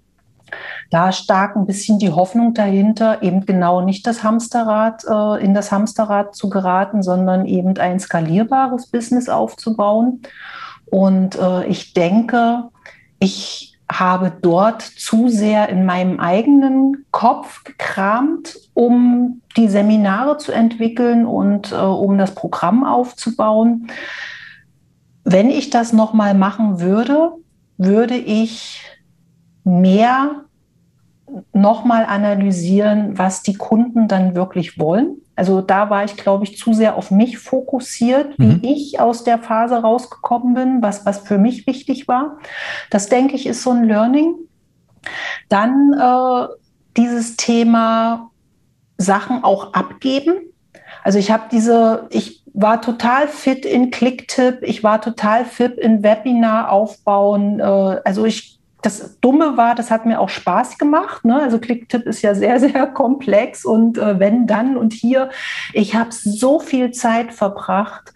da 0.90 1.12
stark 1.12 1.56
ein 1.56 1.66
bisschen 1.66 1.98
die 2.00 2.10
Hoffnung 2.10 2.52
dahinter, 2.52 3.22
eben 3.22 3.46
genau 3.46 3.80
nicht 3.80 4.06
das 4.06 4.24
Hamsterrad, 4.24 5.04
äh, 5.08 5.42
in 5.42 5.54
das 5.54 5.70
Hamsterrad 5.70 6.34
zu 6.34 6.50
geraten, 6.50 7.02
sondern 7.02 7.46
eben 7.46 7.78
ein 7.78 8.00
skalierbares 8.00 8.88
Business 8.88 9.28
aufzubauen. 9.28 10.22
Und 10.86 11.38
äh, 11.38 11.66
ich 11.66 11.94
denke, 11.94 12.64
ich 13.20 13.78
habe 13.90 14.32
dort 14.42 14.82
zu 14.82 15.28
sehr 15.28 15.68
in 15.68 15.84
meinem 15.84 16.18
eigenen 16.20 17.06
Kopf 17.12 17.64
gekramt, 17.64 18.56
um 18.74 19.42
die 19.56 19.68
Seminare 19.68 20.38
zu 20.38 20.52
entwickeln 20.52 21.26
und 21.26 21.72
äh, 21.72 21.76
um 21.76 22.18
das 22.18 22.34
Programm 22.34 22.84
aufzubauen. 22.84 23.88
Wenn 25.24 25.50
ich 25.50 25.70
das 25.70 25.92
nochmal 25.92 26.34
machen 26.34 26.80
würde, 26.80 27.32
würde 27.76 28.16
ich 28.16 28.84
mehr 29.64 30.44
nochmal 31.52 32.04
analysieren, 32.04 33.18
was 33.18 33.42
die 33.42 33.54
Kunden 33.54 34.08
dann 34.08 34.34
wirklich 34.34 34.78
wollen. 34.78 35.16
Also 35.36 35.62
da 35.62 35.88
war 35.88 36.04
ich, 36.04 36.16
glaube 36.16 36.44
ich, 36.44 36.58
zu 36.58 36.74
sehr 36.74 36.96
auf 36.96 37.10
mich 37.10 37.38
fokussiert, 37.38 38.38
wie 38.38 38.56
mhm. 38.56 38.60
ich 38.62 39.00
aus 39.00 39.24
der 39.24 39.38
Phase 39.38 39.76
rausgekommen 39.76 40.54
bin, 40.54 40.82
was, 40.82 41.06
was 41.06 41.20
für 41.20 41.38
mich 41.38 41.66
wichtig 41.66 42.08
war. 42.08 42.38
Das, 42.90 43.08
denke 43.08 43.36
ich, 43.36 43.46
ist 43.46 43.62
so 43.62 43.70
ein 43.70 43.84
Learning. 43.84 44.34
Dann 45.48 45.94
äh, 45.98 46.46
dieses 46.96 47.36
Thema 47.36 48.30
Sachen 48.98 49.42
auch 49.42 49.72
abgeben. 49.72 50.34
Also 51.02 51.18
ich 51.18 51.30
habe 51.30 51.44
diese, 51.50 52.06
ich 52.10 52.44
war 52.52 52.82
total 52.82 53.26
fit 53.28 53.64
in 53.64 53.90
Clicktip, 53.90 54.58
ich 54.62 54.84
war 54.84 55.00
total 55.00 55.46
fit 55.46 55.78
in 55.78 56.02
Webinar 56.02 56.70
aufbauen. 56.70 57.60
Äh, 57.60 57.62
also 58.04 58.26
ich 58.26 58.59
das 58.82 59.18
Dumme 59.20 59.56
war, 59.56 59.74
das 59.74 59.90
hat 59.90 60.06
mir 60.06 60.20
auch 60.20 60.28
Spaß 60.28 60.78
gemacht. 60.78 61.24
Ne? 61.24 61.40
Also 61.40 61.58
Clicktip 61.58 62.06
ist 62.06 62.22
ja 62.22 62.34
sehr, 62.34 62.60
sehr 62.60 62.86
komplex 62.86 63.64
und 63.64 63.98
äh, 63.98 64.18
wenn 64.18 64.46
dann 64.46 64.76
und 64.76 64.92
hier. 64.92 65.30
Ich 65.72 65.94
habe 65.94 66.10
so 66.12 66.60
viel 66.60 66.90
Zeit 66.90 67.32
verbracht, 67.32 68.12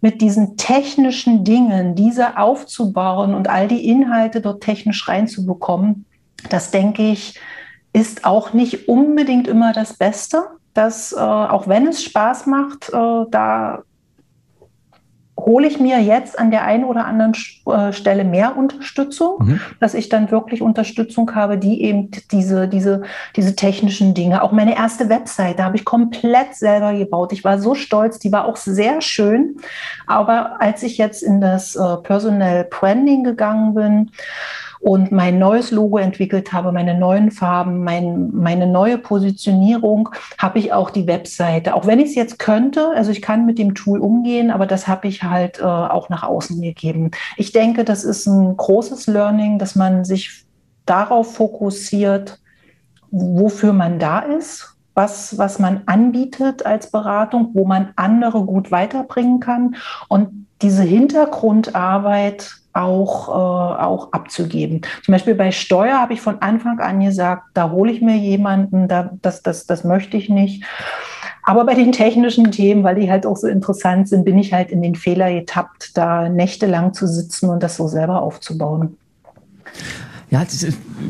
mit 0.00 0.20
diesen 0.20 0.56
technischen 0.56 1.44
Dingen, 1.44 1.94
diese 1.94 2.36
aufzubauen 2.36 3.34
und 3.34 3.48
all 3.48 3.68
die 3.68 3.88
Inhalte 3.88 4.40
dort 4.40 4.62
technisch 4.62 5.06
reinzubekommen. 5.06 6.06
Das 6.50 6.72
denke 6.72 7.04
ich, 7.04 7.38
ist 7.92 8.24
auch 8.24 8.52
nicht 8.52 8.88
unbedingt 8.88 9.46
immer 9.46 9.72
das 9.72 9.94
Beste. 9.94 10.42
Dass, 10.74 11.12
äh, 11.12 11.18
auch 11.18 11.68
wenn 11.68 11.86
es 11.86 12.02
Spaß 12.02 12.46
macht, 12.46 12.88
äh, 12.88 13.26
da 13.30 13.82
hole 15.44 15.66
ich 15.66 15.80
mir 15.80 16.00
jetzt 16.00 16.38
an 16.38 16.50
der 16.50 16.64
einen 16.64 16.84
oder 16.84 17.04
anderen 17.04 17.34
äh, 17.66 17.92
Stelle 17.92 18.24
mehr 18.24 18.56
Unterstützung, 18.56 19.36
mhm. 19.40 19.60
dass 19.80 19.94
ich 19.94 20.08
dann 20.08 20.30
wirklich 20.30 20.62
Unterstützung 20.62 21.34
habe, 21.34 21.58
die 21.58 21.82
eben 21.82 22.10
diese, 22.30 22.68
diese, 22.68 23.02
diese 23.36 23.56
technischen 23.56 24.14
Dinge, 24.14 24.42
auch 24.42 24.52
meine 24.52 24.76
erste 24.76 25.08
Webseite 25.08 25.64
habe 25.64 25.76
ich 25.76 25.84
komplett 25.84 26.54
selber 26.54 26.92
gebaut. 26.94 27.32
Ich 27.32 27.44
war 27.44 27.58
so 27.58 27.74
stolz, 27.74 28.18
die 28.18 28.32
war 28.32 28.46
auch 28.46 28.56
sehr 28.56 29.00
schön. 29.00 29.56
Aber 30.06 30.60
als 30.60 30.82
ich 30.82 30.98
jetzt 30.98 31.22
in 31.22 31.40
das 31.40 31.76
äh, 31.76 31.96
Personal 32.02 32.64
Branding 32.70 33.24
gegangen 33.24 33.74
bin, 33.74 34.10
und 34.82 35.12
mein 35.12 35.38
neues 35.38 35.70
Logo 35.70 35.98
entwickelt 35.98 36.52
habe, 36.52 36.72
meine 36.72 36.98
neuen 36.98 37.30
Farben, 37.30 37.84
mein, 37.84 38.30
meine 38.32 38.66
neue 38.66 38.98
Positionierung, 38.98 40.08
habe 40.38 40.58
ich 40.58 40.72
auch 40.72 40.90
die 40.90 41.06
Webseite. 41.06 41.74
Auch 41.74 41.86
wenn 41.86 42.00
ich 42.00 42.10
es 42.10 42.14
jetzt 42.16 42.40
könnte, 42.40 42.88
also 42.96 43.12
ich 43.12 43.22
kann 43.22 43.46
mit 43.46 43.60
dem 43.60 43.76
Tool 43.76 44.00
umgehen, 44.00 44.50
aber 44.50 44.66
das 44.66 44.88
habe 44.88 45.06
ich 45.06 45.22
halt 45.22 45.60
äh, 45.60 45.62
auch 45.62 46.08
nach 46.08 46.24
außen 46.24 46.60
gegeben. 46.60 47.12
Ich 47.36 47.52
denke, 47.52 47.84
das 47.84 48.02
ist 48.02 48.26
ein 48.26 48.56
großes 48.56 49.06
Learning, 49.06 49.60
dass 49.60 49.76
man 49.76 50.04
sich 50.04 50.44
darauf 50.84 51.36
fokussiert, 51.36 52.40
wofür 53.12 53.72
man 53.72 54.00
da 54.00 54.18
ist, 54.18 54.74
was, 54.94 55.38
was 55.38 55.60
man 55.60 55.82
anbietet 55.86 56.66
als 56.66 56.90
Beratung, 56.90 57.50
wo 57.54 57.64
man 57.64 57.92
andere 57.94 58.44
gut 58.44 58.72
weiterbringen 58.72 59.38
kann 59.38 59.76
und 60.08 60.48
diese 60.60 60.82
Hintergrundarbeit 60.82 62.61
auch, 62.72 63.28
äh, 63.28 63.82
auch 63.82 64.12
abzugeben. 64.12 64.82
Zum 65.04 65.12
Beispiel 65.12 65.34
bei 65.34 65.52
Steuer 65.52 66.00
habe 66.00 66.14
ich 66.14 66.20
von 66.20 66.40
Anfang 66.40 66.78
an 66.80 67.00
gesagt, 67.00 67.44
da 67.54 67.70
hole 67.70 67.92
ich 67.92 68.00
mir 68.00 68.16
jemanden, 68.16 68.88
da, 68.88 69.10
das, 69.22 69.42
das, 69.42 69.66
das 69.66 69.84
möchte 69.84 70.16
ich 70.16 70.28
nicht. 70.28 70.64
Aber 71.44 71.64
bei 71.64 71.74
den 71.74 71.92
technischen 71.92 72.52
Themen, 72.52 72.84
weil 72.84 72.94
die 72.94 73.10
halt 73.10 73.26
auch 73.26 73.36
so 73.36 73.48
interessant 73.48 74.08
sind, 74.08 74.24
bin 74.24 74.38
ich 74.38 74.52
halt 74.52 74.70
in 74.70 74.80
den 74.80 74.94
Fehler 74.94 75.32
getappt, 75.32 75.96
da 75.96 76.28
nächtelang 76.28 76.94
zu 76.94 77.06
sitzen 77.06 77.48
und 77.48 77.62
das 77.62 77.76
so 77.76 77.88
selber 77.88 78.22
aufzubauen. 78.22 78.96
Ja, 80.30 80.46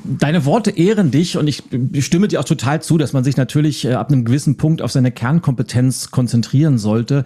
deine 0.05 0.45
Worte 0.47 0.73
ehren 0.73 1.13
dich 1.13 1.37
und 1.37 1.47
ich 1.47 1.63
stimme 2.05 2.27
dir 2.27 2.41
auch 2.41 2.45
total 2.45 2.83
zu, 2.83 2.99
dass 2.99 3.13
man 3.13 3.23
sich 3.23 3.37
natürlich 3.37 3.85
äh, 3.85 3.93
ab 3.93 4.11
einem 4.11 4.25
gewissen 4.25 4.57
Punkt 4.57 4.83
auf 4.83 4.91
seine 4.91 5.13
Kernkompetenz 5.13 6.11
konzentrieren 6.11 6.77
sollte. 6.77 7.23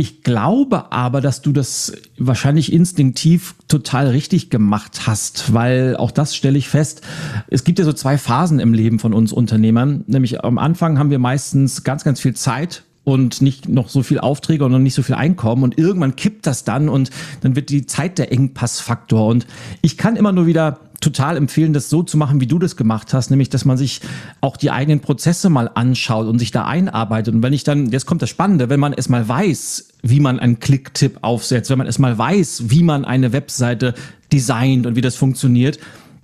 Ich 0.00 0.22
glaube 0.22 0.92
aber, 0.92 1.20
dass 1.20 1.42
du 1.42 1.52
das 1.52 1.92
wahrscheinlich 2.16 2.72
instinktiv 2.72 3.54
total 3.68 4.08
richtig 4.08 4.48
gemacht 4.48 5.02
hast, 5.06 5.52
weil 5.52 5.94
auch 5.94 6.10
das 6.10 6.34
stelle 6.34 6.56
ich 6.56 6.70
fest. 6.70 7.02
Es 7.48 7.64
gibt 7.64 7.78
ja 7.78 7.84
so 7.84 7.92
zwei 7.92 8.16
Phasen 8.16 8.60
im 8.60 8.72
Leben 8.72 8.98
von 8.98 9.12
uns 9.12 9.30
Unternehmern. 9.30 10.04
Nämlich 10.06 10.42
am 10.42 10.56
Anfang 10.56 10.98
haben 10.98 11.10
wir 11.10 11.18
meistens 11.18 11.84
ganz, 11.84 12.02
ganz 12.02 12.18
viel 12.18 12.34
Zeit 12.34 12.84
und 13.04 13.42
nicht 13.42 13.68
noch 13.68 13.90
so 13.90 14.02
viel 14.02 14.20
Aufträge 14.20 14.64
und 14.64 14.72
noch 14.72 14.78
nicht 14.78 14.94
so 14.94 15.02
viel 15.02 15.16
Einkommen 15.16 15.64
und 15.64 15.76
irgendwann 15.76 16.16
kippt 16.16 16.46
das 16.46 16.64
dann 16.64 16.88
und 16.88 17.10
dann 17.42 17.54
wird 17.54 17.68
die 17.68 17.84
Zeit 17.84 18.16
der 18.16 18.32
Engpassfaktor 18.32 19.26
und 19.26 19.46
ich 19.82 19.98
kann 19.98 20.16
immer 20.16 20.32
nur 20.32 20.46
wieder 20.46 20.80
total 21.00 21.36
empfehlen, 21.36 21.72
das 21.72 21.90
so 21.90 22.02
zu 22.02 22.16
machen, 22.16 22.40
wie 22.40 22.46
du 22.46 22.58
das 22.58 22.76
gemacht 22.76 23.12
hast, 23.14 23.30
nämlich, 23.30 23.48
dass 23.48 23.64
man 23.64 23.76
sich 23.76 24.00
auch 24.40 24.56
die 24.56 24.70
eigenen 24.70 25.00
Prozesse 25.00 25.48
mal 25.48 25.70
anschaut 25.74 26.26
und 26.26 26.38
sich 26.38 26.50
da 26.50 26.66
einarbeitet. 26.66 27.34
Und 27.34 27.42
wenn 27.42 27.54
ich 27.54 27.64
dann, 27.64 27.90
jetzt 27.90 28.04
kommt 28.06 28.20
das 28.22 28.28
Spannende, 28.28 28.68
wenn 28.68 28.80
man 28.80 28.92
es 28.92 29.08
mal 29.08 29.26
weiß, 29.26 29.89
wie 30.02 30.20
man 30.20 30.38
einen 30.38 30.60
Klicktipp 30.60 31.18
aufsetzt, 31.22 31.70
wenn 31.70 31.78
man 31.78 31.86
es 31.86 31.98
mal 31.98 32.16
weiß, 32.16 32.64
wie 32.70 32.82
man 32.82 33.04
eine 33.04 33.32
Webseite 33.32 33.94
designt 34.32 34.86
und 34.86 34.96
wie 34.96 35.00
das 35.00 35.16
funktioniert, 35.16 35.78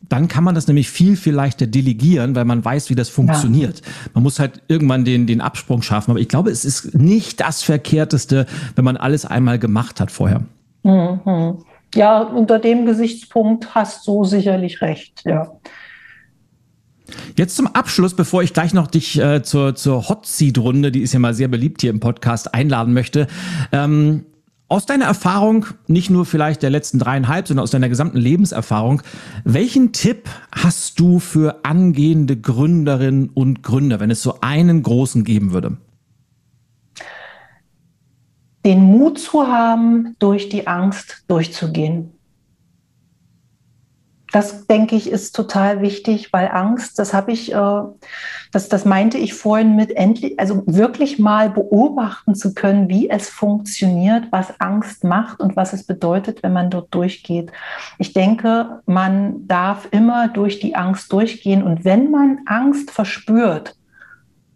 dann 0.09 0.29
kann 0.29 0.45
man 0.45 0.55
das 0.55 0.68
nämlich 0.68 0.89
viel, 0.89 1.16
viel 1.16 1.35
leichter 1.35 1.66
delegieren, 1.66 2.37
weil 2.37 2.45
man 2.45 2.64
weiß, 2.64 2.91
wie 2.91 2.95
das 2.95 3.09
funktioniert. 3.09 3.81
Ja. 3.81 3.93
Man 4.14 4.22
muss 4.22 4.39
halt 4.39 4.62
irgendwann 4.68 5.05
den, 5.05 5.27
den 5.27 5.41
Absprung 5.41 5.83
schaffen. 5.83 6.12
Aber 6.12 6.20
ich 6.20 6.29
glaube, 6.29 6.51
es 6.51 6.64
ist 6.64 6.95
nicht 6.95 7.41
das 7.41 7.64
Verkehrteste, 7.64 8.47
wenn 8.77 8.85
man 8.85 8.97
alles 8.97 9.24
einmal 9.24 9.59
gemacht 9.59 10.01
hat 10.01 10.12
vorher. 10.12 10.43
Mhm 10.85 11.59
ja, 11.97 12.20
unter 12.20 12.59
dem 12.59 12.87
Gesichtspunkt 12.87 13.74
hast 13.74 14.07
du 14.07 14.24
sicherlich 14.24 14.83
recht, 14.83 15.22
ja. 15.24 15.53
Jetzt 17.37 17.57
zum 17.57 17.66
Abschluss, 17.66 18.14
bevor 18.14 18.43
ich 18.43 18.53
gleich 18.53 18.72
noch 18.72 18.87
dich 18.87 19.20
äh, 19.20 19.43
zur, 19.43 19.74
zur 19.74 20.09
Hot 20.09 20.26
Seat 20.26 20.59
Runde, 20.59 20.91
die 20.91 21.03
ist 21.03 21.12
ja 21.12 21.18
mal 21.18 21.34
sehr 21.34 21.49
beliebt 21.49 21.82
hier 21.82 21.91
im 21.91 22.01
Podcast, 22.01 22.55
einladen 22.55 22.95
möchte. 22.95 23.26
Ähm, 23.72 24.24
aus 24.68 24.87
deiner 24.87 25.05
Erfahrung, 25.05 25.66
nicht 25.87 26.11
nur 26.11 26.24
vielleicht 26.24 26.62
der 26.62 26.70
letzten 26.70 26.99
dreieinhalb, 26.99 27.47
sondern 27.47 27.62
aus 27.62 27.70
deiner 27.70 27.89
gesamten 27.89 28.18
Lebenserfahrung, 28.18 29.03
welchen 29.45 29.93
Tipp 29.93 30.28
hast 30.51 30.99
du 30.99 31.20
für 31.20 31.64
angehende 31.64 32.37
Gründerinnen 32.37 33.28
und 33.28 33.62
Gründer, 33.62 34.01
wenn 34.01 34.11
es 34.11 34.22
so 34.22 34.41
einen 34.41 34.82
großen 34.82 35.22
geben 35.22 35.53
würde? 35.53 35.76
den 38.66 38.82
Mut 38.82 39.20
zu 39.20 39.47
haben, 39.47 40.16
durch 40.18 40.49
die 40.49 40.66
Angst 40.66 41.22
durchzugehen. 41.28 42.16
Das 44.33 44.66
denke 44.66 44.97
ich 44.97 45.09
ist 45.09 45.37
total 45.37 45.83
wichtig, 45.83 46.33
weil 46.33 46.49
Angst, 46.49 46.99
das 46.99 47.14
habe 47.14 47.31
ich, 47.31 47.53
äh, 47.53 47.83
das, 48.53 48.68
das 48.68 48.85
meinte 48.85 49.18
ich 49.18 49.35
vorhin 49.35 49.77
mit 49.77 49.97
endlich, 49.97 50.39
also 50.41 50.64
wirklich 50.66 51.18
mal 51.18 51.49
beobachten 51.49 52.35
zu 52.35 52.53
können, 52.53 52.89
wie 52.89 53.09
es 53.09 53.29
funktioniert, 53.29 54.24
was 54.33 54.61
Angst 54.61 55.05
macht 55.05 55.41
und 55.41 55.55
was 55.55 55.72
es 55.72 55.85
bedeutet, 55.85 56.43
wenn 56.43 56.53
man 56.53 56.70
dort 56.70 56.93
durchgeht. 56.93 57.53
Ich 57.99 58.14
denke, 58.14 58.81
man 58.87 59.47
darf 59.47 59.89
immer 59.93 60.29
durch 60.29 60.59
die 60.59 60.74
Angst 60.74 61.12
durchgehen 61.12 61.62
und 61.62 61.85
wenn 61.85 62.11
man 62.11 62.41
Angst 62.47 62.91
verspürt, 62.91 63.77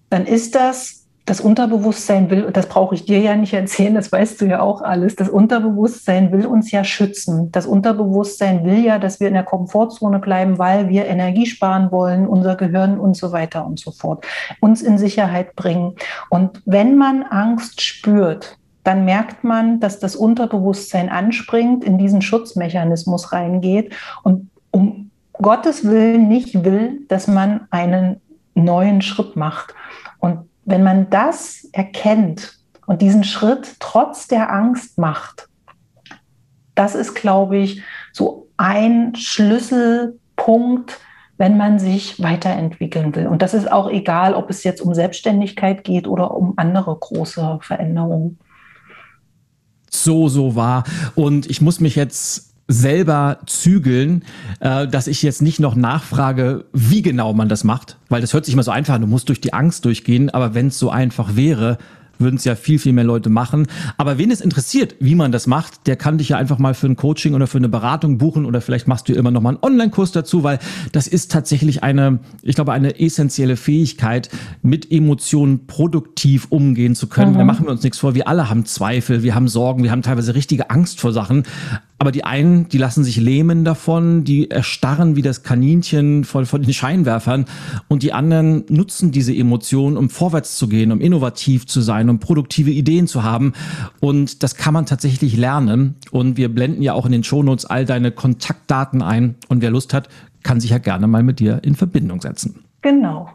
dann 0.09 0.27
ist 0.27 0.57
das 0.57 1.00
das 1.27 1.41
Unterbewusstsein 1.41 2.29
will, 2.31 2.51
das 2.53 2.67
brauche 2.67 2.95
ich 2.95 3.05
dir 3.05 3.21
ja 3.21 3.37
nicht 3.37 3.53
erzählen, 3.53 3.95
das 3.95 4.11
weißt 4.11 4.41
du 4.41 4.47
ja 4.47 4.61
auch 4.61 4.83
alles, 4.83 5.17
das 5.17 5.29
Unterbewusstsein 5.29 6.33
will 6.33 6.47
uns 6.47 6.71
ja 6.71 6.83
schützen. 6.83 7.53
Das 7.53 7.67
Unterbewusstsein 7.67 8.65
will 8.65 8.85
ja, 8.85 8.99
dass 8.99 9.21
wir 9.21 9.29
in 9.29 9.35
der 9.35 9.45
Komfortzone 9.45 10.19
bleiben, 10.19 10.59
weil 10.59 10.89
wir 10.89 11.07
Energie 11.07 11.47
sparen 11.47 11.93
wollen, 11.93 12.27
unser 12.27 12.57
Gehirn 12.57 12.99
und 12.99 13.17
so 13.17 13.33
weiter 13.33 13.65
und 13.65 13.79
so 13.79 13.93
fort, 13.93 14.27
uns 14.61 14.83
in 14.83 14.99
Sicherheit 14.99 15.55
bringen. 15.55 15.95
Und 16.31 16.63
wenn 16.65 16.97
man 16.97 17.23
Angst 17.23 17.81
spürt, 17.81 18.57
dann 18.83 19.05
merkt 19.05 19.45
man, 19.45 19.79
dass 19.79 19.99
das 19.99 20.17
Unterbewusstsein 20.17 21.11
anspringt, 21.11 21.85
in 21.85 21.99
diesen 21.99 22.23
Schutzmechanismus 22.23 23.33
reingeht 23.33 23.95
und 24.23 24.51
um 24.71 25.11
Gottes 25.35 25.85
Willen 25.85 26.29
nicht 26.29 26.65
will, 26.65 27.03
dass 27.09 27.27
man 27.27 27.67
einen 27.71 28.21
neuen 28.55 29.01
Schritt 29.01 29.37
macht. 29.37 29.75
Und 30.19 30.50
wenn 30.71 30.83
man 30.83 31.11
das 31.11 31.69
erkennt 31.73 32.59
und 32.87 33.03
diesen 33.03 33.25
Schritt 33.25 33.77
trotz 33.81 34.27
der 34.27 34.53
Angst 34.53 34.99
macht, 34.99 35.49
das 36.75 36.95
ist, 36.95 37.15
glaube 37.15 37.59
ich, 37.59 37.83
so 38.13 38.49
ein 38.57 39.15
Schlüsselpunkt, 39.15 40.99
wenn 41.37 41.57
man 41.57 41.79
sich 41.79 42.23
weiterentwickeln 42.23 43.15
will. 43.15 43.27
Und 43.27 43.43
das 43.43 43.55
ist 43.55 43.71
auch 43.71 43.91
egal, 43.91 44.35
ob 44.35 44.51
es 44.51 44.65
jetzt 44.65 44.81
um 44.81 44.95
Selbstständigkeit 44.95 45.85
geht 45.85 46.07
oder 46.07 46.35
um 46.35 46.55
andere 46.57 46.97
große 46.99 47.59
Veränderungen. 47.63 48.39
So, 49.91 50.29
so 50.29 50.55
wahr. 50.55 50.85
Und 51.15 51.49
ich 51.51 51.61
muss 51.61 51.81
mich 51.81 51.97
jetzt 51.97 52.50
selber 52.71 53.39
zügeln, 53.47 54.25
äh, 54.61 54.87
dass 54.87 55.07
ich 55.07 55.23
jetzt 55.23 55.43
nicht 55.43 55.61
noch 55.61 55.75
nachfrage, 55.75 56.65
wie 56.73 57.03
genau 57.03 57.33
man 57.33 57.49
das 57.49 57.65
macht, 57.65 57.97
weil 58.09 58.21
das 58.21 58.33
hört 58.33 58.45
sich 58.45 58.55
immer 58.55 58.63
so 58.63 58.71
einfach 58.71 58.95
an, 58.95 59.01
du 59.01 59.07
musst 59.07 59.29
durch 59.29 59.41
die 59.41 59.53
Angst 59.53 59.85
durchgehen, 59.85 60.31
aber 60.31 60.55
wenn 60.55 60.69
es 60.69 60.79
so 60.79 60.91
einfach 60.91 61.37
wäre, 61.37 61.79
würden 62.21 62.37
es 62.37 62.45
ja 62.45 62.55
viel, 62.55 62.79
viel 62.79 62.93
mehr 62.93 63.05
Leute 63.05 63.31
machen. 63.31 63.67
Aber 63.97 64.19
wen 64.19 64.31
es 64.31 64.41
interessiert, 64.41 64.95
wie 65.01 65.15
man 65.15 65.33
das 65.33 65.47
macht, 65.47 65.87
der 65.87 65.97
kann 65.97 66.19
dich 66.19 66.29
ja 66.29 66.37
einfach 66.37 66.59
mal 66.59 66.75
für 66.75 66.87
ein 66.87 66.97
Coaching 66.97 67.35
oder 67.35 67.47
für 67.47 67.59
eine 67.59 67.69
Beratung 67.69 68.19
buchen 68.19 68.45
oder 68.45 68.61
vielleicht 68.61 68.87
machst 68.87 69.09
du 69.09 69.15
immer 69.15 69.31
noch 69.31 69.41
mal 69.41 69.51
einen 69.51 69.63
Online-Kurs 69.63 70.13
dazu, 70.13 70.43
weil 70.45 70.59
das 70.93 71.09
ist 71.09 71.33
tatsächlich 71.33 71.83
eine, 71.83 72.21
ich 72.43 72.55
glaube, 72.55 72.73
eine 72.73 73.01
essentielle 73.01 73.57
Fähigkeit, 73.57 74.29
mit 74.63 74.93
Emotionen 74.93 75.67
produktiv 75.67 76.47
umgehen 76.51 76.95
zu 76.95 77.07
können. 77.07 77.33
Mhm. 77.33 77.39
Da 77.39 77.45
machen 77.45 77.67
wir 77.67 77.71
uns 77.71 77.83
nichts 77.83 77.99
vor. 77.99 78.15
Wir 78.15 78.29
alle 78.29 78.51
haben 78.51 78.67
Zweifel, 78.67 79.23
wir 79.23 79.35
haben 79.35 79.49
Sorgen, 79.49 79.83
wir 79.83 79.91
haben 79.91 80.03
teilweise 80.03 80.35
richtige 80.35 80.71
Angst 80.71 81.01
vor 81.01 81.13
Sachen. 81.13 81.45
Aber 82.01 82.13
die 82.13 82.25
einen, 82.25 82.67
die 82.71 82.79
lassen 82.79 83.05
sich 83.05 83.19
lähmen 83.19 83.63
davon, 83.63 84.25
die 84.25 84.51
erstarren 84.51 85.17
wie 85.17 85.23
das 85.23 85.43
Kaninchen 85.43 86.25
von, 86.25 86.47
von 86.47 86.63
den 86.63 86.73
Scheinwerfern 86.73 87.45
und 87.89 88.03
die 88.03 88.15
anderen 88.15 88.65
nutzen 88.71 89.11
diese 89.11 89.37
Emotionen, 89.37 89.99
um 89.99 90.09
vorwärts 90.09 90.57
zu 90.57 90.67
gehen, 90.67 90.93
um 90.93 91.03
innovativ 91.03 91.67
zu 91.67 91.83
sein, 91.83 92.09
um 92.09 92.19
produktive 92.19 92.71
Ideen 92.71 93.07
zu 93.07 93.23
haben. 93.23 93.53
Und 94.01 94.43
das 94.43 94.55
kann 94.55 94.73
man 94.73 94.87
tatsächlich 94.87 95.37
lernen. 95.37 95.97
Und 96.11 96.39
wir 96.39 96.49
blenden 96.49 96.81
ja 96.81 96.95
auch 96.95 97.05
in 97.05 97.13
den 97.13 97.23
Shownotes 97.23 97.67
all 97.67 97.85
deine 97.85 98.13
Kontaktdaten 98.13 99.03
ein. 99.03 99.35
Und 99.49 99.61
wer 99.61 99.71
Lust 99.71 99.93
hat, 99.93 100.09
kann 100.43 100.59
sich 100.59 100.71
ja 100.71 100.79
gerne 100.79 101.07
mal 101.07 101.23
mit 101.23 101.39
dir 101.39 101.61
in 101.65 101.75
Verbindung 101.75 102.23
setzen. 102.23 102.65
Genau, 102.81 103.29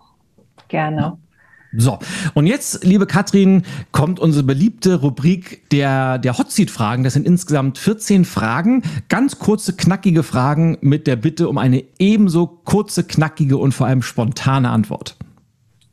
gerne. 0.70 1.20
So, 1.78 2.00
und 2.34 2.48
jetzt, 2.48 2.84
liebe 2.84 3.06
Katrin, 3.06 3.64
kommt 3.92 4.20
unsere 4.20 4.44
beliebte 4.44 4.96
Rubrik 4.96 5.70
der, 5.72 6.18
der 6.18 6.38
Hot 6.38 6.52
Seat 6.52 6.72
Fragen. 6.72 7.04
Das 7.04 7.14
sind 7.14 7.26
insgesamt 7.26 7.78
14 7.78 8.26
Fragen, 8.26 8.84
ganz 9.10 9.40
kurze, 9.40 9.76
knackige 9.76 10.24
Fragen 10.24 10.78
mit 10.82 11.08
der 11.08 11.16
Bitte 11.16 11.50
um 11.50 11.58
eine 11.58 11.84
ebenso 12.00 12.48
kurze, 12.48 13.04
knackige 13.04 13.58
und 13.58 13.74
vor 13.74 13.88
allem 13.88 14.02
spontane 14.02 14.70
Antwort. 14.70 15.18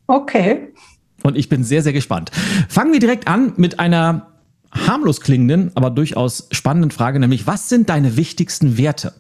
Okay. 0.07 0.73
Und 1.23 1.37
ich 1.37 1.49
bin 1.49 1.65
sehr, 1.65 1.83
sehr 1.83 1.93
gespannt. 1.93 2.31
Fangen 2.69 2.93
wir 2.93 3.01
direkt 3.01 3.29
an 3.29 3.53
mit 3.57 3.79
einer 3.79 4.29
harmlos 4.73 5.21
klingenden, 5.21 5.71
aber 5.75 5.91
durchaus 5.91 6.49
spannenden 6.51 6.91
Frage, 6.91 7.19
nämlich 7.21 7.47
was 7.47 7.69
sind 7.69 7.89
deine 7.89 8.17
wichtigsten 8.17 8.79
Werte? 8.79 9.15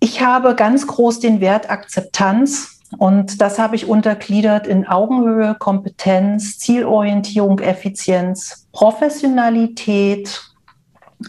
Ich 0.00 0.20
habe 0.20 0.54
ganz 0.54 0.86
groß 0.86 1.20
den 1.20 1.40
Wert 1.40 1.70
Akzeptanz 1.70 2.75
und 2.98 3.40
das 3.40 3.58
habe 3.58 3.76
ich 3.76 3.88
untergliedert 3.88 4.66
in 4.66 4.86
Augenhöhe, 4.86 5.56
Kompetenz, 5.58 6.58
Zielorientierung, 6.58 7.58
Effizienz, 7.58 8.68
Professionalität, 8.72 10.42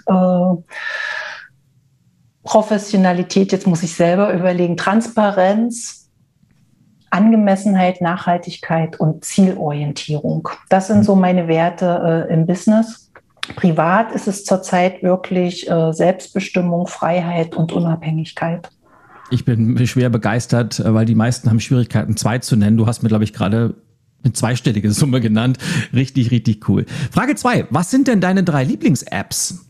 äh, 0.06 0.56
Professionalität, 2.44 3.52
jetzt 3.52 3.68
muss 3.68 3.84
ich 3.84 3.94
selber 3.94 4.34
überlegen, 4.34 4.78
Transparenz, 4.78 6.10
Angemessenheit, 7.10 8.02
Nachhaltigkeit 8.02 9.00
und 9.00 9.26
Zielorientierung. 9.26 10.48
Das 10.70 10.88
sind 10.88 11.04
so 11.04 11.16
meine 11.16 11.48
Werte 11.48 12.28
äh, 12.30 12.34
im 12.34 12.46
Business. 12.46 13.12
privat 13.56 14.12
ist 14.14 14.28
es 14.28 14.44
zurzeit 14.46 15.04
wirklich 15.04 15.70
äh, 15.70 15.92
Selbstbestimmung, 15.92 16.88
Freiheit 16.88 17.56
und 17.56 17.72
Unabhängigkeit. 17.74 18.70
Ich 19.30 19.44
bin 19.46 19.86
schwer 19.88 20.10
begeistert, 20.10 20.80
äh, 20.80 20.94
weil 20.94 21.06
die 21.06 21.16
meisten 21.16 21.50
haben 21.50 21.60
Schwierigkeiten, 21.60 22.16
zwei 22.16 22.40
zu 22.40 22.56
nennen. 22.56 22.78
Du 22.78 22.88
hast 22.88 23.04
mir, 23.04 23.10
glaube 23.10 23.24
ich, 23.24 23.34
gerade 23.34 23.76
eine 24.24 24.34
zweistellige 24.34 24.92
Summe 24.92 25.22
genannt. 25.22 25.58
Richtig, 25.94 26.32
richtig 26.32 26.68
cool. 26.70 26.86
Frage 27.12 27.36
zwei: 27.36 27.68
Was 27.70 27.92
sind 27.92 28.08
denn 28.08 28.22
deine 28.22 28.44
drei 28.44 28.64
Lieblings-Apps? 28.64 29.66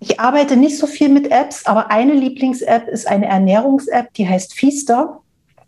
Ich 0.00 0.20
arbeite 0.20 0.56
nicht 0.56 0.78
so 0.78 0.86
viel 0.86 1.08
mit 1.08 1.30
Apps, 1.30 1.66
aber 1.66 1.90
eine 1.90 2.14
Lieblings-App 2.14 2.86
ist 2.88 3.08
eine 3.08 3.26
Ernährungs-App, 3.26 4.14
die 4.14 4.28
heißt 4.28 4.54
Feaster. 4.54 5.20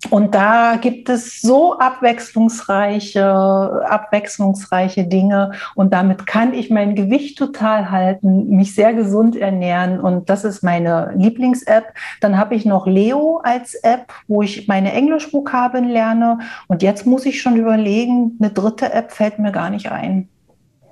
Und 0.08 0.34
da 0.34 0.76
gibt 0.76 1.10
es 1.10 1.42
so 1.42 1.78
abwechslungsreiche, 1.78 3.22
abwechslungsreiche 3.22 5.04
Dinge. 5.06 5.52
Und 5.74 5.92
damit 5.92 6.26
kann 6.26 6.54
ich 6.54 6.70
mein 6.70 6.94
Gewicht 6.94 7.36
total 7.36 7.90
halten, 7.90 8.48
mich 8.48 8.74
sehr 8.74 8.94
gesund 8.94 9.36
ernähren. 9.36 10.00
Und 10.00 10.30
das 10.30 10.44
ist 10.44 10.62
meine 10.62 11.12
Lieblings-App. 11.16 11.92
Dann 12.22 12.38
habe 12.38 12.54
ich 12.54 12.64
noch 12.64 12.86
Leo 12.86 13.40
als 13.44 13.74
App, 13.74 14.12
wo 14.26 14.40
ich 14.40 14.68
meine 14.68 14.92
Englischvokabeln 14.92 15.88
lerne. 15.88 16.38
Und 16.66 16.82
jetzt 16.82 17.06
muss 17.06 17.26
ich 17.26 17.42
schon 17.42 17.56
überlegen, 17.56 18.38
eine 18.40 18.50
dritte 18.50 18.92
App 18.92 19.12
fällt 19.12 19.38
mir 19.38 19.52
gar 19.52 19.68
nicht 19.68 19.92
ein. 19.92 20.28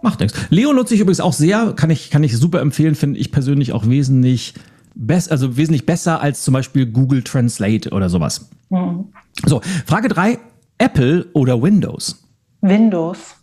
Macht 0.02 0.20
nichts. 0.20 0.38
Leo 0.50 0.72
nutze 0.72 0.94
ich 0.94 1.00
übrigens 1.00 1.20
auch 1.20 1.32
sehr, 1.32 1.72
kann 1.74 1.90
ich, 1.90 2.10
kann 2.10 2.22
ich 2.22 2.36
super 2.36 2.60
empfehlen, 2.60 2.94
finde 2.94 3.18
ich 3.18 3.32
persönlich 3.32 3.72
auch 3.72 3.88
wesentlich 3.88 4.54
besser, 4.98 5.32
also 5.32 5.56
wesentlich 5.56 5.86
besser 5.86 6.20
als 6.20 6.42
zum 6.42 6.52
Beispiel 6.52 6.86
Google 6.86 7.22
Translate 7.22 7.90
oder 7.90 8.10
sowas. 8.10 8.50
Mhm. 8.68 9.06
So, 9.46 9.62
Frage 9.86 10.08
drei: 10.08 10.38
Apple 10.76 11.26
oder 11.32 11.62
Windows? 11.62 12.22
Windows. 12.60 13.36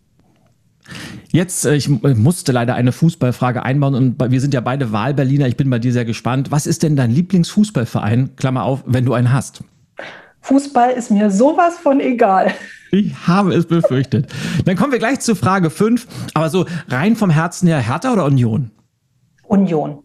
Jetzt, 1.32 1.66
äh, 1.66 1.76
ich 1.76 1.90
musste 1.90 2.52
leider 2.52 2.76
eine 2.76 2.92
Fußballfrage 2.92 3.64
einbauen 3.64 3.96
und 3.96 4.32
wir 4.32 4.40
sind 4.40 4.54
ja 4.54 4.62
beide 4.62 4.92
Wahlberliner. 4.92 5.48
Ich 5.48 5.58
bin 5.58 5.70
bei 5.70 5.80
dir 5.80 5.92
sehr 5.92 6.06
gespannt. 6.06 6.52
Was 6.52 6.68
ist 6.68 6.84
denn 6.84 6.96
dein 6.96 7.12
Lieblingsfußballverein? 7.12 8.36
Klammer 8.36 8.64
auf, 8.64 8.84
wenn 8.86 9.06
du 9.06 9.14
einen 9.14 9.34
hast. 9.34 9.64
Fußball 10.42 10.92
ist 10.92 11.10
mir 11.10 11.32
sowas 11.32 11.78
von 11.82 12.00
egal. 12.00 12.54
Ich 12.92 13.28
habe 13.28 13.54
es 13.54 13.66
befürchtet. 13.66 14.32
Dann 14.64 14.76
kommen 14.76 14.92
wir 14.92 15.00
gleich 15.00 15.20
zu 15.20 15.36
Frage 15.36 15.70
5. 15.72 16.08
Aber 16.36 16.50
so 16.50 16.66
rein 16.88 17.16
vom 17.16 17.32
Herzen 17.32 17.68
her, 17.68 17.80
Hertha 17.80 18.14
oder 18.14 18.26
Union? 18.26 18.72
Union. 19.48 20.05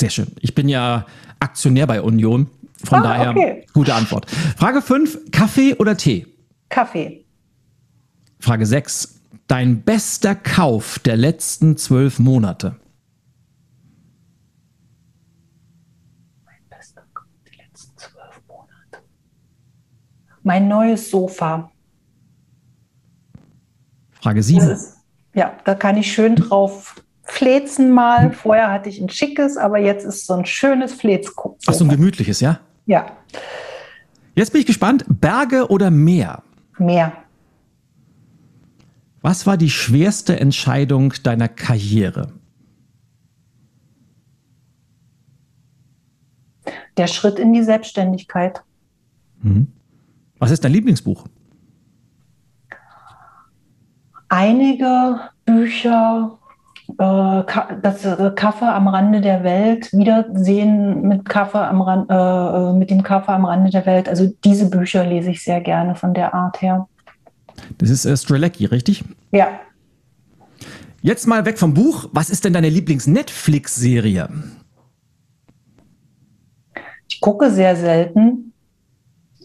Sehr 0.00 0.10
schön. 0.10 0.32
Ich 0.40 0.54
bin 0.54 0.68
ja 0.68 1.06
Aktionär 1.40 1.86
bei 1.86 2.00
Union. 2.00 2.48
Von 2.84 3.00
ah, 3.00 3.02
daher, 3.02 3.30
okay. 3.30 3.66
gute 3.72 3.92
Antwort. 3.94 4.30
Frage 4.30 4.80
5, 4.80 5.32
Kaffee 5.32 5.74
oder 5.74 5.96
Tee? 5.96 6.26
Kaffee. 6.68 7.24
Frage 8.38 8.66
6, 8.66 9.20
dein 9.48 9.82
bester 9.82 10.36
Kauf 10.36 11.00
der 11.00 11.16
letzten 11.16 11.76
zwölf 11.76 12.20
Monate? 12.20 12.76
Mein 16.44 16.60
bester 16.70 17.02
Kauf 17.12 17.26
der 17.44 17.64
letzten 17.64 17.98
zwölf 17.98 18.40
Monate. 18.46 19.02
Mein 20.44 20.68
neues 20.68 21.10
Sofa. 21.10 21.72
Frage 24.12 24.42
7. 24.44 24.76
ja, 25.34 25.56
da 25.64 25.74
kann 25.74 25.96
ich 25.96 26.12
schön 26.12 26.36
drauf 26.36 26.94
flezen 27.28 27.92
mal. 27.92 28.32
Vorher 28.32 28.70
hatte 28.70 28.88
ich 28.88 29.00
ein 29.00 29.08
schickes, 29.08 29.56
aber 29.56 29.78
jetzt 29.78 30.04
ist 30.04 30.26
so 30.26 30.34
ein 30.34 30.46
schönes 30.46 30.94
Fletzsofa. 30.94 31.56
Ach, 31.66 31.74
so 31.74 31.84
ein 31.84 31.90
gemütliches, 31.90 32.40
ja? 32.40 32.60
Ja. 32.86 33.06
Jetzt 34.34 34.52
bin 34.52 34.60
ich 34.60 34.66
gespannt, 34.66 35.04
Berge 35.08 35.68
oder 35.68 35.90
Meer? 35.90 36.42
Meer. 36.78 37.12
Was 39.20 39.46
war 39.46 39.56
die 39.56 39.70
schwerste 39.70 40.38
Entscheidung 40.38 41.12
deiner 41.22 41.48
Karriere? 41.48 42.32
Der 46.96 47.08
Schritt 47.08 47.38
in 47.38 47.52
die 47.52 47.62
Selbstständigkeit. 47.62 48.62
Mhm. 49.42 49.72
Was 50.38 50.50
ist 50.50 50.64
dein 50.64 50.72
Lieblingsbuch? 50.72 51.24
Einige 54.28 55.20
Bücher 55.44 56.38
das 56.96 58.04
äh, 58.04 58.32
Kaffee 58.34 58.64
am 58.64 58.88
Rande 58.88 59.20
der 59.20 59.44
Welt, 59.44 59.92
Wiedersehen 59.92 61.02
mit, 61.02 61.28
Kaffee 61.28 61.58
am 61.58 61.82
Rand, 61.82 62.10
äh, 62.10 62.72
mit 62.78 62.90
dem 62.90 63.02
Kaffee 63.02 63.32
am 63.32 63.44
Rande 63.44 63.70
der 63.70 63.84
Welt. 63.86 64.08
Also 64.08 64.32
diese 64.44 64.70
Bücher 64.70 65.04
lese 65.04 65.30
ich 65.30 65.44
sehr 65.44 65.60
gerne 65.60 65.94
von 65.94 66.14
der 66.14 66.34
Art 66.34 66.62
her. 66.62 66.88
Das 67.76 67.90
ist 67.90 68.04
äh, 68.04 68.16
Strelecki, 68.16 68.64
richtig? 68.64 69.04
Ja. 69.32 69.48
Jetzt 71.02 71.26
mal 71.26 71.44
weg 71.44 71.58
vom 71.58 71.74
Buch. 71.74 72.08
Was 72.12 72.30
ist 72.30 72.44
denn 72.44 72.54
deine 72.54 72.70
Lieblings-Netflix-Serie? 72.70 74.28
Ich 77.08 77.20
gucke 77.20 77.50
sehr 77.50 77.76
selten. 77.76 78.54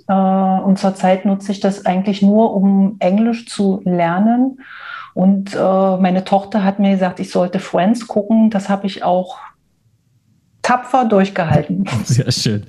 Äh, 0.08 0.14
und 0.14 0.80
zurzeit 0.80 1.26
nutze 1.26 1.52
ich 1.52 1.60
das 1.60 1.86
eigentlich 1.86 2.22
nur, 2.22 2.54
um 2.56 2.96
Englisch 3.00 3.48
zu 3.48 3.82
lernen. 3.84 4.60
Und 5.14 5.54
äh, 5.54 5.58
meine 5.58 6.24
Tochter 6.24 6.64
hat 6.64 6.80
mir 6.80 6.92
gesagt, 6.92 7.20
ich 7.20 7.30
sollte 7.30 7.60
Friends 7.60 8.08
gucken. 8.08 8.50
Das 8.50 8.70
habe 8.70 8.88
ich 8.88 9.04
auch 9.04 9.38
tapfer 10.62 11.06
durchgehalten. 11.06 11.86
Sehr 12.06 12.32
schön. 12.32 12.66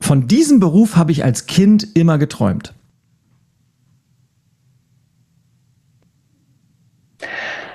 Von 0.00 0.26
diesem 0.26 0.60
Beruf 0.60 0.96
habe 0.96 1.12
ich 1.12 1.24
als 1.24 1.46
Kind 1.46 1.96
immer 1.96 2.18
geträumt. 2.18 2.74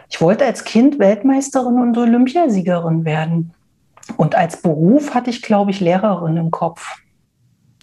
Ich 0.10 0.22
wollte 0.22 0.46
als 0.46 0.64
Kind 0.64 0.98
Weltmeisterin 0.98 1.76
und 1.76 1.98
Olympiasiegerin 1.98 3.06
werden. 3.06 3.54
Und 4.18 4.36
als 4.36 4.62
Beruf 4.62 5.14
hatte 5.14 5.30
ich, 5.30 5.42
glaube 5.42 5.72
ich, 5.72 5.80
Lehrerin 5.80 6.38
im 6.38 6.52
Kopf. 6.52 6.88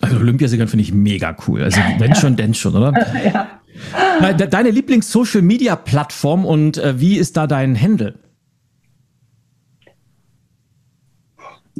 Also 0.00 0.16
Olympiasiegerin 0.16 0.68
finde 0.68 0.82
ich 0.82 0.92
mega 0.92 1.36
cool. 1.46 1.62
Also 1.62 1.80
wenn 1.98 2.14
schon, 2.14 2.36
denn 2.36 2.54
schon, 2.54 2.74
oder? 2.74 2.92
ja. 3.24 3.48
Deine 4.20 4.70
Lieblings-Social-Media-Plattform 4.70 6.44
und 6.44 6.78
äh, 6.78 7.00
wie 7.00 7.16
ist 7.16 7.36
da 7.36 7.46
dein 7.46 7.80
Handle? 7.80 8.18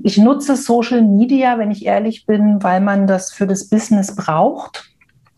Ich 0.03 0.17
nutze 0.17 0.57
Social 0.57 1.03
Media, 1.03 1.59
wenn 1.59 1.71
ich 1.71 1.85
ehrlich 1.85 2.27
bin, 2.27 2.63
weil 2.63 2.81
man 2.81 3.07
das 3.07 3.33
für 3.33 3.47
das 3.47 3.69
Business 3.69 4.17
braucht. 4.17 4.91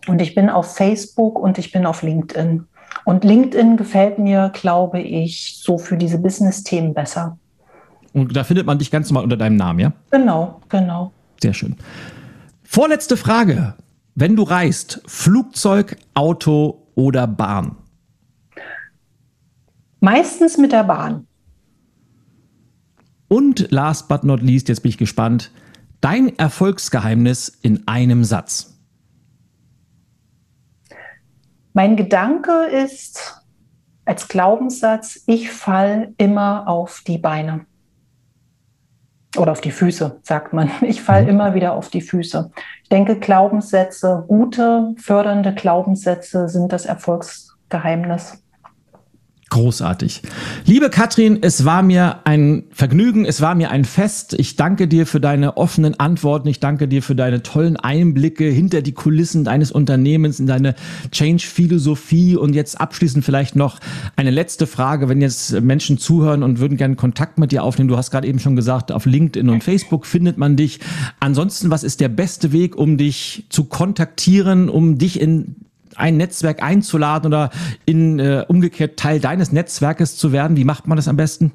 Und 0.07 0.22
ich 0.22 0.34
bin 0.34 0.48
auf 0.48 0.76
Facebook 0.76 1.38
und 1.38 1.59
ich 1.59 1.72
bin 1.72 1.86
auf 1.86 2.02
LinkedIn. 2.02 2.66
Und 3.05 3.24
LinkedIn 3.24 3.76
gefällt 3.76 4.18
mir, 4.18 4.50
glaube 4.55 5.00
ich, 5.00 5.61
so 5.61 5.78
für 5.78 5.96
diese 5.96 6.18
Business-Themen 6.18 6.94
besser. 6.94 7.38
Und 8.12 8.34
da 8.36 8.44
findet 8.44 8.66
man 8.66 8.78
dich 8.78 8.90
ganz 8.90 9.11
normal 9.11 9.24
unter 9.24 9.36
deinem 9.36 9.57
Namen, 9.57 9.80
ja? 9.80 9.92
Genau, 10.11 10.61
genau. 10.68 11.12
Sehr 11.42 11.52
schön. 11.52 11.76
Vorletzte 12.62 13.16
Frage. 13.16 13.74
Wenn 14.17 14.37
du 14.37 14.45
reist, 14.45 15.03
Flugzeug, 15.07 15.97
Auto 16.15 16.87
oder 16.95 17.27
Bahn? 17.27 17.77
Meistens 19.99 20.57
mit 20.57 20.71
der 20.71 20.85
Bahn. 20.85 21.27
Und 23.27 23.73
last 23.73 24.07
but 24.07 24.23
not 24.23 24.41
least, 24.41 24.69
jetzt 24.69 24.83
bin 24.83 24.91
ich 24.91 24.99
gespannt, 24.99 25.51
dein 26.01 26.39
Erfolgsgeheimnis 26.39 27.49
in 27.49 27.89
einem 27.89 28.23
Satz. 28.23 28.79
Mein 31.73 31.97
Gedanke 31.97 32.67
ist 32.67 33.43
als 34.05 34.29
Glaubenssatz, 34.29 35.25
ich 35.27 35.51
fall 35.51 36.15
immer 36.19 36.69
auf 36.69 37.03
die 37.05 37.19
Beine. 37.19 37.67
Oder 39.37 39.53
auf 39.53 39.61
die 39.61 39.72
Füße, 39.72 40.20
sagt 40.22 40.53
man. 40.53 40.70
Ich 40.82 41.03
falle 41.03 41.24
mhm. 41.24 41.30
immer 41.30 41.55
wieder 41.55 41.74
auf 41.74 41.89
die 41.89 42.01
Füße. 42.01 42.51
Ich 42.82 42.89
denke, 42.89 43.18
Glaubenssätze, 43.18 44.24
gute, 44.28 44.95
fördernde 44.99 45.55
Glaubenssätze 45.55 46.49
sind 46.49 46.72
das 46.72 46.87
Erfolgsgeheimnis. 46.87 48.43
Großartig. 49.55 50.22
Liebe 50.66 50.90
Katrin, 50.90 51.38
es 51.40 51.64
war 51.64 51.84
mir 51.84 52.22
ein 52.24 52.64
Vergnügen, 52.72 53.24
es 53.24 53.40
war 53.40 53.55
mir 53.55 53.70
ein 53.70 53.84
Fest. 53.84 54.34
Ich 54.36 54.57
danke 54.57 54.88
dir 54.88 55.07
für 55.07 55.20
deine 55.20 55.57
offenen 55.57 55.94
Antworten. 56.00 56.48
Ich 56.48 56.59
danke 56.59 56.88
dir 56.88 57.05
für 57.05 57.14
deine 57.14 57.40
tollen 57.40 57.76
Einblicke 57.76 58.46
hinter 58.46 58.82
die 58.82 58.90
Kulissen 58.90 59.44
deines 59.44 59.70
Unternehmens, 59.70 60.40
in 60.40 60.48
deine 60.48 60.74
Change-Philosophie. 61.12 62.34
Und 62.34 62.57
jetzt 62.57 62.80
abschließend 62.80 63.24
vielleicht 63.24 63.55
noch 63.55 63.78
eine 64.16 64.32
letzte 64.32 64.66
Frage, 64.66 65.09
wenn 65.09 65.20
jetzt 65.22 65.52
Menschen 65.61 65.98
zuhören 65.98 66.42
und 66.42 66.59
würden 66.59 66.76
gerne 66.76 66.96
Kontakt 66.96 67.38
mit 67.38 67.52
dir 67.52 67.62
aufnehmen. 67.62 67.88
Du 67.88 67.96
hast 67.96 68.11
gerade 68.11 68.26
eben 68.26 68.40
schon 68.40 68.57
gesagt, 68.57 68.90
auf 68.90 69.07
LinkedIn 69.07 69.48
und 69.48 69.62
Facebook 69.62 70.05
findet 70.05 70.36
man 70.36 70.57
dich. 70.57 70.80
Ansonsten, 71.20 71.70
was 71.70 71.84
ist 71.84 72.00
der 72.00 72.09
beste 72.09 72.50
Weg, 72.50 72.74
um 72.74 72.98
dich 72.98 73.46
zu 73.50 73.66
kontaktieren, 73.66 74.68
um 74.68 74.98
dich 74.98 75.20
in 75.20 75.64
ein 75.97 76.16
Netzwerk 76.16 76.62
einzuladen 76.62 77.28
oder 77.28 77.51
in 77.84 78.18
äh, 78.18 78.45
umgekehrt 78.49 78.99
Teil 78.99 79.20
deines 79.20 79.53
Netzwerkes 79.53 80.16
zu 80.16 80.32
werden? 80.32 80.57
Wie 80.57 80.64
macht 80.64 80.86
man 80.86 80.97
das 80.97 81.09
am 81.09 81.16
besten? 81.16 81.53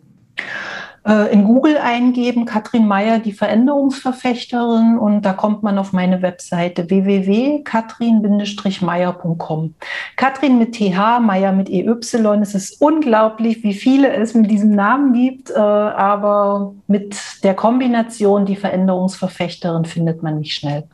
äh, 1.09 1.33
in 1.33 1.43
Google 1.43 1.77
eingeben, 1.77 2.45
Katrin 2.45 2.87
Meyer, 2.87 3.19
die 3.19 3.33
Veränderungsverfechterin, 3.33 4.97
und 4.97 5.23
da 5.23 5.33
kommt 5.33 5.61
man 5.63 5.77
auf 5.77 5.91
meine 5.93 6.21
Webseite 6.21 6.89
www.katrin-meyer.com. 6.89 9.73
Katrin 10.15 10.59
mit 10.59 10.75
TH, 10.75 11.19
Meyer 11.19 11.51
mit 11.51 11.69
EY. 11.69 11.95
Es 12.41 12.55
ist 12.55 12.81
unglaublich, 12.81 13.63
wie 13.63 13.73
viele 13.73 14.13
es 14.13 14.33
mit 14.33 14.49
diesem 14.51 14.71
Namen 14.71 15.11
gibt, 15.13 15.51
äh, 15.51 15.55
aber 15.55 16.73
mit 16.87 17.17
der 17.43 17.55
Kombination 17.55 18.45
die 18.45 18.55
Veränderungsverfechterin 18.55 19.83
findet 19.85 20.23
man 20.23 20.39
mich 20.39 20.53
schnell. 20.53 20.85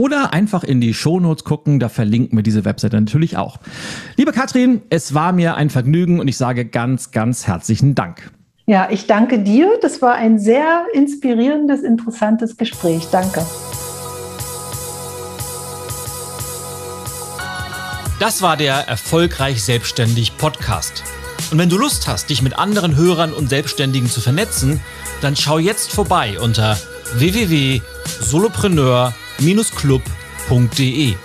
Oder 0.00 0.32
einfach 0.32 0.64
in 0.64 0.80
die 0.80 0.94
Shownotes 0.94 1.44
gucken, 1.44 1.78
da 1.78 1.90
verlinken 1.90 2.38
wir 2.38 2.42
diese 2.42 2.64
Webseite 2.64 2.98
natürlich 2.98 3.36
auch. 3.36 3.58
Liebe 4.16 4.32
Katrin, 4.32 4.80
es 4.88 5.12
war 5.12 5.32
mir 5.32 5.56
ein 5.56 5.68
Vergnügen 5.68 6.20
und 6.20 6.28
ich 6.28 6.38
sage 6.38 6.64
ganz, 6.64 7.10
ganz 7.10 7.46
herzlichen 7.46 7.94
Dank. 7.94 8.30
Ja, 8.64 8.88
ich 8.90 9.06
danke 9.06 9.40
dir. 9.40 9.68
Das 9.82 10.00
war 10.00 10.14
ein 10.14 10.38
sehr 10.38 10.86
inspirierendes, 10.94 11.82
interessantes 11.82 12.56
Gespräch. 12.56 13.08
Danke. 13.12 13.44
Das 18.20 18.40
war 18.40 18.56
der 18.56 18.88
Erfolgreich 18.88 19.62
Selbstständig 19.62 20.38
Podcast. 20.38 21.04
Und 21.52 21.58
wenn 21.58 21.68
du 21.68 21.76
Lust 21.76 22.08
hast, 22.08 22.30
dich 22.30 22.40
mit 22.40 22.58
anderen 22.58 22.96
Hörern 22.96 23.34
und 23.34 23.50
Selbstständigen 23.50 24.08
zu 24.08 24.22
vernetzen, 24.22 24.80
dann 25.20 25.36
schau 25.36 25.58
jetzt 25.58 25.92
vorbei 25.92 26.40
unter 26.40 26.78
www.solopreneur.com 27.18 29.12
club.de 29.70 31.16